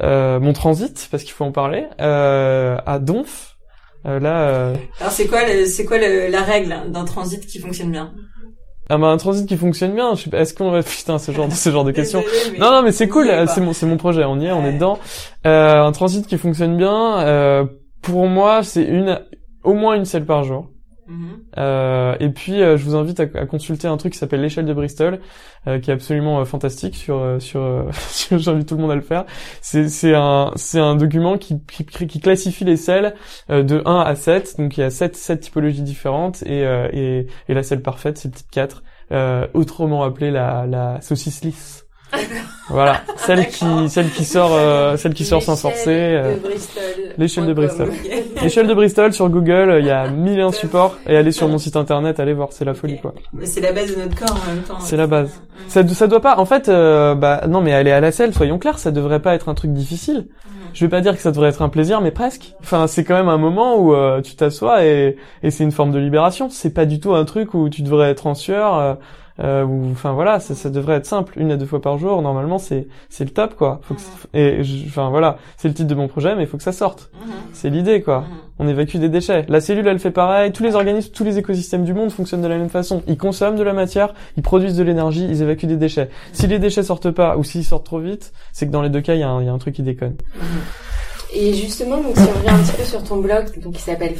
euh, 0.00 0.38
mon 0.40 0.52
transit 0.52 1.08
parce 1.10 1.22
qu'il 1.24 1.32
faut 1.32 1.44
en 1.44 1.52
parler 1.52 1.86
euh, 2.00 2.76
à 2.86 2.98
Donf. 2.98 3.56
Euh, 4.06 4.20
là 4.20 4.48
euh, 4.48 4.74
Alors, 5.00 5.12
c'est 5.12 5.26
quoi, 5.26 5.40
le- 5.46 5.66
c'est 5.66 5.84
quoi 5.84 5.98
le- 5.98 6.30
la 6.30 6.42
règle 6.42 6.74
d'un 6.92 7.04
transit 7.04 7.44
qui 7.44 7.58
fonctionne 7.58 7.90
bien? 7.90 8.12
Ah 8.90 8.96
bah 8.96 9.08
un 9.08 9.16
transit 9.18 9.46
qui 9.46 9.56
fonctionne 9.56 9.94
bien. 9.94 10.14
Je 10.14 10.22
sais 10.22 10.30
pas, 10.30 10.38
est-ce 10.38 10.54
qu'on 10.54 10.70
va 10.70 10.82
putain 10.84 11.18
ce 11.18 11.32
genre 11.32 11.48
de 11.48 11.52
ce 11.52 11.70
genre 11.70 11.84
de 11.84 11.90
questions. 11.92 12.22
Non, 12.58 12.70
non, 12.70 12.82
mais 12.82 12.92
c'est 12.92 13.08
cool. 13.08 13.26
C'est 13.48 13.60
mon, 13.60 13.72
c'est 13.72 13.86
mon 13.86 13.96
projet. 13.96 14.24
On 14.24 14.38
y 14.40 14.46
est, 14.46 14.52
on 14.52 14.64
est 14.64 14.72
dedans. 14.74 14.98
Euh, 15.46 15.82
un 15.82 15.92
transit 15.92 16.26
qui 16.26 16.38
fonctionne 16.38 16.76
bien. 16.76 17.18
euh, 17.20 17.64
pour 18.02 18.26
moi, 18.28 18.62
c'est 18.62 18.84
une, 18.84 19.20
au 19.64 19.74
moins 19.74 19.94
une 19.96 20.04
selle 20.06 20.24
par 20.24 20.44
jour. 20.44 20.70
Euh, 21.56 22.16
et 22.20 22.28
puis, 22.28 22.62
euh, 22.62 22.76
je 22.76 22.84
vous 22.84 22.94
invite 22.96 23.20
à, 23.20 23.24
à 23.34 23.46
consulter 23.46 23.88
un 23.88 23.96
truc 23.96 24.12
qui 24.12 24.18
s'appelle 24.18 24.40
l'échelle 24.40 24.66
de 24.66 24.72
Bristol, 24.72 25.20
euh, 25.66 25.78
qui 25.78 25.90
est 25.90 25.94
absolument 25.94 26.44
fantastique. 26.44 26.96
Sur, 26.96 27.36
sur, 27.40 27.90
j'invite 28.38 28.68
tout 28.68 28.76
le 28.76 28.82
monde 28.82 28.90
à 28.90 28.96
le 28.96 29.00
faire. 29.00 29.24
C'est, 29.60 30.14
un, 30.14 30.52
c'est 30.56 30.80
un 30.80 30.96
document 30.96 31.38
qui, 31.38 31.60
qui, 31.64 31.84
qui 31.84 32.20
classifie 32.20 32.64
les 32.64 32.76
selles 32.76 33.14
de 33.48 33.82
1 33.84 34.00
à 34.00 34.14
7. 34.14 34.56
Donc, 34.58 34.76
il 34.76 34.80
y 34.80 34.84
a 34.84 34.90
7, 34.90 35.16
7 35.16 35.40
typologies 35.40 35.82
différentes 35.82 36.42
et, 36.42 36.62
et, 36.92 37.26
et 37.48 37.54
la 37.54 37.62
selle 37.62 37.82
parfaite, 37.82 38.18
c'est 38.18 38.28
le 38.28 38.34
type 38.34 38.50
4, 38.50 38.82
euh, 39.10 39.46
autrement 39.54 40.02
appelée 40.02 40.30
la, 40.30 40.66
la 40.66 41.00
saucisse 41.00 41.42
lisse. 41.42 41.87
Voilà, 42.70 43.00
celle 43.16 43.48
qui, 43.48 43.64
celle 43.88 44.10
qui 44.10 44.24
sort, 44.24 44.50
euh, 44.52 44.96
celle 44.96 45.14
qui 45.14 45.24
sort 45.24 45.42
sans 45.42 45.56
forcer. 45.56 45.86
euh, 45.88 46.34
de 46.34 46.40
Bristol. 46.40 46.82
l'échelle 47.16 47.46
de 47.46 47.52
Bristol. 47.54 47.90
L'échelle 48.42 48.66
de 48.66 48.74
Bristol 48.74 49.12
sur 49.12 49.28
Google, 49.30 49.70
euh, 49.70 49.80
il 49.80 49.86
y 49.86 49.90
a 49.90 50.08
mille 50.08 50.38
et 50.38 50.42
un 50.42 50.52
supports 50.52 50.96
et 51.06 51.16
allez 51.16 51.32
sur 51.32 51.48
mon 51.48 51.58
site 51.58 51.76
internet, 51.76 52.20
allez 52.20 52.34
voir, 52.34 52.48
c'est 52.52 52.64
la 52.66 52.74
folie 52.74 53.00
quoi. 53.00 53.14
Mais 53.32 53.46
c'est 53.46 53.60
la 53.60 53.72
base 53.72 53.94
de 53.96 54.00
notre 54.02 54.14
corps 54.16 54.36
en 54.36 54.52
même 54.54 54.62
temps. 54.62 54.78
C'est 54.80 54.96
la 54.98 55.06
base. 55.06 55.40
Ça, 55.68 55.86
ça 55.86 56.06
doit 56.06 56.20
pas, 56.20 56.38
en 56.38 56.44
fait, 56.44 56.68
euh, 56.68 57.14
bah 57.14 57.42
non 57.48 57.60
mais 57.62 57.72
aller 57.72 57.90
à 57.90 58.00
la 58.00 58.12
selle, 58.12 58.34
soyons 58.34 58.58
clairs, 58.58 58.78
ça 58.78 58.90
devrait 58.90 59.20
pas 59.20 59.34
être 59.34 59.48
un 59.48 59.54
truc 59.54 59.72
difficile. 59.72 60.26
Je 60.74 60.84
vais 60.84 60.90
pas 60.90 61.00
dire 61.00 61.16
que 61.16 61.22
ça 61.22 61.30
devrait 61.30 61.48
être 61.48 61.62
un 61.62 61.70
plaisir, 61.70 62.00
mais 62.02 62.10
presque. 62.10 62.54
Enfin, 62.60 62.86
c'est 62.86 63.02
quand 63.02 63.14
même 63.16 63.30
un 63.30 63.38
moment 63.38 63.76
où 63.78 63.94
euh, 63.94 64.20
tu 64.20 64.36
t'assois 64.36 64.84
et, 64.84 65.16
et 65.42 65.50
c'est 65.50 65.64
une 65.64 65.72
forme 65.72 65.90
de 65.90 65.98
libération. 65.98 66.48
C'est 66.50 66.74
pas 66.74 66.84
du 66.84 67.00
tout 67.00 67.14
un 67.14 67.24
truc 67.24 67.54
où 67.54 67.68
tu 67.70 67.80
devrais 67.82 68.10
être 68.10 68.26
en 68.26 68.34
sueur. 68.34 68.98
Euh, 69.40 69.64
ou 69.64 69.90
enfin 69.92 70.12
voilà, 70.12 70.40
ça, 70.40 70.54
ça 70.56 70.68
devrait 70.68 70.96
être 70.96 71.06
simple, 71.06 71.34
une 71.38 71.52
à 71.52 71.56
deux 71.56 71.66
fois 71.66 71.80
par 71.80 71.96
jour. 71.98 72.20
Normalement, 72.22 72.58
c'est 72.58 72.88
c'est 73.08 73.24
le 73.24 73.30
top 73.30 73.54
quoi. 73.54 73.80
Faut 73.82 73.94
que, 73.94 74.00
et 74.36 74.64
je- 74.64 74.86
enfin 74.86 75.10
voilà, 75.10 75.38
c'est 75.56 75.68
le 75.68 75.74
titre 75.74 75.88
de 75.88 75.94
mon 75.94 76.08
projet, 76.08 76.34
mais 76.34 76.42
il 76.42 76.46
faut 76.48 76.56
que 76.56 76.62
ça 76.64 76.72
sorte. 76.72 77.10
Mhm. 77.24 77.32
C'est 77.52 77.70
l'idée 77.70 78.02
quoi. 78.02 78.20
Mhm. 78.22 78.26
On 78.60 78.66
évacue 78.68 78.96
des 78.96 79.08
déchets. 79.08 79.46
La 79.48 79.60
cellule, 79.60 79.86
elle 79.86 80.00
fait 80.00 80.10
pareil. 80.10 80.50
Tous 80.50 80.64
les 80.64 80.74
organismes, 80.74 81.12
tous 81.12 81.22
les 81.22 81.38
écosystèmes 81.38 81.84
du 81.84 81.94
monde 81.94 82.10
fonctionnent 82.10 82.42
de 82.42 82.48
la 82.48 82.58
même 82.58 82.68
façon. 82.68 83.02
Ils 83.06 83.16
consomment 83.16 83.54
de 83.56 83.62
la 83.62 83.72
matière, 83.72 84.12
ils 84.36 84.42
produisent 84.42 84.76
de 84.76 84.82
l'énergie, 84.82 85.24
ils 85.30 85.42
évacuent 85.42 85.68
des 85.68 85.76
déchets. 85.76 86.10
Si 86.32 86.48
les 86.48 86.58
déchets 86.58 86.82
sortent 86.82 87.12
pas 87.12 87.36
ou 87.36 87.44
s'ils 87.44 87.64
sortent 87.64 87.86
trop 87.86 88.00
vite, 88.00 88.32
c'est 88.52 88.66
que 88.66 88.72
dans 88.72 88.82
les 88.82 88.90
deux 88.90 89.00
cas, 89.00 89.14
il 89.14 89.20
y, 89.20 89.22
a 89.22 89.28
un- 89.28 89.40
il 89.40 89.46
y 89.46 89.48
a 89.48 89.52
un 89.52 89.58
truc 89.58 89.74
qui 89.76 89.82
déconne. 89.82 90.16
Et 91.32 91.52
justement, 91.54 91.98
donc 91.98 92.16
si 92.16 92.22
on 92.22 92.38
revient 92.38 92.48
un 92.48 92.58
petit 92.64 92.72
peu 92.76 92.82
sur 92.84 93.04
ton 93.04 93.18
blog, 93.18 93.60
donc 93.60 93.74
qui 93.74 93.82
s'appelle 93.82 94.16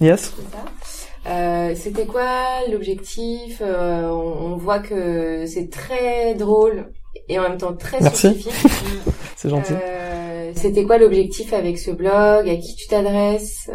Yes. 0.00 0.32
c'est 0.36 0.42
ça? 0.56 0.64
Euh, 1.26 1.74
C'était 1.76 2.06
quoi 2.06 2.26
l'objectif 2.70 3.60
Euh, 3.60 4.08
on, 4.08 4.52
on 4.52 4.56
voit 4.56 4.78
que 4.80 5.46
c'est 5.46 5.70
très 5.70 6.34
drôle 6.34 6.90
et 7.28 7.38
en 7.38 7.42
même 7.42 7.58
temps 7.58 7.74
très 7.74 8.00
Merci. 8.00 8.18
scientifique. 8.42 8.52
C'est 9.36 9.48
gentil. 9.48 9.72
Euh, 9.74 10.52
C'était 10.54 10.84
quoi 10.84 10.98
l'objectif 10.98 11.52
avec 11.52 11.78
ce 11.78 11.90
blog? 11.90 12.48
À 12.48 12.56
qui 12.56 12.74
tu 12.76 12.86
t'adresses? 12.88 13.68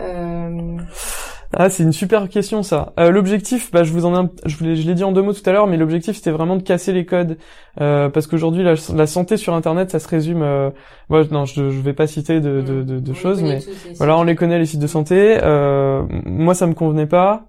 Ah, 1.53 1.69
c'est 1.69 1.83
une 1.83 1.93
super 1.93 2.27
question 2.27 2.61
ça. 2.61 2.91
Euh, 2.99 3.09
l'objectif, 3.09 3.71
bah, 3.71 3.83
je 3.83 3.93
vous 3.93 4.05
en 4.05 4.25
ai, 4.25 4.27
je, 4.45 4.63
l'ai- 4.63 4.75
je 4.75 4.85
l'ai 4.85 4.93
dit 4.93 5.03
en 5.05 5.11
deux 5.13 5.21
mots 5.21 5.31
tout 5.33 5.47
à 5.49 5.53
l'heure, 5.53 5.65
mais 5.65 5.77
l'objectif 5.77 6.17
c'était 6.17 6.31
vraiment 6.31 6.57
de 6.57 6.61
casser 6.61 6.91
les 6.91 7.05
codes, 7.05 7.37
euh, 7.79 8.09
parce 8.09 8.27
qu'aujourd'hui 8.27 8.63
la, 8.63 8.73
la 8.93 9.07
santé 9.07 9.37
sur 9.37 9.53
Internet, 9.53 9.89
ça 9.91 9.99
se 9.99 10.07
résume. 10.09 10.41
Euh, 10.43 10.69
moi, 11.09 11.23
non, 11.31 11.45
je, 11.45 11.69
je 11.69 11.79
vais 11.79 11.93
pas 11.93 12.05
citer 12.05 12.41
de, 12.41 12.61
de, 12.61 12.83
de, 12.83 12.99
de 12.99 13.13
choses, 13.13 13.41
mais 13.41 13.59
voilà, 13.97 14.17
on 14.17 14.23
les 14.23 14.35
connaît 14.35 14.59
les 14.59 14.65
sites 14.65 14.81
de 14.81 14.87
santé. 14.87 15.37
Euh, 15.41 16.03
moi, 16.25 16.53
ça 16.53 16.67
me 16.67 16.73
convenait 16.73 17.05
pas. 17.07 17.45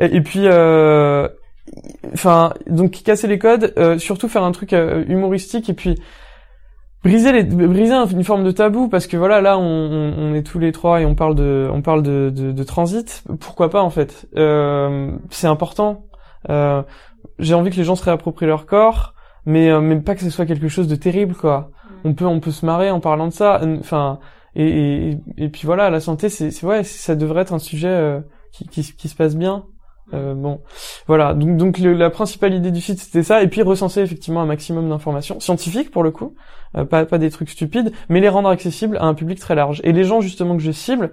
Et, 0.00 0.16
et 0.16 0.20
puis, 0.22 0.42
euh, 0.44 1.28
enfin, 2.14 2.52
donc 2.68 3.00
casser 3.04 3.28
les 3.28 3.38
codes, 3.38 3.72
euh, 3.78 3.96
surtout 3.98 4.28
faire 4.28 4.42
un 4.42 4.52
truc 4.52 4.72
euh, 4.72 5.04
humoristique, 5.08 5.68
et 5.70 5.74
puis 5.74 5.96
briser 7.06 7.32
les 7.32 7.44
briser 7.44 7.92
un- 7.94 8.06
une 8.06 8.24
forme 8.24 8.44
de 8.44 8.50
tabou 8.50 8.88
parce 8.88 9.06
que 9.06 9.16
voilà 9.16 9.40
là 9.40 9.58
on, 9.58 9.62
on, 10.18 10.34
est 10.34 10.42
tous 10.42 10.58
les 10.58 10.72
trois 10.72 11.00
et 11.00 11.06
on 11.06 11.14
parle 11.14 11.34
de 11.34 11.68
on 11.72 11.82
parle 11.82 12.02
de, 12.02 12.30
de, 12.34 12.52
de 12.52 12.62
transit. 12.64 13.22
Pourquoi 13.40 13.70
pas 13.70 13.82
en 13.82 13.90
fait? 13.90 14.26
Euh, 14.36 15.10
c'est 15.30 15.46
important. 15.46 16.06
Euh, 16.50 16.82
j'ai 17.38 17.54
envie 17.54 17.70
que 17.70 17.76
les 17.76 17.84
gens 17.84 17.96
se 17.96 18.04
réapproprient 18.04 18.46
leur 18.46 18.66
corps 18.66 19.14
mais 19.46 19.70
euh, 19.70 19.80
mais 19.80 19.96
pas 20.00 20.14
que 20.14 20.20
ce 20.22 20.30
soit 20.30 20.46
quelque 20.46 20.68
chose 20.68 20.88
de 20.88 20.96
terrible 20.96 21.34
quoi. 21.34 21.70
On 22.04 22.14
peut 22.14 22.26
on 22.26 22.40
peut 22.40 22.50
se 22.50 22.66
marrer 22.66 22.90
en 22.90 23.00
parlant 23.00 23.26
de 23.28 23.32
ça 23.32 23.60
enfin 23.80 24.18
et, 24.54 25.10
et 25.10 25.18
et 25.38 25.48
puis 25.48 25.62
voilà 25.66 25.90
la 25.90 26.00
santé 26.00 26.28
c'est 26.28 26.50
c'est 26.50 26.66
ouais 26.66 26.82
ça 26.84 27.14
devrait 27.14 27.42
être 27.42 27.52
un 27.54 27.58
sujet 27.58 27.88
euh, 27.88 28.20
qui, 28.52 28.66
qui 28.68 28.82
qui 28.96 29.08
se 29.08 29.14
passe 29.16 29.36
bien 29.36 29.64
euh, 30.14 30.34
bon, 30.34 30.60
voilà. 31.06 31.34
Donc, 31.34 31.56
donc 31.56 31.78
la 31.78 32.10
principale 32.10 32.54
idée 32.54 32.70
du 32.70 32.80
site 32.80 33.00
c'était 33.00 33.22
ça, 33.22 33.42
et 33.42 33.48
puis 33.48 33.62
recenser 33.62 34.00
effectivement 34.00 34.40
un 34.42 34.46
maximum 34.46 34.88
d'informations 34.88 35.40
scientifiques 35.40 35.90
pour 35.90 36.02
le 36.02 36.10
coup, 36.10 36.34
euh, 36.76 36.84
pas 36.84 37.04
pas 37.06 37.18
des 37.18 37.30
trucs 37.30 37.50
stupides, 37.50 37.92
mais 38.08 38.20
les 38.20 38.28
rendre 38.28 38.48
accessibles 38.48 38.96
à 38.98 39.04
un 39.04 39.14
public 39.14 39.38
très 39.38 39.54
large. 39.54 39.80
Et 39.84 39.92
les 39.92 40.04
gens 40.04 40.20
justement 40.20 40.56
que 40.56 40.62
je 40.62 40.70
cible, 40.70 41.12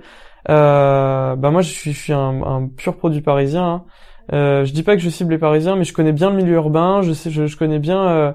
euh, 0.49 1.36
bah 1.36 1.49
moi 1.51 1.62
je 1.62 1.71
suis 1.71 1.93
je 1.93 1.99
suis 1.99 2.13
un, 2.13 2.43
un 2.43 2.67
pur 2.67 2.97
produit 2.97 3.21
parisien. 3.21 3.65
Hein. 3.65 3.84
Euh, 4.32 4.63
je 4.63 4.71
dis 4.73 4.84
pas 4.84 4.95
que 4.95 5.01
je 5.01 5.10
cible 5.10 5.32
les 5.32 5.38
Parisiens, 5.38 5.75
mais 5.75 5.84
je 5.84 5.93
connais 5.93 6.13
bien 6.13 6.29
le 6.29 6.38
milieu 6.38 6.53
urbain. 6.53 7.01
Je 7.01 7.12
sais, 7.12 7.29
je, 7.29 7.45
je 7.45 7.58
connais 7.58 7.79
bien. 7.79 8.34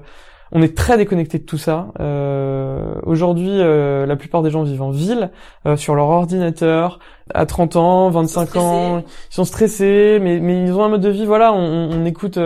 On 0.51 0.61
est 0.61 0.75
très 0.75 0.97
déconnecté 0.97 1.39
de 1.39 1.43
tout 1.43 1.57
ça. 1.57 1.87
Euh, 1.99 2.95
Aujourd'hui, 3.03 3.49
euh, 3.49 4.05
la 4.05 4.15
plupart 4.15 4.41
des 4.41 4.49
gens 4.49 4.63
vivent 4.63 4.81
en 4.81 4.91
ville, 4.91 5.31
euh, 5.65 5.77
sur 5.77 5.95
leur 5.95 6.07
ordinateur, 6.07 6.99
à 7.33 7.45
30 7.45 7.75
ans, 7.75 8.09
25 8.09 8.55
ans, 8.55 8.99
ils 8.99 9.33
sont 9.33 9.43
stressés, 9.43 10.19
mais 10.21 10.39
mais 10.39 10.63
ils 10.63 10.73
ont 10.73 10.83
un 10.83 10.89
mode 10.89 11.01
de 11.01 11.09
vie. 11.09 11.25
Voilà, 11.25 11.53
on, 11.53 12.05
écoute 12.05 12.39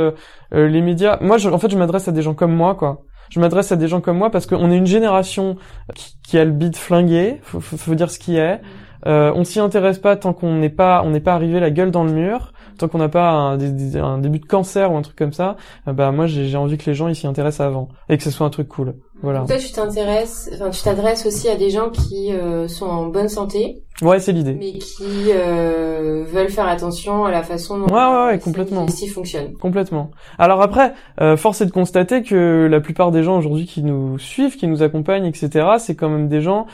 les 0.52 0.82
médias. 0.82 1.18
Moi, 1.22 1.38
je, 1.38 1.50
en 1.50 1.58
fait, 1.58 1.70
je 1.70 1.78
m'adresse 1.78 2.08
à 2.08 2.12
des 2.12 2.22
gens 2.22 2.34
comme 2.34 2.54
moi, 2.54 2.76
quoi. 2.76 3.04
Je 3.30 3.40
m'adresse 3.40 3.72
à 3.72 3.76
des 3.76 3.88
gens 3.88 4.02
comme 4.02 4.18
moi 4.18 4.30
parce 4.30 4.46
qu'on 4.46 4.70
est 4.70 4.78
une 4.78 4.86
génération 4.86 5.56
qui, 5.96 6.16
qui 6.24 6.38
a 6.38 6.46
le 6.46 6.52
bide 6.52 6.76
flingué, 6.76 7.40
faut, 7.42 7.60
faut, 7.60 7.78
faut 7.78 7.96
dire 7.96 8.12
ce 8.12 8.20
qui 8.20 8.38
est. 8.38 8.62
Euh, 9.06 9.32
on 9.36 9.44
s'y 9.44 9.60
intéresse 9.60 10.00
pas 10.00 10.16
tant 10.16 10.32
qu'on 10.34 10.56
n'est 10.56 10.70
pas 10.70 11.02
on 11.04 11.10
n'est 11.10 11.20
pas 11.20 11.34
arrivé 11.34 11.60
la 11.60 11.72
gueule 11.72 11.92
dans 11.92 12.06
le 12.06 12.12
mur, 12.12 12.53
tant 12.78 12.88
qu'on 12.88 12.98
n'a 13.00 13.10
pas 13.10 13.30
un, 13.32 13.58
des- 13.58 13.98
un 13.98 14.18
début 14.18 14.40
de 14.40 14.46
cancer 14.46 14.92
ou 14.92 14.98
un 14.98 15.02
truc 15.02 15.16
comme 15.16 15.34
ça. 15.34 15.56
euh, 15.88 15.94
bah 15.94 16.12
moi 16.12 16.26
j'ai 16.28 16.56
envie 16.58 16.78
que 16.78 16.86
les 16.90 16.94
gens 16.94 17.08
ils 17.08 17.16
s'y 17.16 17.28
intéressent 17.28 17.66
avant 17.68 17.90
et 18.10 18.18
que 18.18 18.24
ce 18.24 18.32
soit 18.32 18.46
un 18.46 18.50
truc 18.50 18.68
cool. 18.68 18.96
Voilà. 19.22 19.46
Toi, 19.48 19.56
tu 19.58 19.72
t'intéresses, 19.72 20.50
enfin, 20.54 20.70
tu 20.70 20.82
t'adresses 20.84 21.26
aussi 21.26 21.48
à 21.48 21.56
des 21.56 21.70
gens 21.70 21.90
qui 21.90 22.34
euh, 22.34 22.68
sont 22.68 22.88
en 22.88 23.06
bonne 23.06 23.30
santé, 23.30 23.82
Ouais 24.02 24.20
c'est 24.20 24.34
l'idée. 24.34 24.54
mais 24.54 24.74
qui 24.74 25.32
euh, 25.32 26.26
veulent 26.28 26.50
faire 26.50 26.68
attention 26.68 27.24
à 27.24 27.32
la 27.32 27.42
façon 27.42 27.78
dont 27.80 27.86
Ouais, 27.86 27.94
ouais, 28.06 28.26
ouais, 28.34 28.40
complètement. 28.40 28.82
digestif 28.84 29.14
fonctionne. 29.14 29.54
Complètement. 29.54 30.12
Alors 30.38 30.62
après, 30.62 30.94
euh, 31.22 31.38
force 31.38 31.62
est 31.62 31.66
de 31.68 31.72
constater 31.72 32.22
que 32.22 32.68
la 32.70 32.82
plupart 32.82 33.12
des 33.12 33.24
gens 33.24 33.38
aujourd'hui 33.38 33.66
qui 33.66 33.82
nous 33.84 34.20
suivent, 34.20 34.58
qui 34.58 34.68
nous 34.68 34.84
accompagnent, 34.84 35.26
etc., 35.26 35.68
c'est 35.80 35.96
quand 35.96 36.10
même 36.10 36.28
des 36.28 36.42
gens 36.42 36.66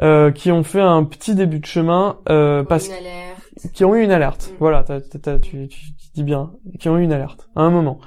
euh, 0.00 0.30
qui 0.30 0.50
ont 0.50 0.62
fait 0.62 0.80
un 0.80 1.04
petit 1.04 1.34
début 1.34 1.58
de 1.58 1.66
chemin 1.66 2.16
euh, 2.30 2.62
parce. 2.62 2.88
Qui 3.74 3.84
ont 3.84 3.94
eu 3.94 4.02
une 4.02 4.10
alerte. 4.12 4.50
Mm. 4.52 4.56
Voilà, 4.60 4.84
tu, 4.84 5.20
tu, 5.40 5.68
tu 5.68 5.80
dis 6.14 6.22
bien, 6.22 6.50
qui 6.78 6.88
ont 6.88 6.98
eu 6.98 7.02
une 7.02 7.12
alerte 7.12 7.48
à 7.56 7.62
un 7.62 7.70
moment. 7.70 7.98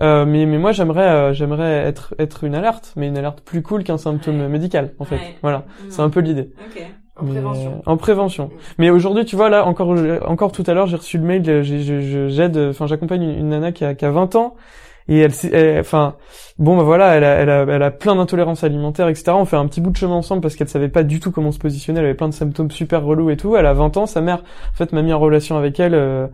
Euh, 0.00 0.24
mais, 0.24 0.46
mais 0.46 0.58
moi, 0.58 0.72
j'aimerais, 0.72 1.08
euh, 1.08 1.32
j'aimerais 1.32 1.86
être, 1.86 2.14
être 2.18 2.44
une 2.44 2.54
alerte, 2.54 2.92
mais 2.96 3.08
une 3.08 3.16
alerte 3.18 3.40
plus 3.42 3.62
cool 3.62 3.84
qu'un 3.84 3.98
symptôme 3.98 4.40
Ouais. 4.40 4.48
médical, 4.48 4.94
en 4.98 5.04
fait. 5.04 5.16
Ouais. 5.16 5.36
Voilà, 5.42 5.64
c'est 5.88 6.02
un 6.02 6.10
peu 6.10 6.20
l'idée. 6.20 6.50
Ok. 6.66 6.82
En 7.20 7.24
Mais, 7.24 7.30
prévention. 7.32 7.70
euh, 7.72 7.90
en 7.90 7.96
prévention. 7.96 8.50
Mais 8.78 8.90
aujourd'hui, 8.90 9.24
tu 9.24 9.34
vois, 9.34 9.48
là, 9.50 9.66
encore, 9.66 9.92
encore 10.26 10.52
tout 10.52 10.62
à 10.68 10.72
l'heure, 10.74 10.86
j'ai 10.86 10.96
reçu 10.96 11.18
le 11.18 11.24
mail, 11.24 11.42
euh, 11.50 12.28
j'aide, 12.28 12.56
enfin, 12.56 12.86
j'accompagne 12.86 13.22
une, 13.24 13.30
une 13.38 13.48
nana 13.48 13.72
qui 13.72 13.84
a, 13.84 13.94
qui 13.96 14.04
a 14.04 14.10
20 14.12 14.36
ans, 14.36 14.54
et 15.08 15.18
elle, 15.20 15.32
elle- 15.52 15.80
enfin, 15.80 16.16
bon, 16.58 16.76
bah 16.76 16.82
voilà, 16.82 17.14
elle 17.16 17.24
a, 17.24 17.34
elle 17.36 17.50
a, 17.50 17.62
elle 17.62 17.82
a 17.82 17.90
plein 17.90 18.14
d'intolérances 18.16 18.64
alimentaires, 18.64 19.08
etc. 19.08 19.32
On 19.36 19.44
fait 19.44 19.56
un 19.56 19.66
petit 19.66 19.80
bout 19.80 19.90
de 19.90 19.96
chemin 19.96 20.14
ensemble 20.14 20.42
parce 20.42 20.54
qu'elle 20.56 20.68
savait 20.68 20.88
pas 20.88 21.02
du 21.02 21.20
tout 21.20 21.30
comment 21.30 21.52
se 21.52 21.58
positionner, 21.58 22.00
elle 22.00 22.06
avait 22.06 22.14
plein 22.14 22.28
de 22.28 22.34
symptômes 22.34 22.70
super 22.70 23.02
relous 23.04 23.30
et 23.30 23.36
tout. 23.36 23.56
Elle 23.56 23.66
a 23.66 23.72
20 23.74 23.96
ans, 23.96 24.06
sa 24.06 24.20
mère, 24.20 24.42
en 24.72 24.74
fait, 24.76 24.92
m'a 24.92 25.02
mis 25.02 25.12
en 25.12 25.18
relation 25.18 25.56
avec 25.56 25.80
elle, 25.80 25.94
euh, 25.94 26.26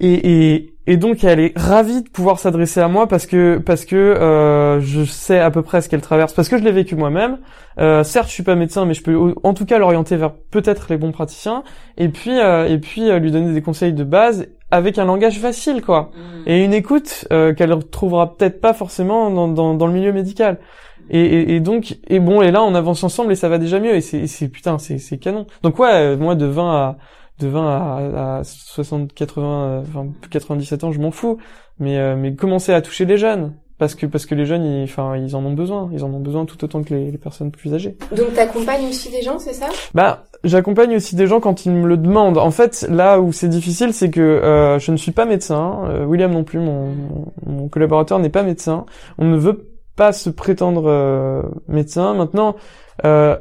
et, 0.00 0.52
et, 0.54 0.74
et 0.90 0.96
donc 0.96 1.22
elle 1.22 1.38
est 1.38 1.52
ravie 1.56 2.02
de 2.02 2.08
pouvoir 2.08 2.38
s'adresser 2.38 2.80
à 2.80 2.88
moi 2.88 3.06
parce 3.06 3.26
que 3.26 3.58
parce 3.58 3.84
que 3.84 3.94
euh, 3.94 4.80
je 4.80 5.04
sais 5.04 5.38
à 5.38 5.50
peu 5.50 5.60
près 5.62 5.82
ce 5.82 5.88
qu'elle 5.88 6.00
traverse 6.00 6.32
parce 6.32 6.48
que 6.48 6.56
je 6.56 6.64
l'ai 6.64 6.72
vécu 6.72 6.96
moi-même. 6.96 7.38
Euh, 7.78 8.02
certes, 8.02 8.28
je 8.28 8.32
suis 8.32 8.42
pas 8.42 8.54
médecin, 8.54 8.86
mais 8.86 8.94
je 8.94 9.02
peux 9.02 9.34
en 9.42 9.54
tout 9.54 9.66
cas 9.66 9.78
l'orienter 9.78 10.16
vers 10.16 10.32
peut-être 10.50 10.86
les 10.88 10.96
bons 10.96 11.12
praticiens 11.12 11.62
et 11.98 12.08
puis 12.08 12.40
euh, 12.40 12.66
et 12.66 12.78
puis 12.78 13.10
euh, 13.10 13.18
lui 13.18 13.30
donner 13.30 13.52
des 13.52 13.62
conseils 13.62 13.92
de 13.92 14.02
base 14.02 14.46
avec 14.70 14.98
un 14.98 15.04
langage 15.04 15.38
facile 15.38 15.82
quoi 15.82 16.10
Mm. 16.14 16.48
et 16.48 16.64
une 16.64 16.72
écoute 16.74 17.26
euh, 17.32 17.52
qu'elle 17.54 17.72
retrouvera 17.72 18.34
peut-être 18.36 18.60
pas 18.60 18.72
forcément 18.72 19.30
dans, 19.30 19.48
dans, 19.48 19.74
dans 19.74 19.86
le 19.86 19.92
milieu 19.92 20.12
médical. 20.12 20.58
Et, 21.10 21.20
et, 21.20 21.54
et 21.56 21.60
donc 21.60 21.96
et 22.06 22.18
bon 22.20 22.42
et 22.42 22.50
là 22.50 22.62
on 22.62 22.74
avance 22.74 23.02
ensemble 23.02 23.32
et 23.32 23.34
ça 23.34 23.48
va 23.48 23.56
déjà 23.56 23.80
mieux 23.80 23.94
et 23.94 24.00
c'est 24.02 24.48
putain 24.48 24.78
c'est 24.78 24.98
c'est 24.98 25.16
canon. 25.18 25.46
Donc 25.62 25.78
ouais 25.78 25.92
euh, 25.92 26.16
moi 26.18 26.34
de 26.34 26.44
20 26.46 26.70
à 26.70 26.96
de 27.38 27.48
20 27.48 27.68
à, 28.14 28.38
à 28.38 28.44
60 28.44 29.12
80 29.14 29.44
euh, 29.46 29.80
enfin 29.82 30.06
97 30.30 30.84
ans 30.84 30.92
je 30.92 31.00
m'en 31.00 31.10
fous 31.10 31.38
mais 31.78 31.98
euh, 31.98 32.16
mais 32.16 32.34
commencer 32.34 32.72
à 32.72 32.82
toucher 32.82 33.04
les 33.04 33.16
jeunes 33.18 33.54
parce 33.78 33.94
que 33.94 34.06
parce 34.06 34.26
que 34.26 34.34
les 34.34 34.44
jeunes 34.44 34.64
ils 34.64 34.84
enfin 34.84 35.16
ils 35.16 35.36
en 35.36 35.44
ont 35.44 35.52
besoin 35.52 35.88
ils 35.92 36.02
en 36.02 36.12
ont 36.12 36.18
besoin 36.20 36.44
tout 36.46 36.62
autant 36.64 36.82
que 36.82 36.92
les, 36.94 37.10
les 37.12 37.18
personnes 37.18 37.52
plus 37.52 37.72
âgées. 37.74 37.96
Donc, 38.16 38.34
t'accompagnes 38.34 38.86
aussi 38.88 39.08
des 39.10 39.22
gens, 39.22 39.38
c'est 39.38 39.52
ça? 39.52 39.66
Bah, 39.94 40.24
j'accompagne 40.42 40.96
aussi 40.96 41.14
des 41.14 41.28
gens 41.28 41.38
quand 41.38 41.64
ils 41.64 41.70
me 41.70 41.86
le 41.86 41.96
demandent. 41.96 42.38
En 42.38 42.50
fait, 42.50 42.84
là 42.90 43.20
où 43.20 43.30
c'est 43.32 43.48
difficile, 43.48 43.92
c'est 43.92 44.10
que 44.10 44.20
euh, 44.20 44.80
je 44.80 44.90
ne 44.90 44.96
suis 44.96 45.12
pas 45.12 45.26
médecin. 45.26 45.84
euh, 45.90 46.04
William 46.04 46.32
non 46.32 46.42
plus, 46.42 46.58
mon, 46.58 46.86
mon, 46.88 47.32
mon 47.46 47.68
collaborateur 47.68 48.18
n'est 48.18 48.30
pas 48.30 48.42
médecin. 48.42 48.84
On 49.16 49.26
ne 49.26 49.36
veut 49.36 49.68
pas 49.94 50.12
se 50.12 50.28
prétendre 50.30 50.84
euh, 50.88 51.42
médecin. 51.68 52.14
Maintenant, 52.14 52.56
euh, 53.04 53.36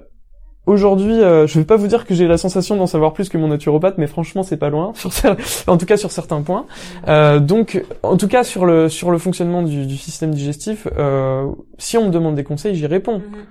aujourd'hui, 0.67 1.13
euh, 1.13 1.47
je 1.47 1.57
vais 1.57 1.65
pas 1.65 1.77
vous 1.77 1.87
dire 1.87 2.05
que 2.05 2.13
j'ai 2.13 2.27
la 2.27 2.37
sensation 2.37 2.75
d'en 2.75 2.85
savoir 2.85 3.13
plus 3.13 3.29
que 3.29 3.37
mon 3.37 3.47
naturopathe, 3.47 3.97
mais 3.97 4.05
franchement, 4.05 4.43
c'est 4.43 4.57
pas 4.57 4.69
loin. 4.69 4.93
Sur 5.09 5.35
en 5.67 5.77
tout 5.77 5.85
cas, 5.85 5.97
sur 5.97 6.11
certains 6.11 6.41
points. 6.41 6.65
Euh, 7.07 7.39
donc, 7.39 7.83
en 8.03 8.17
tout 8.17 8.27
cas, 8.27 8.43
sur 8.43 8.65
le 8.65 8.89
sur 8.89 9.09
le 9.09 9.17
fonctionnement 9.17 9.63
du, 9.63 9.87
du 9.87 9.97
système 9.97 10.33
digestif, 10.33 10.87
euh, 10.97 11.47
si 11.77 11.97
on 11.97 12.05
me 12.05 12.11
demande 12.11 12.35
des 12.35 12.43
conseils, 12.43 12.75
j'y 12.75 12.85
réponds. 12.85 13.19
Mhm. 13.19 13.45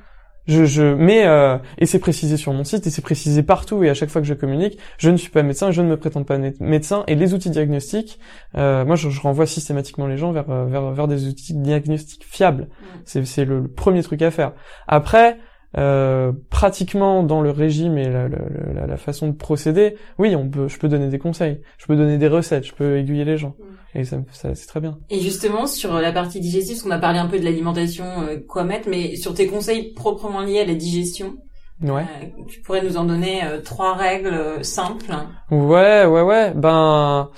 Je, 0.46 0.64
je, 0.64 0.94
mais 0.94 1.26
euh, 1.26 1.58
et 1.78 1.86
c'est 1.86 1.98
précisé 1.98 2.36
sur 2.36 2.52
mon 2.52 2.62
site 2.62 2.86
et 2.86 2.90
c'est 2.90 3.02
précisé 3.02 3.42
partout 3.42 3.82
et 3.82 3.90
à 3.90 3.94
chaque 3.94 4.10
fois 4.10 4.20
que 4.20 4.28
je 4.28 4.34
communique, 4.34 4.78
je 4.96 5.10
ne 5.10 5.16
suis 5.16 5.30
pas 5.30 5.42
médecin, 5.42 5.72
je 5.72 5.82
ne 5.82 5.88
me 5.88 5.96
prétends 5.96 6.22
pas 6.22 6.38
médecin 6.60 7.02
et 7.08 7.16
les 7.16 7.34
outils 7.34 7.50
diagnostiques, 7.50 8.20
euh, 8.56 8.84
moi 8.84 8.94
je, 8.94 9.10
je 9.10 9.20
renvoie 9.20 9.46
systématiquement 9.46 10.06
les 10.06 10.16
gens 10.16 10.30
vers 10.30 10.48
euh, 10.50 10.66
vers, 10.66 10.92
vers 10.92 11.08
des 11.08 11.26
outils 11.26 11.54
diagnostiques 11.54 12.24
fiables. 12.24 12.68
C'est 13.04 13.26
c'est 13.26 13.44
le, 13.44 13.60
le 13.60 13.68
premier 13.68 14.04
truc 14.04 14.22
à 14.22 14.30
faire. 14.30 14.52
Après, 14.86 15.38
euh, 15.78 16.32
pratiquement 16.50 17.22
dans 17.22 17.40
le 17.42 17.50
régime 17.50 17.98
et 17.98 18.08
la, 18.08 18.28
la, 18.28 18.38
la- 18.74 18.86
la 18.86 18.96
façon 18.96 19.28
de 19.28 19.32
procéder, 19.32 19.96
oui, 20.18 20.34
on 20.36 20.48
peut, 20.48 20.68
je 20.68 20.78
peux 20.78 20.88
donner 20.88 21.08
des 21.08 21.18
conseils, 21.18 21.60
je 21.78 21.86
peux 21.86 21.96
donner 21.96 22.18
des 22.18 22.28
recettes, 22.28 22.64
je 22.66 22.72
peux 22.74 22.96
aiguiller 22.98 23.24
les 23.24 23.36
gens 23.36 23.54
et 23.94 24.04
ça, 24.04 24.18
ça 24.32 24.54
c'est 24.54 24.66
très 24.66 24.80
bien. 24.80 24.98
Et 25.10 25.20
justement, 25.20 25.66
sur 25.66 25.94
la 25.94 26.12
partie 26.12 26.40
digestive, 26.40 26.76
parce 26.76 26.82
qu'on 26.84 26.90
a 26.90 26.98
parlé 26.98 27.18
un 27.18 27.26
peu 27.28 27.38
de 27.38 27.44
l'alimentation, 27.44 28.04
euh, 28.28 28.36
quoi 28.48 28.64
mettre, 28.64 28.88
mais 28.88 29.16
sur 29.16 29.34
tes 29.34 29.46
conseils 29.46 29.92
proprement 29.94 30.40
liés 30.40 30.60
à 30.60 30.64
la 30.66 30.74
digestion, 30.74 31.34
Ouais. 31.82 32.04
euh, 32.22 32.26
tu 32.48 32.62
pourrais 32.62 32.82
nous 32.82 32.96
en 32.96 33.04
donner 33.04 33.44
euh, 33.44 33.60
trois 33.60 33.94
règles 33.94 34.28
euh, 34.32 34.62
simples. 34.62 35.12
Ouais, 35.50 36.06
ouais, 36.06 36.22
ouais. 36.22 36.52
Ben, 36.54 37.28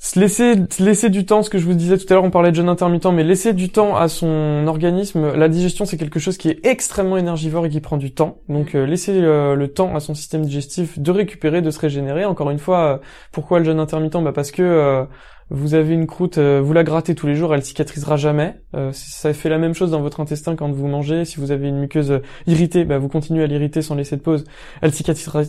se 0.00 0.18
laisser, 0.18 0.54
se 0.70 0.82
laisser 0.82 1.10
du 1.10 1.26
temps. 1.26 1.42
Ce 1.42 1.50
que 1.50 1.58
je 1.58 1.66
vous 1.66 1.74
disais 1.74 1.98
tout 1.98 2.06
à 2.08 2.14
l'heure, 2.14 2.24
on 2.24 2.30
parlait 2.30 2.50
de 2.50 2.56
jeûne 2.56 2.70
intermittent, 2.70 3.04
mais 3.12 3.22
laisser 3.22 3.52
du 3.52 3.68
temps 3.68 3.96
à 3.96 4.08
son 4.08 4.64
organisme. 4.66 5.34
La 5.34 5.48
digestion, 5.48 5.84
c'est 5.84 5.98
quelque 5.98 6.18
chose 6.18 6.38
qui 6.38 6.48
est 6.48 6.66
extrêmement 6.66 7.18
énergivore 7.18 7.66
et 7.66 7.68
qui 7.68 7.80
prend 7.80 7.98
du 7.98 8.12
temps. 8.12 8.38
Donc, 8.48 8.74
euh, 8.74 8.86
laisser 8.86 9.12
euh, 9.20 9.54
le 9.54 9.68
temps 9.68 9.94
à 9.94 10.00
son 10.00 10.14
système 10.14 10.42
digestif 10.42 10.98
de 10.98 11.10
récupérer, 11.10 11.60
de 11.60 11.70
se 11.70 11.78
régénérer. 11.78 12.24
Encore 12.24 12.50
une 12.50 12.58
fois, 12.58 12.94
euh, 12.94 12.98
pourquoi 13.30 13.58
le 13.58 13.66
jeûne 13.66 13.78
intermittent? 13.78 14.16
Bah 14.24 14.32
parce 14.32 14.50
que 14.50 14.62
euh, 14.62 15.04
vous 15.50 15.74
avez 15.74 15.94
une 15.94 16.06
croûte, 16.06 16.38
euh, 16.38 16.60
vous 16.62 16.72
la 16.72 16.84
grattez 16.84 17.14
tous 17.14 17.26
les 17.26 17.34
jours, 17.34 17.52
elle 17.54 17.62
cicatrisera 17.64 18.16
jamais. 18.16 18.54
Euh, 18.74 18.90
ça 18.92 19.32
fait 19.32 19.48
la 19.48 19.58
même 19.58 19.74
chose 19.74 19.90
dans 19.90 20.00
votre 20.00 20.20
intestin 20.20 20.54
quand 20.56 20.70
vous 20.70 20.86
mangez. 20.86 21.24
Si 21.24 21.40
vous 21.40 21.50
avez 21.50 21.68
une 21.68 21.78
muqueuse 21.80 22.12
euh, 22.12 22.18
irritée, 22.46 22.84
bah, 22.84 22.98
vous 22.98 23.08
continuez 23.08 23.42
à 23.42 23.46
l'irriter 23.46 23.82
sans 23.82 23.94
laisser 23.96 24.16
de 24.16 24.22
pause. 24.22 24.44
Elle 24.80 24.92
cicatrisera, 24.92 25.42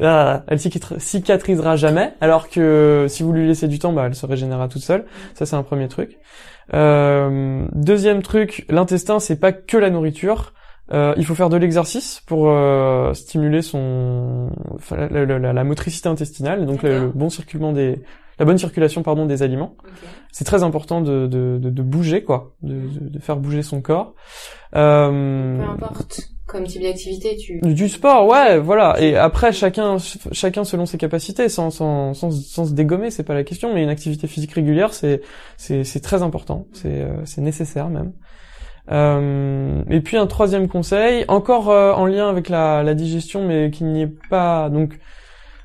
ah, 0.00 0.44
elle 0.48 0.58
cicatrisera 0.58 1.76
jamais. 1.76 2.14
Alors 2.20 2.48
que 2.48 3.06
si 3.08 3.22
vous 3.22 3.32
lui 3.32 3.46
laissez 3.46 3.68
du 3.68 3.78
temps, 3.78 3.92
bah, 3.92 4.04
elle 4.06 4.14
se 4.14 4.24
régénérera 4.26 4.68
toute 4.68 4.82
seule. 4.82 5.04
Ça, 5.34 5.44
c'est 5.46 5.56
un 5.56 5.62
premier 5.62 5.88
truc. 5.88 6.18
Euh, 6.74 7.66
deuxième 7.74 8.22
truc, 8.22 8.64
l'intestin, 8.68 9.20
c'est 9.20 9.38
pas 9.38 9.52
que 9.52 9.76
la 9.76 9.90
nourriture. 9.90 10.52
Euh, 10.92 11.14
il 11.16 11.24
faut 11.24 11.34
faire 11.34 11.48
de 11.48 11.56
l'exercice 11.56 12.22
pour 12.26 12.48
euh, 12.50 13.14
stimuler 13.14 13.62
son 13.62 14.50
enfin, 14.74 14.96
la, 14.96 15.24
la- 15.24 15.38
la- 15.38 15.52
la 15.52 15.64
motricité 15.64 16.08
intestinale, 16.08 16.66
donc 16.66 16.82
le, 16.82 16.98
le 17.02 17.08
bon 17.08 17.30
circulement 17.30 17.72
des 17.72 18.02
la 18.42 18.46
bonne 18.46 18.58
circulation 18.58 19.04
pardon 19.04 19.24
des 19.24 19.44
aliments. 19.44 19.76
C'est 20.32 20.44
très 20.44 20.64
important 20.64 21.00
de, 21.00 21.28
de, 21.28 21.58
de, 21.62 21.70
de 21.70 21.82
bouger 21.82 22.24
quoi, 22.24 22.54
de, 22.62 22.74
de, 22.74 23.08
de 23.08 23.18
faire 23.20 23.36
bouger 23.36 23.62
son 23.62 23.80
corps. 23.80 24.14
Euh, 24.74 25.58
Peu 25.58 25.64
importe. 25.64 26.20
Comme 26.48 26.64
type 26.64 26.82
d'activité, 26.82 27.36
tu... 27.36 27.60
du 27.62 27.88
sport, 27.88 28.26
ouais, 28.26 28.58
voilà. 28.58 29.00
Et 29.00 29.16
après, 29.16 29.52
chacun, 29.52 29.96
chacun 30.32 30.64
selon 30.64 30.86
ses 30.86 30.98
capacités, 30.98 31.48
sans, 31.48 31.70
sans, 31.70 32.14
sans, 32.14 32.32
sans 32.32 32.64
se 32.66 32.74
dégommer, 32.74 33.10
c'est 33.10 33.22
pas 33.22 33.34
la 33.34 33.44
question. 33.44 33.72
Mais 33.72 33.84
une 33.84 33.88
activité 33.88 34.26
physique 34.26 34.52
régulière, 34.52 34.92
c'est, 34.92 35.22
c'est, 35.56 35.84
c'est 35.84 36.00
très 36.00 36.22
important. 36.22 36.66
C'est, 36.72 37.00
euh, 37.00 37.24
c'est 37.24 37.40
nécessaire 37.42 37.88
même. 37.88 38.12
Euh, 38.90 39.82
et 39.88 40.00
puis 40.00 40.16
un 40.16 40.26
troisième 40.26 40.66
conseil, 40.68 41.24
encore 41.28 41.70
euh, 41.70 41.92
en 41.92 42.06
lien 42.06 42.28
avec 42.28 42.48
la, 42.48 42.82
la 42.82 42.94
digestion, 42.94 43.46
mais 43.46 43.70
qui 43.70 43.84
n'y 43.84 44.02
est 44.02 44.12
pas. 44.28 44.68
Donc, 44.68 44.98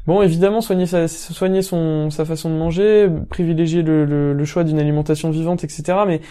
bon, 0.07 0.23
évidemment, 0.23 0.61
soigner 0.61 0.87
sa, 0.87 1.07
soigner 1.07 1.61
son, 1.61 2.09
sa 2.09 2.25
façon 2.25 2.49
de 2.49 2.55
manger, 2.55 3.07
privilégier 3.29 3.83
le, 3.83 4.05
le, 4.05 4.33
le 4.33 4.45
choix 4.45 4.63
d'une 4.63 4.79
alimentation 4.79 5.29
vivante, 5.29 5.63
etc. 5.63 5.99
Mais 6.07 6.21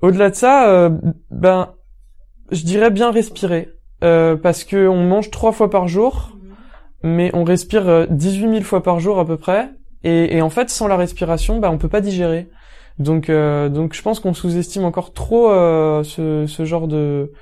au-delà 0.00 0.30
de 0.30 0.34
ça, 0.34 0.70
euh, 0.70 0.90
ben, 1.30 1.74
je 2.50 2.64
dirais 2.64 2.90
bien 2.90 3.10
respirer. 3.10 3.68
Euh, 4.02 4.34
parce 4.34 4.64
que 4.64 4.88
on 4.88 5.04
mange 5.04 5.30
trois 5.30 5.52
fois 5.52 5.68
par 5.68 5.86
jour, 5.86 6.38
mais 7.02 7.30
on 7.34 7.44
respire 7.44 7.86
euh, 7.86 8.06
18 8.08 8.48
000 8.48 8.60
fois 8.62 8.82
par 8.82 8.98
jour 8.98 9.18
à 9.18 9.26
peu 9.26 9.36
près. 9.36 9.68
Et, 10.04 10.36
et 10.36 10.40
en 10.40 10.48
fait, 10.48 10.70
sans 10.70 10.88
la 10.88 10.96
respiration, 10.96 11.58
bah, 11.58 11.70
on 11.70 11.76
peut 11.76 11.90
pas 11.90 12.00
digérer. 12.00 12.48
Donc, 12.98 13.30
euh, 13.30 13.68
donc 13.68 13.94
je 13.94 14.02
pense 14.02 14.20
qu'on 14.20 14.34
sous-estime 14.34 14.84
encore 14.84 15.12
trop 15.12 15.50
euh, 15.50 16.02
ce, 16.04 16.46
ce 16.46 16.64
genre 16.64 16.86
de, 16.86 17.32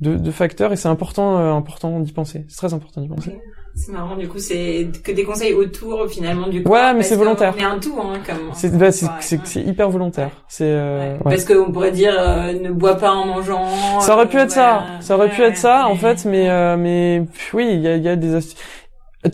de, 0.00 0.16
de 0.16 0.30
facteurs 0.30 0.72
et 0.72 0.76
c'est 0.76 0.88
important, 0.88 1.38
euh, 1.38 1.52
important 1.52 1.98
d'y 2.00 2.12
penser. 2.12 2.44
C'est 2.48 2.56
très 2.56 2.74
important 2.74 3.00
d'y 3.00 3.08
penser. 3.08 3.36
C'est 3.74 3.92
marrant, 3.92 4.16
du 4.16 4.28
coup, 4.28 4.38
c'est 4.38 4.88
que 5.02 5.12
des 5.12 5.24
conseils 5.24 5.54
autour, 5.54 6.06
finalement, 6.08 6.48
du 6.48 6.62
Ouais, 6.66 6.92
mais 6.92 7.02
c'est 7.02 7.16
volontaire. 7.16 7.54
est 7.58 7.62
un 7.62 7.78
tout, 7.78 7.94
hein, 8.00 8.18
comme... 8.26 8.50
C'est 8.52 8.76
bah, 8.76 8.92
c'est 8.92 9.06
Ouais, 9.06 9.40
c'est- 9.44 9.60
hyper 9.62 9.88
volontaire. 9.88 10.30
C'est 10.48 10.64
euh, 10.66 10.98
Ouais. 10.98 11.12
ouais. 11.14 11.18
Parce 11.36 11.44
qu'on 11.44 11.72
pourrait 11.72 11.92
dire, 11.92 12.14
euh, 12.18 12.52
ne 12.52 12.70
bois 12.70 12.96
pas 12.96 13.12
en 13.12 13.26
mangeant. 13.26 13.66
Ça 14.00 14.14
aurait 14.14 14.28
pu 14.28 14.36
euh, 14.38 14.42
être 14.44 14.50
ça. 14.50 14.82
voilà. 14.84 15.00
Ça 15.00 15.14
aurait 15.16 15.30
pu 15.30 15.42
être 15.42 15.56
ça, 15.56 15.86
en 15.86 15.90
mais- 15.94 15.96
fait, 15.98 16.24
mais 16.28 16.50
euh, 16.50 16.76
mais 16.76 17.24
oui, 17.54 17.68
il 17.72 17.80
y 17.80 17.88
a, 17.88 17.96
il 17.96 18.02
y 18.02 18.08
a 18.08 18.16
des 18.16 18.34
astuces. 18.34 18.58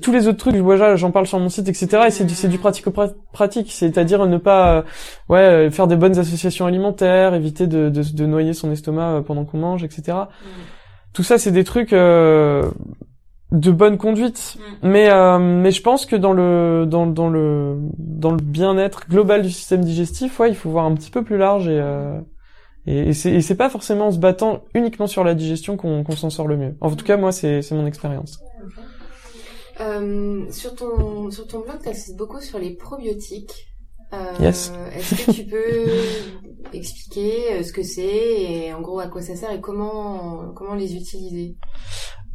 tous 0.02 0.12
les 0.12 0.28
autres 0.28 0.38
trucs, 0.38 0.54
j'en 0.96 1.10
parle 1.10 1.26
sur 1.26 1.38
mon 1.40 1.48
site, 1.48 1.68
etc. 1.68 2.04
Et 2.06 2.10
c'est 2.10 2.24
du, 2.24 2.34
c'est 2.34 2.48
du 2.48 2.58
pratico-pratique, 2.58 3.72
c'est-à-dire 3.72 4.26
ne 4.26 4.36
pas, 4.36 4.84
ouais, 5.28 5.70
faire 5.70 5.86
des 5.86 5.96
bonnes 5.96 6.18
associations 6.18 6.66
alimentaires, 6.66 7.34
éviter 7.34 7.66
de, 7.66 7.88
de, 7.88 8.02
de 8.02 8.26
noyer 8.26 8.52
son 8.52 8.70
estomac 8.70 9.22
pendant 9.26 9.44
qu'on 9.44 9.58
mange, 9.58 9.82
etc. 9.82 10.18
Tout 11.14 11.22
ça, 11.22 11.38
c'est 11.38 11.52
des 11.52 11.64
trucs 11.64 11.92
de 13.52 13.70
bonne 13.70 13.96
conduite. 13.96 14.56
Mm. 14.58 14.88
Mais 14.88 15.10
euh, 15.10 15.38
mais 15.38 15.70
je 15.70 15.82
pense 15.82 16.06
que 16.06 16.16
dans 16.16 16.32
le 16.32 16.84
dans 16.88 17.06
dans 17.06 17.28
le 17.28 17.78
dans 17.98 18.30
le 18.30 18.42
bien-être 18.42 19.08
global 19.08 19.42
du 19.42 19.50
système 19.50 19.84
digestif, 19.84 20.38
ouais, 20.40 20.50
il 20.50 20.56
faut 20.56 20.70
voir 20.70 20.84
un 20.84 20.94
petit 20.94 21.10
peu 21.10 21.22
plus 21.22 21.38
large 21.38 21.68
et 21.68 21.80
euh, 21.80 22.20
et, 22.86 23.08
et 23.08 23.12
c'est 23.12 23.40
c'est 23.40 23.56
pas 23.56 23.70
forcément 23.70 24.08
en 24.08 24.12
se 24.12 24.18
battant 24.18 24.64
uniquement 24.74 25.06
sur 25.06 25.24
la 25.24 25.34
digestion 25.34 25.76
qu'on 25.76 26.02
qu'on 26.02 26.16
s'en 26.16 26.30
sort 26.30 26.48
le 26.48 26.56
mieux. 26.56 26.76
En 26.80 26.94
tout 26.94 27.04
cas, 27.04 27.16
moi, 27.16 27.32
c'est 27.32 27.62
c'est 27.62 27.74
mon 27.74 27.86
expérience. 27.86 28.40
Euh, 29.80 30.50
sur 30.50 30.74
ton 30.74 31.30
sur 31.30 31.46
ton 31.46 31.60
blog, 31.60 31.76
tu 31.82 31.88
insistes 31.88 32.16
beaucoup 32.16 32.40
sur 32.40 32.58
les 32.58 32.74
probiotiques. 32.74 33.68
Euh, 34.12 34.32
yes. 34.40 34.72
Est-ce 34.92 35.26
que 35.26 35.32
tu 35.32 35.44
peux 35.44 35.90
expliquer 36.72 37.62
ce 37.62 37.72
que 37.72 37.82
c'est 37.82 38.02
et 38.04 38.72
en 38.72 38.80
gros 38.80 39.00
à 39.00 39.08
quoi 39.08 39.20
ça 39.20 39.34
sert 39.34 39.50
et 39.50 39.60
comment 39.60 40.52
comment 40.54 40.74
les 40.74 40.94
utiliser? 40.94 41.56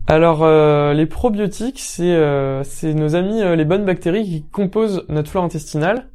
Alors 0.07 0.43
euh, 0.43 0.93
les 0.93 1.05
probiotiques, 1.05 1.79
c'est 1.79 2.13
euh, 2.13 2.63
nos 2.83 3.15
amis 3.15 3.41
euh, 3.41 3.55
les 3.55 3.65
bonnes 3.65 3.85
bactéries 3.85 4.25
qui 4.25 4.43
composent 4.51 5.05
notre 5.09 5.29
flore 5.29 5.43
intestinale. 5.43 6.07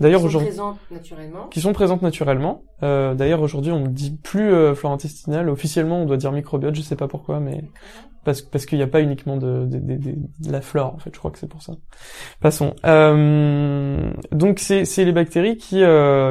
D'ailleurs 0.00 0.24
aujourd'hui, 0.24 0.50
qui 0.50 0.56
sont 0.56 0.62
présentes 0.62 0.90
naturellement. 0.90 1.48
Qui 1.48 1.60
sont 1.60 1.72
présentes 1.72 2.02
naturellement. 2.02 2.62
D'ailleurs 2.80 3.42
aujourd'hui, 3.42 3.72
on 3.72 3.80
ne 3.80 3.88
dit 3.88 4.16
plus 4.22 4.74
flore 4.74 4.92
intestinale. 4.92 5.48
Officiellement, 5.48 6.02
on 6.02 6.06
doit 6.06 6.16
dire 6.16 6.32
microbiote. 6.32 6.74
Je 6.74 6.82
sais 6.82 6.96
pas 6.96 7.08
pourquoi, 7.08 7.38
mais 7.38 7.64
parce 8.24 8.42
parce 8.42 8.66
qu'il 8.66 8.78
n'y 8.78 8.84
a 8.84 8.88
pas 8.88 9.00
uniquement 9.00 9.36
de, 9.36 9.66
de, 9.66 9.78
de, 9.78 9.96
de, 9.96 10.52
la 10.52 10.60
flore. 10.60 10.94
En 10.94 10.98
fait, 10.98 11.10
je 11.12 11.18
crois 11.18 11.30
que 11.30 11.38
c'est 11.38 11.48
pour 11.48 11.62
ça. 11.62 11.74
Passons. 12.40 12.74
donc 14.32 14.58
c'est 14.58 14.84
c'est 14.84 15.04
les 15.04 15.12
bactéries 15.12 15.56
qui 15.56 15.82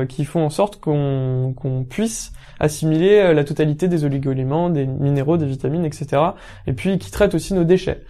qui 0.09 0.25
font 0.25 0.43
en 0.43 0.49
sorte 0.49 0.79
qu'on 0.81 1.53
qu'on 1.55 1.85
puisse 1.85 2.33
assimiler 2.61 3.17
euh, 3.17 3.33
la 3.33 3.43
totalité 3.43 3.87
des 3.87 4.05
oligoéléments, 4.05 4.69
des 4.69 4.85
minéraux, 4.85 5.37
des 5.37 5.47
vitamines, 5.47 5.83
etc. 5.83 6.21
Et 6.67 6.73
puis 6.73 6.97
qui 6.99 7.11
traite 7.11 7.33
aussi 7.33 7.53
nos 7.53 7.63
déchets 7.63 8.03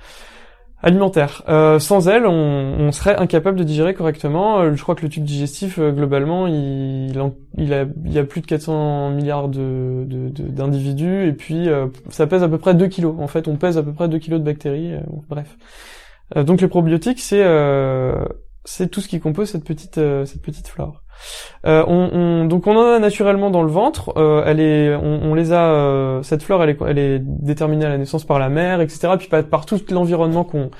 alimentaires. 0.83 1.43
Euh, 1.47 1.79
sans 1.79 2.07
elles, 2.07 2.25
on, 2.25 2.91
serait 2.91 3.15
incapable 3.15 3.57
de 3.57 3.63
digérer 3.63 3.93
correctement. 3.93 4.59
Euh, 4.59 4.75
je 4.75 4.81
crois 4.81 4.95
que 4.95 5.03
le 5.03 5.09
tube 5.09 5.23
digestif, 5.23 5.79
globalement, 5.79 6.47
il, 6.47 7.11
il, 7.57 7.73
a, 7.73 7.85
il 8.05 8.13
y 8.13 8.19
a 8.19 8.23
plus 8.23 8.41
de 8.41 8.47
400 8.47 9.11
milliards 9.11 9.47
de, 9.47 10.05
d'individus, 10.05 11.27
et 11.27 11.33
puis 11.33 11.67
ça 12.09 12.27
pèse 12.27 12.43
à 12.43 12.49
peu 12.49 12.57
près 12.57 12.73
2 12.73 12.87
kilos. 12.87 13.15
En 13.19 13.27
fait, 13.27 13.47
on 13.47 13.55
pèse 13.55 13.77
à 13.77 13.83
peu 13.83 13.93
près 13.93 14.07
2 14.07 14.17
kilos 14.19 14.39
de 14.39 14.45
bactéries. 14.45 14.95
bref. 15.29 15.57
donc 16.35 16.61
les 16.61 16.67
probiotiques, 16.67 17.19
c'est 17.19 17.45
c'est 18.63 18.89
tout 18.89 19.01
ce 19.01 19.07
qui 19.07 19.19
compose 19.19 19.49
cette 19.49 19.65
petite 19.65 19.95
cette 19.95 20.41
petite 20.41 20.67
flore. 20.67 21.00
Euh, 21.65 21.83
on, 21.87 22.09
on, 22.13 22.45
donc 22.45 22.67
on 22.67 22.75
en 22.75 22.95
a 22.95 22.99
naturellement 22.99 23.49
dans 23.49 23.63
le 23.63 23.71
ventre. 23.71 24.13
Euh, 24.17 24.43
elle 24.45 24.59
est, 24.59 24.95
on, 24.95 25.33
les 25.33 25.51
a. 25.51 25.71
Euh, 25.71 26.23
cette 26.23 26.43
flore, 26.43 26.63
elle 26.63 26.71
est, 26.71 26.77
elle 26.87 26.97
est 26.97 27.19
déterminée 27.19 27.85
à 27.85 27.89
la 27.89 27.97
naissance 27.97 28.23
par 28.23 28.39
la 28.39 28.49
mère, 28.49 28.81
etc. 28.81 29.13
Puis 29.17 29.27
par, 29.27 29.43
par 29.43 29.65
tout 29.65 29.79
l'environnement 29.91 30.43
qu'on 30.43 30.71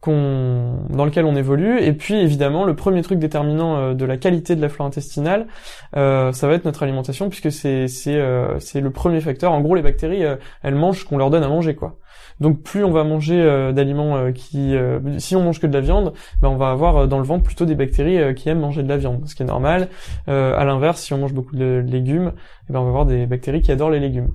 qu'on 0.00 0.86
dans 0.90 1.04
lequel 1.04 1.24
on 1.24 1.34
évolue 1.34 1.80
et 1.80 1.92
puis 1.92 2.14
évidemment 2.14 2.64
le 2.64 2.76
premier 2.76 3.02
truc 3.02 3.18
déterminant 3.18 3.76
euh, 3.76 3.94
de 3.94 4.04
la 4.04 4.16
qualité 4.16 4.54
de 4.54 4.62
la 4.62 4.68
flore 4.68 4.86
intestinale 4.86 5.48
euh, 5.96 6.30
ça 6.30 6.46
va 6.46 6.54
être 6.54 6.64
notre 6.64 6.84
alimentation 6.84 7.28
puisque 7.28 7.50
c'est 7.50 7.88
c'est 7.88 8.14
euh, 8.14 8.60
c'est 8.60 8.80
le 8.80 8.90
premier 8.90 9.20
facteur 9.20 9.50
en 9.50 9.60
gros 9.60 9.74
les 9.74 9.82
bactéries 9.82 10.22
elles 10.62 10.74
mangent 10.76 11.00
ce 11.00 11.04
qu'on 11.04 11.18
leur 11.18 11.30
donne 11.30 11.42
à 11.42 11.48
manger 11.48 11.74
quoi 11.74 11.96
donc 12.40 12.62
plus 12.62 12.84
on 12.84 12.90
va 12.90 13.04
manger 13.04 13.40
euh, 13.40 13.72
d'aliments 13.72 14.16
euh, 14.16 14.32
qui, 14.32 14.74
euh, 14.76 15.00
si 15.18 15.36
on 15.36 15.42
mange 15.42 15.60
que 15.60 15.66
de 15.66 15.72
la 15.72 15.80
viande, 15.80 16.12
ben 16.40 16.48
on 16.48 16.56
va 16.56 16.70
avoir 16.70 17.08
dans 17.08 17.18
le 17.18 17.24
ventre 17.24 17.44
plutôt 17.44 17.64
des 17.64 17.74
bactéries 17.74 18.34
qui 18.34 18.48
aiment 18.48 18.60
manger 18.60 18.82
de 18.82 18.88
la 18.88 18.96
viande, 18.96 19.26
ce 19.26 19.34
qui 19.34 19.42
est 19.42 19.46
normal. 19.46 19.88
à 20.26 20.64
l'inverse, 20.64 21.00
si 21.02 21.12
on 21.12 21.18
mange 21.18 21.34
beaucoup 21.34 21.56
de 21.56 21.84
légumes, 21.86 22.32
eh 22.68 22.72
ben 22.72 22.80
on 22.80 22.84
va 22.84 22.88
avoir 22.88 23.06
des 23.06 23.26
bactéries 23.26 23.62
qui 23.62 23.72
adorent 23.72 23.90
les 23.90 24.00
légumes 24.00 24.32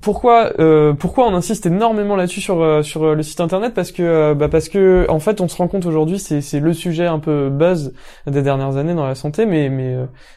pourquoi 0.00 0.58
euh, 0.58 0.94
pourquoi 0.94 1.26
on 1.26 1.34
insiste 1.34 1.66
énormément 1.66 2.16
là-dessus 2.16 2.40
sur 2.40 2.62
euh, 2.62 2.82
sur 2.82 3.04
euh, 3.04 3.14
le 3.14 3.22
site 3.22 3.40
internet? 3.40 3.74
Parce 3.74 3.92
que 3.92 4.02
euh, 4.02 4.34
bah 4.34 4.48
parce 4.48 4.70
que 4.70 5.04
en 5.10 5.18
fait 5.18 5.42
on 5.42 5.48
se 5.48 5.56
rend 5.56 5.68
compte 5.68 5.84
aujourd'hui 5.84 6.18
c'est 6.18 6.40
c'est 6.40 6.60
le 6.60 6.72
sujet 6.72 7.06
un 7.06 7.18
peu 7.18 7.50
buzz 7.50 7.92
des 8.26 8.40
dernières 8.40 8.78
années 8.78 8.94
dans 8.94 9.06
la 9.06 9.14
santé 9.14 9.44
mais 9.44 9.68
mais 9.68 9.96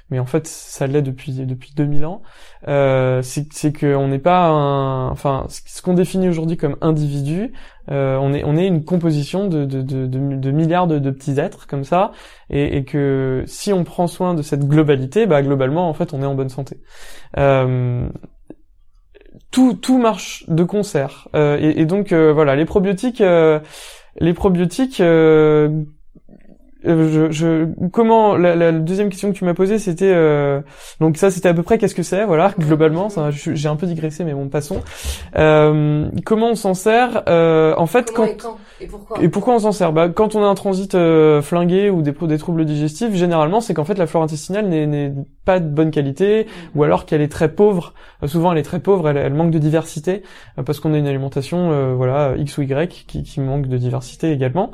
mais 0.10 0.20
en 0.20 0.26
fait 0.26 0.46
ça 0.46 0.88
l'est 0.88 1.02
depuis 1.02 1.32
depuis 1.46 1.74
2000 1.74 2.06
ans. 2.06 2.22
C'est 2.68 3.54
c'est 3.54 3.72
que 3.72 3.96
on 3.96 4.10
n'est 4.10 4.20
pas 4.20 4.48
un 4.48 5.10
enfin 5.10 5.46
ce 5.48 5.82
qu'on 5.82 5.94
définit 5.94 6.28
aujourd'hui 6.28 6.58
comme 6.58 6.76
individu 6.82 7.54
on 7.88 8.34
est 8.34 8.44
on 8.44 8.58
est 8.58 8.68
une 8.68 8.84
composition 8.84 9.48
de 9.48 9.64
de 9.64 9.82
de, 9.82 10.06
de, 10.08 10.52
milliards 10.52 10.88
de, 10.88 11.00
de, 11.00 11.12
petits 11.12 11.40
êtres 11.40 11.66
comme 11.68 11.84
ça 11.84 12.12
et, 12.50 12.78
et, 12.78 12.84
que 12.84 13.44
si 13.46 13.72
on 13.72 13.84
prend 13.84 14.08
soin 14.08 14.34
de 14.34 14.42
cette 14.42 14.68
globalité 14.68 15.28
bah 15.28 15.42
globalement 15.42 15.88
en 15.88 15.94
fait 15.94 16.14
on 16.14 16.22
est 16.22 16.26
en 16.26 16.36
bonne 16.36 16.50
santé 16.50 16.78
tout 19.56 19.74
tout 19.74 19.98
marche 19.98 20.44
de 20.50 20.66
concert. 20.66 21.30
Euh, 21.34 21.58
et, 21.62 21.80
et, 21.80 21.86
donc 21.86 22.12
euh, 22.12 22.34
voilà 22.34 22.58
les 22.58 22.66
probiotiques 22.66 23.22
euh, 23.22 23.62
les 24.20 24.34
probiotiques 24.34 25.00
euh, 25.00 25.70
je, 26.86 27.32
je, 27.32 27.68
comment 27.92 28.38
la, 28.38 28.56
la, 28.56 28.72
deuxième 28.72 29.10
question 29.10 29.32
que 29.32 29.38
tu 29.38 29.46
m'as 29.46 29.54
posée 29.54 29.80
c'était 29.80 30.12
euh, 30.14 30.62
donc 31.00 31.18
ça 31.18 31.32
c'était 31.32 31.50
à 31.50 31.54
peu 31.54 31.64
près 31.64 31.78
qu'est-ce 31.78 31.96
que 31.96 32.04
c'est 32.04 32.26
voilà 32.26 32.54
globalement 32.60 33.08
j'ai 33.32 33.68
un 33.68 33.76
peu 33.76 33.88
digressé 33.88 34.24
mais 34.24 34.34
bon 34.34 34.50
passons. 34.50 34.82
Euh, 35.38 36.10
comment 36.26 36.52
on 36.52 36.56
s'en 36.56 36.74
sert 36.74 37.24
euh, 37.28 37.74
en 37.78 37.86
fait 37.86 38.12
quand, 38.14 38.26
et, 38.26 38.38
quand 38.38 38.58
et, 38.80 38.88
pourquoi 38.88 39.22
et 39.22 39.30
pourquoi 39.30 39.56
on 39.56 39.60
s'en 39.60 39.72
sert? 39.72 39.94
Bah 39.94 40.10
quand 40.10 40.36
on 40.36 40.44
a 40.44 40.48
un 40.48 40.56
transit 40.56 40.96
euh, 40.96 41.42
flingué 41.42 41.90
ou 41.90 42.02
des 42.02 42.12
des 42.12 42.38
troubles 42.38 42.66
digestifs 42.66 43.14
généralement 43.14 43.62
c'est 43.62 43.74
qu'en 43.74 43.86
fait 43.86 43.98
la 43.98 44.08
flore 44.08 44.24
intestinale 44.24 44.68
n'est 44.68 45.14
pas 45.46 45.60
de 45.60 45.68
bonne 45.68 45.92
qualité 45.92 46.48
ou 46.76 46.84
alors 46.84 47.06
qu'elle 47.06 47.22
est 47.22 47.32
très 47.32 47.50
pauvre. 47.50 47.94
Souvent 48.26 48.52
elle 48.52 48.58
est 48.58 48.64
très 48.64 48.80
pauvre 48.80 49.10
elle, 49.10 49.18
elle 49.18 49.34
manque 49.34 49.52
de 49.52 49.60
diversité 49.60 50.24
parce 50.66 50.80
qu'on 50.80 50.94
a 50.94 50.98
une 50.98 51.08
alimentation 51.08 51.96
voilà 51.96 52.34
x 52.38 52.58
ou 52.58 52.62
y 52.64 52.88
qui, 52.88 53.24
qui 53.24 53.40
manque 53.40 53.68
de 53.68 53.78
diversité 53.78 54.32
également. 54.32 54.72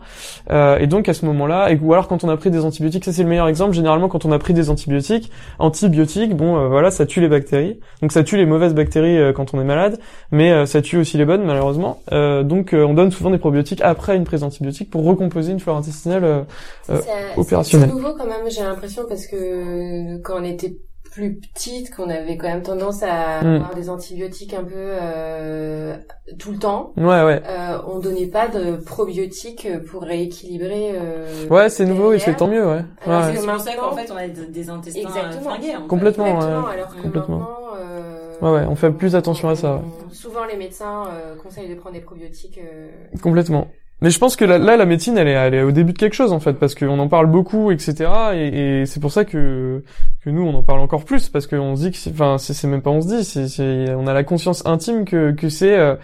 Et 0.49 0.87
donc 0.87 1.09
à 1.09 1.13
ce 1.13 1.25
moment 1.25 1.47
là 1.47 1.71
et 1.71 1.79
ou 1.81 1.93
alors 1.93 2.00
quand 2.07 2.23
on 2.23 2.29
a 2.29 2.37
pris 2.37 2.51
des 2.51 2.63
antibiotiques, 2.65 3.05
ça 3.05 3.11
c'est 3.11 3.23
le 3.23 3.29
meilleur 3.29 3.47
exemple. 3.47 3.73
Généralement 3.73 4.09
quand 4.09 4.25
on 4.25 4.31
a 4.31 4.39
pris 4.39 4.53
des 4.53 4.69
antibiotiques, 4.69 5.31
antibiotiques, 5.59 6.35
bon 6.35 6.57
euh, 6.57 6.67
voilà, 6.67 6.91
ça 6.91 7.05
tue 7.05 7.21
les 7.21 7.27
bactéries. 7.27 7.79
Donc 8.01 8.11
ça 8.11 8.23
tue 8.23 8.37
les 8.37 8.45
mauvaises 8.45 8.73
bactéries 8.73 9.17
euh, 9.17 9.33
quand 9.33 9.53
on 9.53 9.61
est 9.61 9.65
malade, 9.65 9.99
mais 10.31 10.51
euh, 10.51 10.65
ça 10.65 10.81
tue 10.81 10.97
aussi 10.97 11.17
les 11.17 11.25
bonnes 11.25 11.45
malheureusement. 11.45 12.01
donc 12.11 12.73
on 12.73 12.93
donne 12.93 13.11
souvent 13.11 13.31
des 13.31 13.37
probiotiques 13.37 13.81
après 13.81 14.15
une 14.15 14.23
prise 14.23 14.41
d'antibiotiques 14.41 14.89
pour 14.89 15.03
recomposer 15.03 15.51
une 15.51 15.59
flore 15.59 15.77
intestinale 15.77 16.45
opérationnelle. 17.37 17.89
C'est 17.89 17.95
nouveau 17.95 18.13
quand 18.17 18.27
même, 18.27 18.49
j'ai 18.49 18.63
l'impression 18.63 19.03
parce 19.07 19.27
que 19.27 20.17
quand 20.21 20.39
on 20.39 20.43
était 20.43 20.75
plus 21.11 21.35
petite, 21.35 21.93
qu'on 21.93 22.09
avait 22.09 22.37
quand 22.37 22.47
même 22.47 22.63
tendance 22.63 23.03
à 23.03 23.43
mm. 23.43 23.55
avoir 23.55 23.75
des 23.75 23.89
antibiotiques 23.89 24.53
un 24.53 24.63
peu 24.63 24.73
euh, 24.75 25.97
tout 26.39 26.51
le 26.51 26.57
temps. 26.57 26.93
Ouais, 26.95 27.23
ouais. 27.23 27.41
Euh, 27.45 27.77
on 27.87 27.99
donnait 27.99 28.27
pas 28.27 28.47
de 28.47 28.77
probiotiques 28.77 29.67
pour 29.89 30.03
rééquilibrer. 30.03 30.93
Euh, 30.95 31.47
ouais, 31.49 31.69
c'est 31.69 31.85
nouveau 31.85 32.13
et 32.13 32.19
c'est 32.19 32.35
tant 32.35 32.47
mieux, 32.47 32.65
ouais. 32.65 32.83
ouais. 33.05 33.35
C'est 33.35 33.45
comme 33.45 33.59
ça 33.59 33.75
qu'en 33.75 33.95
fait 33.95 34.09
on 34.11 34.15
a 34.15 34.27
des 34.27 34.69
intestins 34.69 35.01
Exactement. 35.01 35.55
flingués. 35.55 35.75
Complètement. 35.87 36.25
Exactement. 36.27 36.67
Ouais. 36.67 36.73
Alors 36.73 36.95
que 36.95 37.01
Complètement. 37.01 37.39
maintenant. 37.39 37.57
Euh, 37.77 38.39
ouais, 38.41 38.51
ouais, 38.51 38.65
on 38.69 38.75
fait 38.75 38.91
plus 38.91 39.15
attention 39.15 39.49
à 39.49 39.55
ça. 39.55 39.75
Ouais. 39.75 39.81
Souvent 40.11 40.45
les 40.45 40.57
médecins 40.57 41.05
euh, 41.07 41.35
conseillent 41.35 41.69
de 41.69 41.75
prendre 41.75 41.95
des 41.95 42.01
probiotiques. 42.01 42.59
Euh, 42.59 42.89
Complètement. 43.21 43.67
Mais 44.01 44.09
je 44.09 44.17
pense 44.17 44.35
que 44.35 44.45
là, 44.45 44.57
la 44.57 44.85
médecine, 44.85 45.15
elle 45.17 45.27
est, 45.27 45.33
elle 45.33 45.53
est 45.53 45.61
au 45.61 45.71
début 45.71 45.93
de 45.93 45.97
quelque 45.97 46.15
chose 46.15 46.31
en 46.31 46.39
fait, 46.39 46.53
parce 46.53 46.73
qu'on 46.73 46.97
en 46.97 47.07
parle 47.07 47.27
beaucoup, 47.27 47.69
etc. 47.69 48.09
Et, 48.33 48.85
c'est 48.87 48.99
pour 48.99 49.11
ça 49.11 49.25
que 49.25 49.83
que 50.23 50.29
nous, 50.29 50.41
on 50.41 50.55
en 50.55 50.63
parle 50.63 50.79
encore 50.79 51.05
plus, 51.05 51.29
parce 51.29 51.45
qu'on 51.45 51.75
se 51.75 51.81
dit 51.81 51.91
que, 51.91 52.09
enfin, 52.09 52.37
c'est 52.39 52.67
même 52.67 52.81
pas 52.81 52.89
on 52.89 53.01
se 53.01 53.07
dit, 53.07 53.23
c'est, 53.23 53.93
on 53.93 54.07
a 54.07 54.13
la 54.13 54.23
conscience 54.23 54.65
intime 54.65 55.05
que 55.05 55.31
que 55.31 55.49
c'est 55.49 55.77
euh, 55.77 55.95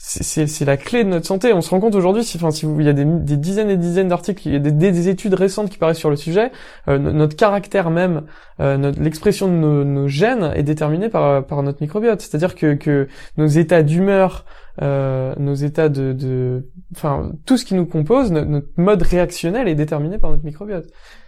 c'est 0.00 0.64
la 0.64 0.76
clé 0.76 1.02
de 1.02 1.08
notre 1.08 1.26
santé. 1.26 1.52
On 1.52 1.60
se 1.60 1.70
rend 1.70 1.80
compte 1.80 1.96
aujourd'hui, 1.96 2.22
si, 2.22 2.36
enfin, 2.36 2.52
si 2.52 2.64
vous, 2.66 2.80
il 2.80 2.86
y 2.86 2.88
a 2.88 2.92
des, 2.92 3.04
des 3.04 3.36
dizaines 3.36 3.68
et 3.68 3.76
dizaines 3.76 4.08
d'articles, 4.08 4.46
il 4.46 4.52
y 4.52 4.56
a 4.56 4.60
des, 4.60 4.70
des, 4.70 5.08
études 5.08 5.34
récentes 5.34 5.70
qui 5.70 5.78
paraissent 5.78 5.98
sur 5.98 6.10
le 6.10 6.16
sujet. 6.16 6.52
Euh, 6.86 6.98
notre 6.98 7.36
caractère 7.36 7.90
même, 7.90 8.22
euh, 8.60 8.92
l'expression 8.98 9.48
de 9.48 9.54
nos, 9.54 9.84
nos, 9.84 10.06
gènes 10.06 10.52
est 10.54 10.62
déterminée 10.62 11.08
par 11.08 11.44
par 11.44 11.62
notre 11.64 11.82
microbiote. 11.82 12.20
C'est-à-dire 12.20 12.54
que 12.54 12.74
que 12.74 13.08
nos 13.36 13.46
états 13.46 13.82
d'humeur, 13.82 14.44
euh, 14.80 15.34
nos 15.38 15.54
états 15.54 15.88
de, 15.88 16.12
de, 16.12 16.68
enfin, 16.94 17.32
tout 17.46 17.56
ce 17.56 17.64
qui 17.64 17.74
nous 17.74 17.86
compose, 17.86 18.30
notre, 18.30 18.68
mode 18.76 19.02
réactionnel 19.02 19.66
est 19.66 19.74
déterminé 19.74 20.18
par 20.18 20.30
notre 20.30 20.44
microbiote. 20.44 20.86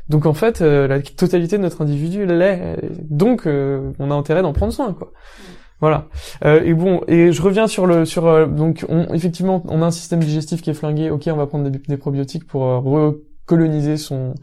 Donc 0.09 0.27
en 0.27 0.35
fait, 0.35 0.63
euh, 0.63 0.87
la 0.87 1.01
totalité 1.03 1.57
de 1.57 1.63
notre 1.63 1.83
individu 1.83 2.27
l'est. 2.27 2.79
Donc 3.09 3.47
euh, 3.47 3.91
on 3.99 4.11
a 4.11 4.15
intérêt 4.15 4.43
d'en 4.43 4.53
prendre 4.53 4.73
soin, 4.73 4.93
quoi. 4.93 5.13
Voilà. 5.81 6.09
Euh, 6.45 6.63
et 6.63 6.75
bon, 6.75 7.01
et 7.09 7.33
je 7.33 7.43
reviens 7.43 7.67
sur 7.67 7.87
le 7.87 8.05
sur 8.05 8.27
euh, 8.27 8.47
donc 8.47 8.85
on, 8.89 9.13
effectivement 9.15 9.63
on 9.69 9.83
a 9.83 9.87
un 9.87 9.91
système 9.91 10.21
digestif 10.21 10.63
qui 10.63 10.71
est 10.71 10.75
flingué. 10.75 11.11
Ok, 11.11 11.29
on 11.33 11.37
va 11.37 11.47
prendre 11.47 11.69
des, 11.69 11.79
des 11.79 11.97
probiotiques 11.97 12.47
pour 12.47 12.63
recoloniser 12.63 13.97
son 13.97 14.35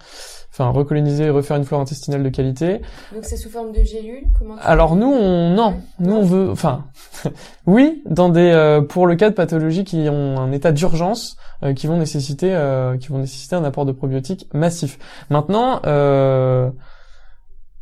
enfin 0.57 0.71
recoloniser 0.71 1.25
et 1.25 1.29
refaire 1.29 1.57
une 1.57 1.65
flore 1.65 1.81
intestinale 1.81 2.23
de 2.23 2.29
qualité. 2.29 2.81
Donc 3.13 3.23
c'est 3.23 3.37
sous 3.37 3.49
forme 3.49 3.71
de 3.71 3.83
gélules 3.83 4.23
Comment 4.37 4.55
Alors 4.61 4.95
nous, 4.95 5.07
on 5.07 5.51
non, 5.51 5.75
nous 5.99 6.13
on 6.13 6.23
veut, 6.23 6.49
enfin, 6.49 6.85
oui, 7.67 8.01
dans 8.05 8.29
des 8.29 8.51
euh, 8.51 8.81
pour 8.81 9.05
le 9.05 9.15
cas 9.15 9.29
de 9.29 9.35
pathologies 9.35 9.83
qui 9.83 10.07
ont 10.09 10.39
un 10.39 10.51
état 10.51 10.71
d'urgence, 10.71 11.37
euh, 11.63 11.73
qui 11.73 11.87
vont 11.87 11.97
nécessiter, 11.97 12.53
euh, 12.53 12.97
qui 12.97 13.09
vont 13.09 13.19
nécessiter 13.19 13.55
un 13.55 13.63
apport 13.63 13.85
de 13.85 13.91
probiotiques 13.91 14.47
massif. 14.53 14.97
Maintenant, 15.29 15.81
euh, 15.85 16.69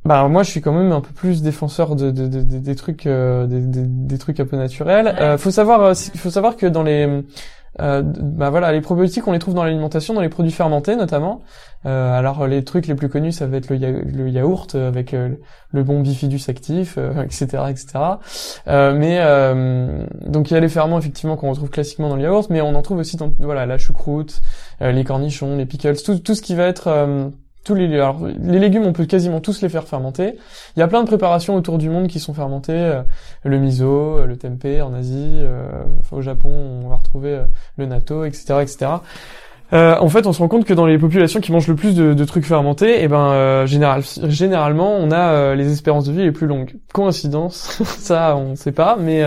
bah 0.05 0.27
moi 0.27 0.43
je 0.43 0.51
suis 0.51 0.61
quand 0.61 0.71
même 0.73 0.91
un 0.91 1.01
peu 1.01 1.13
plus 1.13 1.41
défenseur 1.41 1.95
de, 1.95 2.11
de- 2.11 2.27
de- 2.27 2.41
de- 2.43 2.59
des 2.59 2.75
trucs, 2.75 3.07
euh, 3.07 3.47
des, 3.47 3.59
des- 3.61 3.87
des 3.87 4.17
trucs 4.17 4.39
un 4.39 4.45
peu 4.45 4.55
naturels. 4.57 5.15
Euh, 5.19 5.37
faut 5.37 5.51
savoir, 5.51 5.81
euh, 5.81 5.93
il 6.13 6.19
faut 6.19 6.29
savoir 6.29 6.55
que 6.57 6.67
dans 6.67 6.83
les 6.83 7.23
euh, 7.81 8.01
bah 8.05 8.49
voilà, 8.51 8.71
les 8.71 8.79
probiotiques, 8.79 9.27
on 9.27 9.33
les 9.33 9.39
trouve 9.39 9.53
dans 9.53 9.65
l'alimentation, 9.65 10.13
dans 10.13 10.21
les 10.21 10.29
produits 10.29 10.51
fermentés 10.53 10.95
notamment. 10.95 11.41
Euh, 11.85 12.17
alors 12.17 12.47
les 12.47 12.63
trucs 12.63 12.87
les 12.87 12.95
plus 12.95 13.09
connus, 13.09 13.33
ça 13.33 13.47
va 13.47 13.57
être 13.57 13.69
le, 13.69 13.75
ya- 13.75 13.91
le 13.91 14.29
yaourt 14.29 14.75
euh, 14.75 14.87
avec 14.87 15.11
le 15.11 15.83
bon 15.83 15.99
bifidus 16.01 16.39
actif, 16.47 16.95
euh, 16.97 17.21
etc., 17.23 17.63
etc. 17.69 17.87
Euh, 18.67 18.93
mais 18.97 19.17
euh, 19.21 20.05
donc 20.25 20.51
il 20.51 20.53
y 20.53 20.57
a 20.57 20.61
les 20.61 20.69
ferments 20.69 20.97
effectivement 20.99 21.35
qu'on 21.35 21.49
retrouve 21.49 21.69
classiquement 21.69 22.07
dans 22.09 22.15
le 22.15 22.21
yaourt, 22.21 22.49
mais 22.49 22.61
on 22.61 22.75
en 22.75 22.81
trouve 22.81 22.99
aussi 22.99 23.17
dans 23.17 23.31
voilà 23.39 23.65
la 23.65 23.77
choucroute, 23.77 24.41
euh, 24.81 24.91
les 24.93 25.03
cornichons, 25.03 25.57
les 25.57 25.65
pickles, 25.65 25.97
tout, 26.01 26.17
tout 26.19 26.33
ce 26.35 26.41
qui 26.41 26.55
va 26.55 26.63
être 26.67 26.87
euh, 26.87 27.27
tous 27.65 27.75
les 27.75 27.93
alors 27.93 28.19
les 28.25 28.59
légumes, 28.59 28.85
on 28.85 28.93
peut 28.93 29.05
quasiment 29.05 29.41
tous 29.41 29.61
les 29.61 29.67
faire 29.67 29.83
fermenter. 29.83 30.35
Il 30.77 30.79
y 30.79 30.83
a 30.83 30.87
plein 30.87 31.01
de 31.01 31.07
préparations 31.07 31.55
autour 31.55 31.77
du 31.77 31.89
monde 31.89 32.07
qui 32.07 32.19
sont 32.19 32.33
fermentées, 32.33 32.73
euh, 32.73 33.01
le 33.43 33.57
miso, 33.57 34.19
euh, 34.19 34.25
le 34.25 34.37
tempeh 34.37 34.81
en 34.81 34.93
Asie, 34.93 35.39
euh, 35.41 35.67
au 36.11 36.21
Japon, 36.21 36.49
on 36.49 36.87
va 36.87 36.95
retrouver 36.95 37.31
euh, 37.31 37.45
le 37.77 37.87
natto, 37.87 38.23
etc., 38.23 38.59
etc. 38.61 38.91
Euh, 39.73 39.97
en 39.99 40.09
fait, 40.09 40.27
on 40.27 40.31
se 40.31 40.39
rend 40.39 40.47
compte 40.47 40.63
que 40.63 40.75
dans 40.75 40.85
les 40.85 40.99
populations 40.99 41.41
qui 41.41 41.51
mangent 41.51 41.67
le 41.67 41.75
plus 41.75 41.95
de, 41.95 42.13
de 42.13 42.25
trucs 42.25 42.45
fermentés, 42.45 43.03
eh 43.03 43.07
ben, 43.07 43.31
euh, 43.31 43.65
général, 43.65 44.03
généralement, 44.25 44.95
on 44.95 45.11
a 45.11 45.55
les 45.55 45.71
espérances 45.71 46.05
de 46.05 46.11
vie 46.11 46.21
les 46.21 46.31
plus 46.31 46.45
longues. 46.45 46.75
Coïncidence, 46.93 47.81
ça, 47.83 48.35
on 48.37 48.51
ne 48.51 48.55
sait 48.55 48.71
pas, 48.71 48.95
mais 48.95 49.23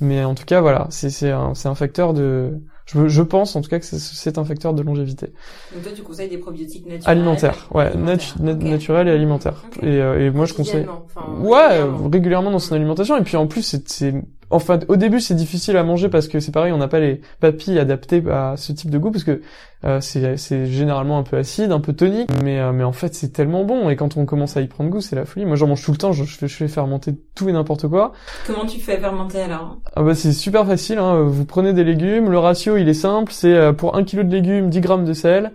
mais 0.00 0.24
en 0.24 0.34
tout 0.34 0.44
cas, 0.44 0.60
voilà, 0.60 0.86
c'est 0.90 1.30
un, 1.30 1.52
un 1.64 1.74
facteur 1.76 2.14
de, 2.14 2.58
je, 2.86 3.08
je 3.08 3.22
pense 3.22 3.54
en 3.56 3.60
tout 3.62 3.68
cas 3.70 3.78
que 3.78 3.84
c'est- 3.84 3.98
c'est 3.98 4.38
un 4.38 4.44
facteur 4.44 4.74
de 4.74 4.82
longévité 4.82 5.32
Donc 5.74 5.82
toi, 5.84 5.92
tu 5.94 6.02
conseilles 6.02 6.28
des 6.28 6.38
probiotiques 6.38 6.86
naturels 6.86 7.16
alimentaire, 7.18 7.68
ouais, 7.72 7.86
Alimentaires, 7.86 8.16
natu- 8.38 8.42
nat- 8.42 8.52
ok. 8.54 8.62
naturel 8.62 9.08
et 9.08 9.10
alimentaire. 9.12 9.64
Ok. 9.66 9.82
Et, 9.82 9.86
euh, 10.00 10.26
et 10.26 10.30
moi, 10.30 10.46
je 10.46 10.54
conseille. 10.54 10.86
Enfin, 10.88 11.20
Ouais, 11.40 11.68
régulièrement. 11.68 12.08
régulièrement 12.10 12.50
dans 12.50 12.58
son 12.58 12.74
alimentation. 12.74 13.16
Et 13.16 13.22
puis 13.22 13.36
en 13.36 13.46
plus, 13.46 13.62
c'est, 13.62 13.88
c'est, 13.88 14.14
enfin, 14.52 14.78
au 14.88 14.96
début, 14.96 15.20
c'est 15.20 15.34
difficile 15.34 15.76
à 15.76 15.82
manger 15.82 16.08
parce 16.08 16.28
que 16.28 16.40
c'est 16.40 16.52
pareil, 16.52 16.72
on 16.72 16.78
n'a 16.78 16.88
pas 16.88 17.00
les 17.00 17.20
papilles 17.40 17.78
adaptées 17.78 18.22
à 18.30 18.54
ce 18.56 18.72
type 18.72 18.90
de 18.90 18.98
goût 18.98 19.10
parce 19.10 19.24
que 19.24 19.40
euh, 19.84 20.00
c'est, 20.00 20.66
généralement 20.66 21.18
un 21.18 21.22
peu 21.24 21.36
acide, 21.36 21.72
un 21.72 21.80
peu 21.80 21.92
tonique. 21.92 22.30
Mais, 22.44 22.60
euh, 22.60 22.72
mais 22.72 22.84
en 22.84 22.92
fait, 22.92 23.14
c'est 23.14 23.32
tellement 23.32 23.64
bon. 23.64 23.90
Et 23.90 23.96
quand 23.96 24.16
on 24.16 24.24
commence 24.26 24.56
à 24.56 24.60
y 24.60 24.68
prendre 24.68 24.90
goût, 24.90 25.00
c'est 25.00 25.16
la 25.16 25.24
folie. 25.24 25.44
Moi, 25.44 25.56
j'en 25.56 25.66
mange 25.66 25.82
tout 25.82 25.90
le 25.90 25.98
temps. 25.98 26.12
Je, 26.12 26.24
je 26.24 26.36
fais, 26.36 26.46
je 26.46 26.54
fais 26.54 26.68
fermenter 26.68 27.14
tout 27.34 27.48
et 27.48 27.52
n'importe 27.52 27.88
quoi. 27.88 28.12
Comment 28.46 28.66
tu 28.66 28.80
fais 28.80 28.98
fermenter 28.98 29.42
alors? 29.42 29.78
Ah 29.96 30.02
bah, 30.02 30.14
c'est 30.14 30.32
super 30.32 30.66
facile. 30.66 30.98
Hein. 30.98 31.22
Vous 31.22 31.44
prenez 31.44 31.72
des 31.72 31.84
légumes. 31.84 32.30
Le 32.30 32.38
ratio, 32.38 32.76
il 32.76 32.88
est 32.88 32.94
simple. 32.94 33.32
C'est 33.32 33.54
euh, 33.54 33.72
pour 33.72 33.96
un 33.96 34.04
kilo 34.04 34.22
de 34.22 34.30
légumes, 34.30 34.70
10 34.70 34.80
grammes 34.80 35.04
de 35.04 35.14
sel. 35.14 35.52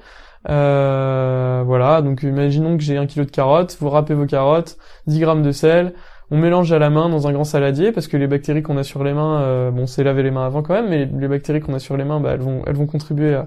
Euh, 0.49 1.63
voilà, 1.65 2.01
donc 2.01 2.23
imaginons 2.23 2.77
que 2.77 2.83
j'ai 2.83 2.97
un 2.97 3.05
kilo 3.05 3.25
de 3.25 3.31
carottes, 3.31 3.75
vous 3.79 3.89
râpez 3.89 4.13
vos 4.13 4.25
carottes, 4.25 4.77
10 5.07 5.19
grammes 5.19 5.43
de 5.43 5.51
sel, 5.51 5.93
on 6.29 6.37
mélange 6.37 6.73
à 6.73 6.79
la 6.79 6.89
main 6.89 7.07
dans 7.07 7.27
un 7.27 7.31
grand 7.31 7.45
saladier 7.45 7.91
parce 7.93 8.07
que 8.07 8.17
les 8.17 8.27
bactéries 8.27 8.61
qu'on 8.61 8.77
a 8.77 8.83
sur 8.83 9.03
les 9.03 9.13
mains, 9.13 9.41
euh, 9.41 9.71
bon 9.71 9.87
c'est 9.87 10.03
laver 10.03 10.23
les 10.23 10.31
mains 10.31 10.45
avant 10.45 10.61
quand 10.61 10.73
même, 10.73 10.89
mais 10.89 11.05
les 11.05 11.27
bactéries 11.27 11.61
qu'on 11.61 11.73
a 11.73 11.79
sur 11.79 11.95
les 11.95 12.03
mains, 12.03 12.19
bah, 12.19 12.31
elles 12.33 12.41
vont 12.41 12.63
elles 12.67 12.75
vont 12.75 12.85
contribuer 12.85 13.39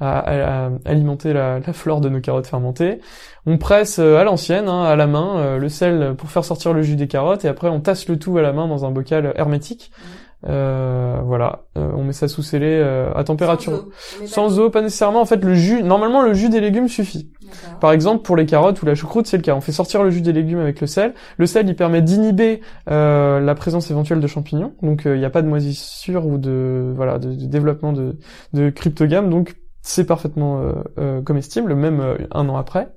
à, 0.00 0.70
alimenter 0.84 1.32
la, 1.32 1.60
flore 1.72 2.00
de 2.00 2.08
nos 2.08 2.20
carottes 2.20 2.46
fermentées. 2.46 3.00
On 3.44 3.58
presse 3.58 3.98
euh, 3.98 4.16
à 4.16 4.24
l'ancienne, 4.24 4.68
hein, 4.68 4.84
à 4.84 4.96
la 4.96 5.06
main, 5.06 5.38
euh, 5.38 5.58
le 5.58 5.68
sel 5.68 6.14
pour 6.16 6.30
faire 6.30 6.44
sortir 6.44 6.72
le 6.72 6.82
jus 6.82 6.96
des 6.96 7.08
carottes 7.08 7.44
et 7.44 7.48
après 7.48 7.68
on 7.68 7.80
tasse 7.80 8.08
le 8.08 8.18
tout 8.18 8.38
à 8.38 8.42
la 8.42 8.52
main 8.52 8.66
dans 8.66 8.86
un 8.86 8.90
bocal 8.90 9.32
hermétique. 9.36 9.92
Euh, 10.48 11.20
voilà, 11.24 11.60
Euh, 11.78 11.90
on 11.94 12.04
met 12.04 12.12
ça 12.12 12.28
sous 12.28 12.42
scellé 12.42 12.66
euh, 12.66 13.12
à 13.14 13.24
température. 13.24 13.72
Sans 13.72 13.78
eau. 13.78 13.90
Pas 14.20 14.26
Sans 14.26 14.58
eau, 14.58 14.70
pas 14.70 14.82
nécessairement. 14.82 15.20
En 15.20 15.24
fait, 15.24 15.42
le 15.42 15.54
jus, 15.54 15.82
normalement, 15.82 16.22
le 16.22 16.34
jus 16.34 16.48
des 16.48 16.60
légumes 16.60 16.88
suffit. 16.88 17.30
Par 17.80 17.92
exemple, 17.92 18.22
pour 18.22 18.36
les 18.36 18.44
carottes 18.46 18.82
ou 18.82 18.86
la 18.86 18.94
choucroute, 18.94 19.26
c'est 19.26 19.36
le 19.36 19.42
cas. 19.42 19.54
On 19.54 19.60
fait 19.60 19.72
sortir 19.72 20.02
le 20.02 20.10
jus 20.10 20.20
des 20.20 20.32
légumes 20.32 20.58
avec 20.58 20.80
le 20.80 20.86
sel. 20.86 21.14
Le 21.38 21.46
sel, 21.46 21.68
il 21.68 21.76
permet 21.76 22.02
d'inhiber 22.02 22.60
euh, 22.90 23.40
la 23.40 23.54
présence 23.54 23.90
éventuelle 23.90 24.20
de 24.20 24.26
champignons. 24.26 24.74
Donc, 24.82 25.02
il 25.04 25.18
n'y 25.18 25.24
a 25.24 25.30
pas 25.30 25.42
de 25.42 25.48
moisissure 25.48 26.26
ou 26.26 26.38
de 26.38 26.92
voilà 26.94 27.18
de, 27.18 27.32
de 27.32 27.46
développement 27.46 27.92
de, 27.92 28.16
de 28.52 28.70
cryptogames. 28.70 29.30
Donc, 29.30 29.56
c'est 29.80 30.04
parfaitement 30.06 30.62
comestible, 31.24 31.74
même 31.74 32.00
un 32.30 32.48
an 32.48 32.56
après. 32.56 32.88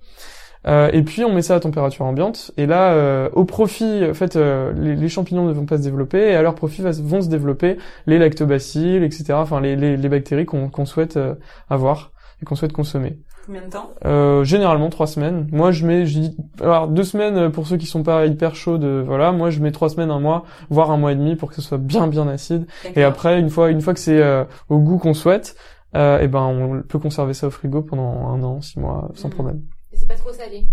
Euh, 0.68 0.90
et 0.94 1.04
puis 1.04 1.24
on 1.24 1.32
met 1.34 1.42
ça 1.44 1.56
à 1.56 1.60
température 1.60 2.06
ambiante. 2.06 2.52
Et 2.58 2.66
là, 2.66 2.94
euh, 2.94 3.30
au 3.34 3.46
profit, 3.46 4.04
en 4.10 4.14
fait, 4.14 4.36
euh, 4.36 4.74
les, 4.76 4.96
les 4.96 5.10
champignons 5.10 5.46
ne 5.46 5.54
vont 5.54 5.66
pas 5.66 5.78
se 5.78 5.84
développer. 5.84 6.20
Et 6.32 6.36
à 6.36 6.42
leur 6.42 6.56
profit 6.56 6.82
va- 6.82 6.92
vont 6.92 7.22
se 7.22 7.30
développer 7.30 7.78
les 8.08 8.18
lactobacilles, 8.18 9.04
etc. 9.04 9.34
Enfin, 9.34 9.62
les, 9.62 9.76
les, 9.76 9.96
les 9.98 10.10
bactéries 10.10 10.46
qu'on 10.46 10.70
qu'on 10.70 10.86
souhaite 10.86 11.18
euh, 11.18 11.36
avoir 11.70 12.12
et 12.42 12.46
qu'on 12.46 12.56
souhaite 12.56 12.74
consommer. 12.74 13.20
Combien 13.46 13.62
de 13.62 13.70
temps? 13.70 13.92
Euh, 14.06 14.44
généralement 14.44 14.90
trois 14.90 15.06
semaines. 15.06 15.48
Moi, 15.52 15.72
je 15.72 15.86
mets, 15.86 16.08
je 16.08 16.20
dis, 16.20 16.38
alors 16.60 16.88
deux 16.88 17.04
semaines 17.04 17.38
euh, 17.38 17.50
pour 17.52 17.68
ceux 17.68 17.78
qui 17.78 17.86
sont 17.86 18.02
pas 18.02 18.26
hyper 18.26 18.56
chauds. 18.56 18.80
De, 18.80 19.04
voilà, 19.06 19.32
moi 19.32 19.52
je 19.52 19.60
mets 19.62 19.72
trois 19.72 19.90
semaines, 19.90 20.10
un 20.10 20.20
mois, 20.20 20.46
voire 20.72 20.90
un 20.90 20.98
mois 20.98 21.12
et 21.12 21.16
demi 21.16 21.36
pour 21.36 21.50
que 21.50 21.56
ce 21.56 21.62
soit 21.62 21.78
bien 21.78 22.08
bien 22.08 22.28
acide. 22.28 22.66
Et 22.96 23.04
après, 23.04 23.40
une 23.40 23.52
fois, 23.52 23.70
une 23.70 23.82
fois 23.82 23.94
que 23.94 24.00
c'est 24.00 24.20
euh, 24.20 24.44
au 24.70 24.80
goût 24.80 24.98
qu'on 24.98 25.14
souhaite, 25.14 25.56
euh, 25.96 26.20
et 26.20 26.28
ben 26.28 26.42
on 26.42 26.82
peut 26.82 26.98
conserver 27.00 27.34
ça 27.36 27.46
au 27.48 27.52
frigo 27.52 27.84
pendant 27.84 28.28
un 28.30 28.42
an, 28.42 28.62
six 28.62 28.80
mois, 28.80 29.12
sans 29.14 29.28
Mhm. 29.28 29.34
problème. 29.36 29.62
Et 29.96 29.98
c'est 29.98 30.08
pas 30.08 30.16
trop 30.16 30.34
salé. 30.34 30.68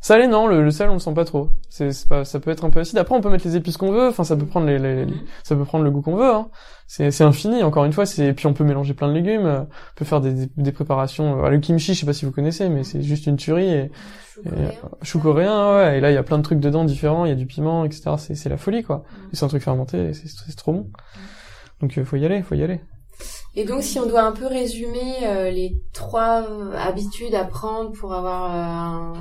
Salé 0.00 0.26
non, 0.28 0.46
le, 0.46 0.62
le 0.62 0.70
sel 0.70 0.88
on 0.90 0.94
le 0.94 0.98
sent 1.00 1.12
pas 1.12 1.24
trop. 1.24 1.50
C'est 1.68 1.90
c'est 1.92 2.08
pas, 2.08 2.24
ça 2.24 2.38
peut 2.38 2.50
être 2.52 2.64
un 2.64 2.70
peu 2.70 2.78
acide. 2.80 2.96
Après 2.98 3.14
on 3.16 3.20
peut 3.20 3.30
mettre 3.30 3.44
les 3.46 3.56
épices 3.56 3.76
qu'on 3.76 3.90
veut. 3.90 4.08
Enfin 4.08 4.22
ça 4.24 4.36
peut 4.36 4.46
prendre 4.46 4.66
les, 4.66 4.78
les- 4.78 5.04
les- 5.04 5.12
Mhm. 5.12 5.20
ça 5.42 5.56
peut 5.56 5.64
prendre 5.64 5.82
le 5.84 5.90
goût 5.90 6.02
qu'on 6.02 6.14
veut. 6.14 6.32
Hein. 6.32 6.48
C'est 6.86 7.10
c'est 7.10 7.24
infini. 7.24 7.62
Encore 7.64 7.84
une 7.84 7.92
fois, 7.92 8.06
c'est 8.06 8.32
puis 8.32 8.46
on 8.46 8.54
peut 8.54 8.62
mélanger 8.64 8.94
plein 8.94 9.08
de 9.08 9.12
légumes. 9.12 9.44
On 9.46 9.66
peut 9.96 10.04
faire 10.04 10.20
des, 10.20 10.32
des, 10.32 10.48
des 10.56 10.72
préparations. 10.72 11.44
euh, 11.44 11.50
le 11.50 11.58
kimchi, 11.58 11.94
je 11.94 12.00
sais 12.00 12.06
pas 12.06 12.12
si 12.12 12.24
vous 12.24 12.30
connaissez, 12.30 12.68
mais 12.68 12.84
c'est 12.84 13.02
juste 13.02 13.26
une 13.26 13.36
tuerie 13.36 13.68
et, 13.70 13.90
Chou 14.34 14.40
et, 14.46 14.48
coréen. 14.50 14.68
euh, 14.68 14.88
chou 15.02 15.18
coréen. 15.18 15.76
Ouais. 15.76 15.98
Et 15.98 16.00
là 16.00 16.10
il 16.12 16.14
y 16.14 16.18
a 16.18 16.22
plein 16.22 16.38
de 16.38 16.44
trucs 16.44 16.60
dedans 16.60 16.84
différents. 16.84 17.24
Il 17.24 17.30
y 17.30 17.32
a 17.32 17.36
du 17.36 17.46
piment, 17.46 17.84
etc. 17.84 18.12
C'est 18.18 18.36
c'est 18.36 18.48
la 18.48 18.56
folie 18.56 18.84
quoi. 18.84 19.02
Et 19.32 19.36
c'est 19.36 19.44
un 19.44 19.48
truc 19.48 19.62
fermenté. 19.64 20.14
C'est 20.14 20.28
c'est 20.28 20.56
trop 20.56 20.72
bon. 20.72 20.90
Donc 21.80 21.98
euh, 21.98 22.04
faut 22.04 22.16
y 22.16 22.24
aller, 22.24 22.40
faut 22.42 22.54
y 22.54 22.62
aller. 22.62 22.80
Et 23.60 23.64
donc, 23.64 23.82
si 23.82 23.98
on 23.98 24.06
doit 24.06 24.22
un 24.22 24.30
peu 24.30 24.46
résumer 24.46 25.14
euh, 25.24 25.50
les 25.50 25.74
trois 25.92 26.46
habitudes 26.76 27.34
à 27.34 27.42
prendre 27.44 27.90
pour 27.90 28.14
avoir 28.14 28.54
euh, 28.54 29.18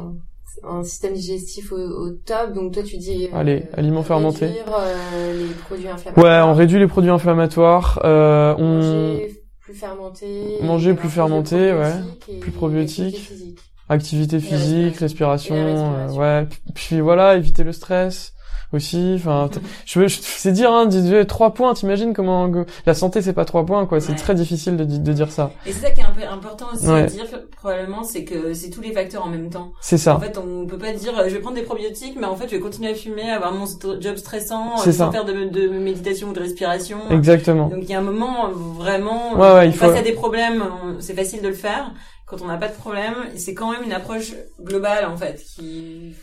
un, 0.69 0.77
un 0.77 0.83
système 0.83 1.13
digestif 1.13 1.71
au, 1.71 1.77
au 1.77 2.09
top, 2.11 2.53
donc 2.53 2.71
toi 2.73 2.83
tu 2.83 2.97
dis... 2.97 3.25
euh, 3.33 3.35
Allez, 3.35 3.63
aliments 3.73 4.03
fermentés. 4.03 4.45
Réduire 4.45 4.65
euh, 4.77 5.39
les 5.39 5.53
produits 5.55 5.87
inflammatoires. 5.87 6.25
Ouais, 6.45 6.51
on 6.51 6.53
réduit 6.53 6.77
les 6.77 6.85
produits 6.87 7.09
inflammatoires. 7.09 7.99
Euh, 8.03 8.53
on 8.59 8.77
Manger 8.79 9.41
plus 9.59 9.73
fermenté. 9.73 10.57
Manger 10.61 10.93
plus 10.93 11.09
fermenté, 11.09 11.73
ouais. 11.73 11.93
et 12.29 12.39
Plus 12.39 12.51
probiotiques. 12.51 13.15
activité 13.15 13.19
physique. 13.19 13.59
activité 13.89 14.39
physique, 14.39 14.97
respiration, 14.97 15.55
euh, 15.55 16.11
ouais. 16.13 16.47
Puis 16.75 16.99
voilà, 16.99 17.37
éviter 17.37 17.63
le 17.63 17.71
stress 17.71 18.33
aussi. 18.73 19.13
Enfin, 19.15 19.49
je 19.85 19.99
veux, 19.99 20.07
je- 20.07 20.19
c'est 20.21 20.51
dire, 20.51 20.71
hein, 20.71 20.87
trois 21.27 21.53
points. 21.53 21.73
T'imagines 21.73 22.13
comment 22.13 22.49
la 22.85 22.93
santé 22.93 23.21
c'est 23.21 23.33
pas 23.33 23.45
trois 23.45 23.65
points 23.65 23.85
quoi. 23.85 23.99
C'est 23.99 24.11
Ouais. 24.11 24.17
très 24.17 24.35
difficile 24.35 24.77
de, 24.77 24.83
di- 24.83 24.99
de 24.99 25.13
dire 25.13 25.31
ça. 25.31 25.51
Et 25.65 25.71
c'est 25.71 25.85
ça 25.87 25.91
qui 25.91 26.01
est 26.01 26.05
un 26.05 26.11
peu 26.11 26.21
important 26.27 26.65
aussi 26.73 26.87
Ouais. 26.87 27.01
à 27.01 27.05
dire, 27.05 27.25
probablement, 27.57 28.03
c'est 28.03 28.23
que 28.23 28.53
c'est 28.53 28.69
tous 28.69 28.81
les 28.81 28.91
facteurs 28.91 29.25
en 29.25 29.29
même 29.29 29.49
temps. 29.49 29.71
C'est 29.81 29.95
En 29.95 29.99
ça. 29.99 30.19
fait, 30.19 30.37
on 30.37 30.65
peut 30.65 30.77
pas 30.77 30.91
dire, 30.93 31.17
euh, 31.17 31.25
je 31.29 31.33
vais 31.35 31.39
prendre 31.39 31.55
des 31.55 31.63
probiotiques, 31.63 32.15
mais 32.19 32.25
en 32.27 32.35
fait, 32.35 32.45
je 32.49 32.55
vais 32.55 32.61
continuer 32.61 32.91
à 32.91 32.95
fumer, 32.95 33.29
avoir 33.29 33.53
mon 33.53 33.65
job 33.99 34.15
stressant, 34.17 34.73
euh, 34.73 34.77
sans 34.77 34.91
ça. 34.91 35.11
faire 35.11 35.25
de, 35.25 35.45
de 35.49 35.67
méditation 35.69 36.29
ou 36.29 36.33
de 36.33 36.39
respiration. 36.39 36.97
Exactement. 37.09 37.67
Donc 37.67 37.79
il 37.83 37.89
y 37.89 37.93
a 37.93 37.99
un 37.99 38.01
moment 38.01 38.49
vraiment, 38.51 39.33
Ouais, 39.35 39.53
ouais, 39.53 39.67
il 39.67 39.73
face 39.73 39.91
faut- 39.91 39.97
à 39.97 40.01
des 40.01 40.13
problèmes, 40.13 40.63
c'est 40.99 41.13
facile 41.13 41.41
de 41.41 41.47
le 41.47 41.53
faire. 41.53 41.91
Quand 42.27 42.41
on 42.41 42.47
n'a 42.47 42.57
pas 42.57 42.67
de 42.67 42.73
problème, 42.73 43.13
c'est 43.37 43.53
quand 43.53 43.71
même 43.71 43.83
une 43.83 43.93
approche 43.93 44.33
globale 44.61 45.05
en 45.05 45.15
fait 45.15 45.39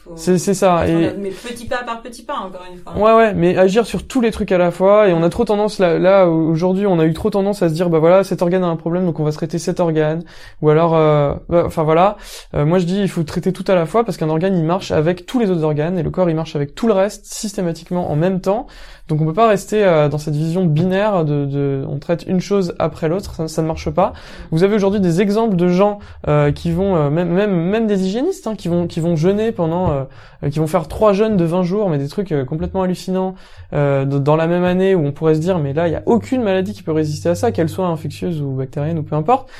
faut. 0.04 0.12
C'est 0.16 0.36
c'est 0.36 0.52
ça. 0.52 0.86
Et 0.86 1.14
Mais 1.16 1.30
petit 1.30 1.66
pas 1.66 1.82
par 1.82 2.02
petit 2.02 2.22
pas, 2.24 2.34
encore 2.36 2.60
une 2.70 2.78
fois. 2.78 2.94
Ouais 2.94 3.14
ouais, 3.14 3.32
mais 3.32 3.56
agir 3.56 3.86
sur 3.86 4.06
tous 4.06 4.20
les 4.20 4.30
trucs 4.30 4.52
à 4.52 4.58
la 4.58 4.70
fois 4.70 5.08
et 5.08 5.14
on 5.14 5.22
a 5.22 5.30
trop 5.30 5.46
tendance 5.46 5.78
là, 5.78 5.98
là 5.98 6.28
aujourd'hui 6.28 6.86
on 6.86 6.98
a 6.98 7.06
eu 7.06 7.14
trop 7.14 7.30
tendance 7.30 7.62
à 7.62 7.70
se 7.70 7.74
dire 7.74 7.88
bah 7.88 8.00
voilà 8.00 8.22
cet 8.22 8.42
organe 8.42 8.64
a 8.64 8.66
un 8.66 8.76
problème 8.76 9.06
donc 9.06 9.18
on 9.18 9.24
va 9.24 9.32
se 9.32 9.36
traiter 9.38 9.58
cet 9.58 9.80
organe 9.80 10.24
ou 10.60 10.68
alors 10.68 10.94
euh, 10.94 11.34
bah, 11.48 11.62
enfin 11.66 11.82
voilà 11.84 12.16
Euh, 12.54 12.66
moi 12.66 12.78
je 12.78 12.84
dis 12.84 13.00
il 13.00 13.08
faut 13.08 13.22
traiter 13.22 13.52
tout 13.52 13.64
à 13.68 13.74
la 13.74 13.86
fois 13.86 14.04
parce 14.04 14.18
qu'un 14.18 14.28
organe 14.28 14.56
il 14.58 14.64
marche 14.64 14.90
avec 14.90 15.24
tous 15.24 15.38
les 15.38 15.50
autres 15.50 15.64
organes 15.64 15.98
et 15.98 16.02
le 16.02 16.10
corps 16.10 16.28
il 16.28 16.36
marche 16.36 16.54
avec 16.54 16.74
tout 16.74 16.86
le 16.86 16.92
reste 16.92 17.24
systématiquement 17.26 18.10
en 18.10 18.16
même 18.16 18.40
temps 18.42 18.66
donc 19.08 19.20
on 19.20 19.26
peut 19.26 19.34
pas 19.34 19.48
rester 19.48 19.84
euh, 19.84 20.08
dans 20.08 20.16
cette 20.16 20.34
vision 20.34 20.64
binaire 20.64 21.24
de, 21.24 21.44
de 21.44 21.84
on 21.88 21.98
traite 21.98 22.24
une 22.26 22.40
chose 22.40 22.74
après 22.78 23.08
l'autre 23.08 23.34
ça, 23.34 23.48
ça 23.48 23.62
ne 23.62 23.66
marche 23.66 23.90
pas 23.90 24.14
vous 24.50 24.64
avez 24.64 24.74
aujourd'hui 24.74 25.00
des 25.00 25.20
exemples 25.20 25.56
de 25.56 25.68
gens 25.68 25.98
euh, 26.26 26.52
qui 26.52 26.70
vont 26.70 26.96
euh, 26.96 27.10
même 27.10 27.28
même 27.28 27.54
même 27.54 27.86
des 27.86 28.06
hygiénistes 28.06 28.46
hein, 28.46 28.54
qui 28.54 28.68
vont 28.68 28.86
qui 28.86 29.00
vont 29.00 29.14
jeûner 29.14 29.52
pendant 29.52 29.90
euh, 29.90 30.48
qui 30.50 30.58
vont 30.58 30.66
faire 30.66 30.88
trois 30.88 31.12
jeûnes 31.12 31.36
de 31.36 31.44
20 31.44 31.62
jours 31.64 31.90
mais 31.90 31.98
des 31.98 32.08
trucs 32.08 32.34
complètement 32.46 32.82
hallucinants 32.82 33.34
dans 33.72 34.36
la 34.36 34.46
même 34.46 34.64
année 34.64 34.94
où 34.94 35.04
on 35.04 35.12
pourrait 35.12 35.34
se 35.34 35.40
dire 35.40 35.58
mais 35.58 35.72
là 35.72 35.88
il 35.88 35.92
y 35.92 35.96
a 35.96 36.02
aucune 36.06 36.42
maladie 36.42 36.72
qui 36.72 36.82
peut 36.82 36.92
résister 36.92 37.28
à 37.28 37.34
ça 37.34 37.50
qu'elle 37.50 37.68
soit 37.68 37.86
infectieuse 37.86 38.40
ou 38.40 38.52
bactérienne 38.52 38.98
ou 38.98 39.02
peu 39.02 39.16
importe 39.16 39.50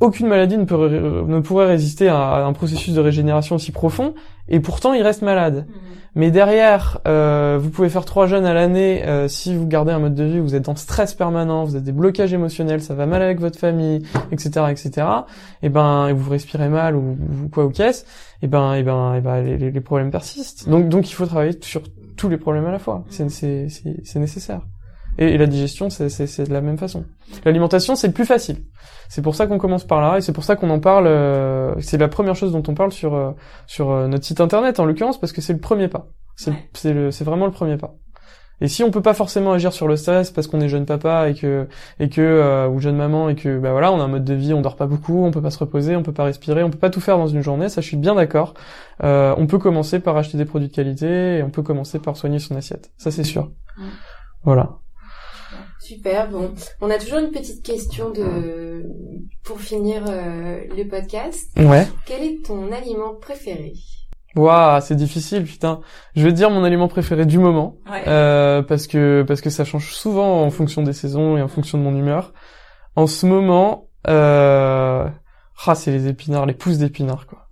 aucune 0.00 0.26
maladie 0.26 0.56
ne, 0.56 0.64
peut, 0.64 0.88
ne 1.26 1.40
pourrait 1.40 1.66
résister 1.66 2.08
à, 2.08 2.46
un 2.46 2.52
processus 2.52 2.94
de 2.94 3.00
régénération 3.00 3.56
aussi 3.56 3.72
profond 3.72 4.14
et 4.48 4.60
pourtant 4.60 4.92
il 4.92 5.02
reste 5.02 5.22
malade. 5.22 5.66
Mmh. 5.68 6.09
Mais 6.16 6.30
derrière, 6.30 6.98
euh, 7.06 7.58
vous 7.60 7.70
pouvez 7.70 7.88
faire 7.88 8.04
trois 8.04 8.26
jeûnes 8.26 8.44
à 8.44 8.52
l'année 8.52 9.06
euh, 9.06 9.28
si 9.28 9.54
vous 9.54 9.66
gardez 9.66 9.92
un 9.92 10.00
mode 10.00 10.14
de 10.14 10.24
vie 10.24 10.40
où 10.40 10.42
vous 10.42 10.54
êtes 10.54 10.68
en 10.68 10.74
stress 10.74 11.14
permanent, 11.14 11.64
vous 11.64 11.76
avez 11.76 11.84
des 11.84 11.92
blocages 11.92 12.32
émotionnels, 12.32 12.82
ça 12.82 12.94
va 12.94 13.06
mal 13.06 13.22
avec 13.22 13.40
votre 13.40 13.58
famille, 13.58 14.02
etc., 14.32 14.66
etc. 14.70 15.06
Et 15.62 15.68
ben, 15.68 16.08
et 16.08 16.12
vous 16.12 16.28
respirez 16.30 16.68
mal 16.68 16.96
ou, 16.96 17.16
quoi 17.52 17.66
ou 17.66 17.70
qu'est-ce, 17.70 18.04
et 18.42 18.48
ben, 18.48 18.74
et 18.74 18.82
ben, 18.82 19.14
et 19.14 19.20
ben, 19.20 19.42
les, 19.42 19.70
les, 19.70 19.80
problèmes 19.80 20.10
persistent. 20.10 20.68
Donc, 20.68 20.88
donc 20.88 21.08
il 21.10 21.14
faut 21.14 21.26
travailler 21.26 21.56
sur 21.60 21.82
tous 22.16 22.28
les 22.28 22.38
problèmes 22.38 22.66
à 22.66 22.72
la 22.72 22.78
fois. 22.78 23.04
C'est 23.08 23.24
nécessaire. 23.24 24.62
Et, 25.18 25.36
la 25.36 25.46
digestion, 25.46 25.90
c'est 25.90 26.48
de 26.48 26.52
la 26.52 26.60
même 26.60 26.78
façon. 26.78 27.04
L'alimentation, 27.44 27.94
c'est 27.94 28.06
le 28.06 28.12
plus 28.12 28.24
facile. 28.24 28.64
C'est 29.08 29.22
pour 29.22 29.34
ça 29.34 29.46
qu'on 29.46 29.58
commence 29.58 29.84
par 29.84 30.00
là, 30.00 30.18
et 30.18 30.20
c'est 30.20 30.32
pour 30.32 30.44
ça 30.44 30.56
qu'on 30.56 30.70
en 30.70 30.80
parle. 30.80 31.06
Euh, 31.06 31.74
c'est 31.80 31.98
la 31.98 32.08
première 32.08 32.36
chose 32.36 32.52
dont 32.52 32.62
on 32.68 32.74
parle 32.74 32.92
sur 32.92 33.14
euh, 33.14 33.32
sur 33.66 33.90
euh, 33.90 34.06
notre 34.06 34.24
site 34.24 34.40
internet, 34.40 34.80
en 34.80 34.84
l'occurrence, 34.84 35.18
parce 35.18 35.32
que 35.32 35.40
c'est 35.40 35.52
le 35.52 35.58
premier 35.58 35.88
pas. 35.88 36.06
C'est 36.36 36.52
c'est 36.72 37.24
vraiment 37.24 37.46
le 37.46 37.52
premier 37.52 37.76
pas. 37.76 37.94
Et 38.62 38.68
si 38.68 38.84
on 38.84 38.90
peut 38.90 39.00
pas 39.00 39.14
forcément 39.14 39.52
agir 39.52 39.72
sur 39.72 39.88
le 39.88 39.96
stress 39.96 40.30
parce 40.30 40.46
qu'on 40.46 40.60
est 40.60 40.68
jeune 40.68 40.84
papa 40.84 41.30
et 41.30 41.34
que 41.34 41.66
et 41.98 42.10
que 42.10 42.68
ou 42.68 42.78
jeune 42.78 42.96
maman 42.96 43.30
et 43.30 43.34
que 43.34 43.58
bah 43.58 43.72
voilà, 43.72 43.90
on 43.90 44.00
a 44.00 44.04
un 44.04 44.08
mode 44.08 44.24
de 44.24 44.34
vie, 44.34 44.52
on 44.52 44.60
dort 44.60 44.76
pas 44.76 44.86
beaucoup, 44.86 45.24
on 45.24 45.30
peut 45.30 45.40
pas 45.40 45.50
se 45.50 45.58
reposer, 45.58 45.96
on 45.96 46.02
peut 46.02 46.12
pas 46.12 46.24
respirer, 46.24 46.62
on 46.62 46.68
peut 46.68 46.78
pas 46.78 46.90
tout 46.90 47.00
faire 47.00 47.16
dans 47.16 47.26
une 47.26 47.40
journée, 47.40 47.70
ça 47.70 47.80
je 47.80 47.86
suis 47.86 47.96
bien 47.96 48.14
d'accord. 48.14 48.52
on 49.02 49.46
peut 49.48 49.58
commencer 49.58 49.98
par 49.98 50.16
acheter 50.18 50.36
des 50.36 50.44
produits 50.44 50.68
de 50.68 50.74
qualité 50.74 51.38
et 51.38 51.42
on 51.42 51.48
peut 51.48 51.62
commencer 51.62 51.98
par 51.98 52.18
soigner 52.18 52.38
son 52.38 52.54
assiette. 52.54 52.90
Ça 52.98 53.10
c'est 53.10 53.24
sûr. 53.24 53.50
Voilà. 54.44 54.79
Super. 55.90 56.30
Bon, 56.30 56.54
on 56.80 56.88
a 56.88 56.98
toujours 56.98 57.18
une 57.18 57.32
petite 57.32 57.64
question 57.64 58.10
de 58.10 58.84
pour 59.42 59.60
finir 59.60 60.04
euh, 60.08 60.60
le 60.76 60.84
podcast. 60.84 61.48
Ouais. 61.58 61.84
Quel 62.06 62.22
est 62.22 62.46
ton 62.46 62.70
aliment 62.70 63.16
préféré? 63.20 63.72
Waouh, 64.36 64.80
c'est 64.82 64.94
difficile, 64.94 65.42
putain. 65.42 65.80
Je 66.14 66.22
vais 66.22 66.32
dire 66.32 66.48
mon 66.48 66.62
aliment 66.62 66.86
préféré 66.86 67.26
du 67.26 67.40
moment, 67.40 67.78
euh, 68.06 68.62
parce 68.62 68.86
que 68.86 69.24
parce 69.26 69.40
que 69.40 69.50
ça 69.50 69.64
change 69.64 69.92
souvent 69.92 70.44
en 70.44 70.50
fonction 70.50 70.84
des 70.84 70.92
saisons 70.92 71.36
et 71.36 71.42
en 71.42 71.48
fonction 71.48 71.76
de 71.76 71.82
mon 71.82 71.96
humeur. 71.96 72.34
En 72.94 73.08
ce 73.08 73.26
moment, 73.26 73.88
euh, 74.06 75.08
ah, 75.66 75.74
c'est 75.74 75.90
les 75.90 76.06
épinards, 76.06 76.46
les 76.46 76.54
pousses 76.54 76.78
d'épinards, 76.78 77.26
quoi. 77.26 77.48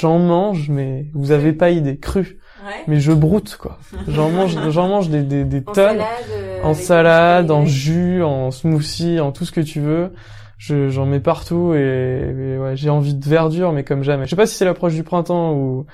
J'en 0.00 0.18
mange, 0.18 0.70
mais 0.70 1.10
vous 1.12 1.32
avez 1.32 1.52
pas 1.52 1.68
idée, 1.68 1.98
cru. 1.98 2.38
Mais 2.86 3.00
je 3.00 3.12
broute 3.12 3.56
quoi. 3.56 3.78
J'en 4.08 4.30
mange, 4.30 4.56
j'en 4.70 4.88
mange 4.88 5.08
des, 5.08 5.22
des, 5.22 5.44
des 5.44 5.62
tonnes. 5.62 6.00
Euh, 6.30 6.62
en 6.62 6.74
salade, 6.74 7.50
en 7.50 7.66
jus, 7.66 8.22
en 8.22 8.50
smoothie, 8.50 9.20
en 9.20 9.32
tout 9.32 9.44
ce 9.44 9.52
que 9.52 9.60
tu 9.60 9.80
veux. 9.80 10.12
Je, 10.56 10.88
j'en 10.88 11.04
mets 11.04 11.20
partout 11.20 11.74
et, 11.74 12.56
ouais, 12.58 12.76
j'ai 12.76 12.88
envie 12.88 13.14
de 13.14 13.28
verdure, 13.28 13.72
mais 13.72 13.84
comme 13.84 14.02
jamais. 14.02 14.24
Je 14.24 14.30
sais 14.30 14.36
pas 14.36 14.46
si 14.46 14.54
c'est 14.54 14.64
l'approche 14.64 14.94
du 14.94 15.02
printemps 15.02 15.52
ou, 15.52 15.86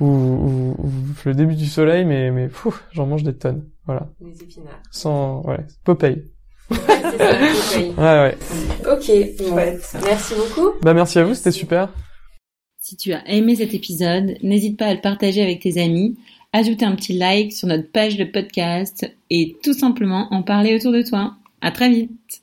ou, 0.00 0.06
ou, 0.06 0.76
le 1.24 1.34
début 1.34 1.54
du 1.54 1.66
soleil, 1.66 2.04
mais, 2.04 2.30
mais 2.30 2.48
j'en 2.92 3.06
mange 3.06 3.22
des 3.22 3.34
tonnes. 3.36 3.64
Voilà. 3.86 4.08
Des 4.20 4.42
épinards. 4.42 4.74
Sans, 4.90 5.42
ouais, 5.46 5.66
Popeye. 5.84 6.22
Ouais, 6.70 6.76
c'est 6.78 7.18
ça, 7.18 7.34
Popeye. 7.34 7.94
ouais, 7.98 8.04
ouais. 8.04 8.38
Ok, 8.92 9.10
merci 10.04 10.34
beaucoup. 10.34 10.70
Bah 10.82 10.94
merci 10.94 11.18
à 11.18 11.24
vous, 11.24 11.34
c'était 11.34 11.50
super. 11.50 11.88
Si 12.86 12.96
tu 12.96 13.14
as 13.14 13.26
aimé 13.26 13.56
cet 13.56 13.72
épisode, 13.72 14.36
n'hésite 14.42 14.76
pas 14.76 14.88
à 14.88 14.92
le 14.92 15.00
partager 15.00 15.40
avec 15.40 15.60
tes 15.60 15.82
amis, 15.82 16.18
ajouter 16.52 16.84
un 16.84 16.94
petit 16.94 17.14
like 17.14 17.54
sur 17.54 17.66
notre 17.66 17.90
page 17.90 18.18
de 18.18 18.24
podcast 18.24 19.10
et 19.30 19.56
tout 19.62 19.72
simplement 19.72 20.28
en 20.32 20.42
parler 20.42 20.74
autour 20.74 20.92
de 20.92 21.00
toi. 21.00 21.34
À 21.62 21.70
très 21.70 21.88
vite! 21.88 22.42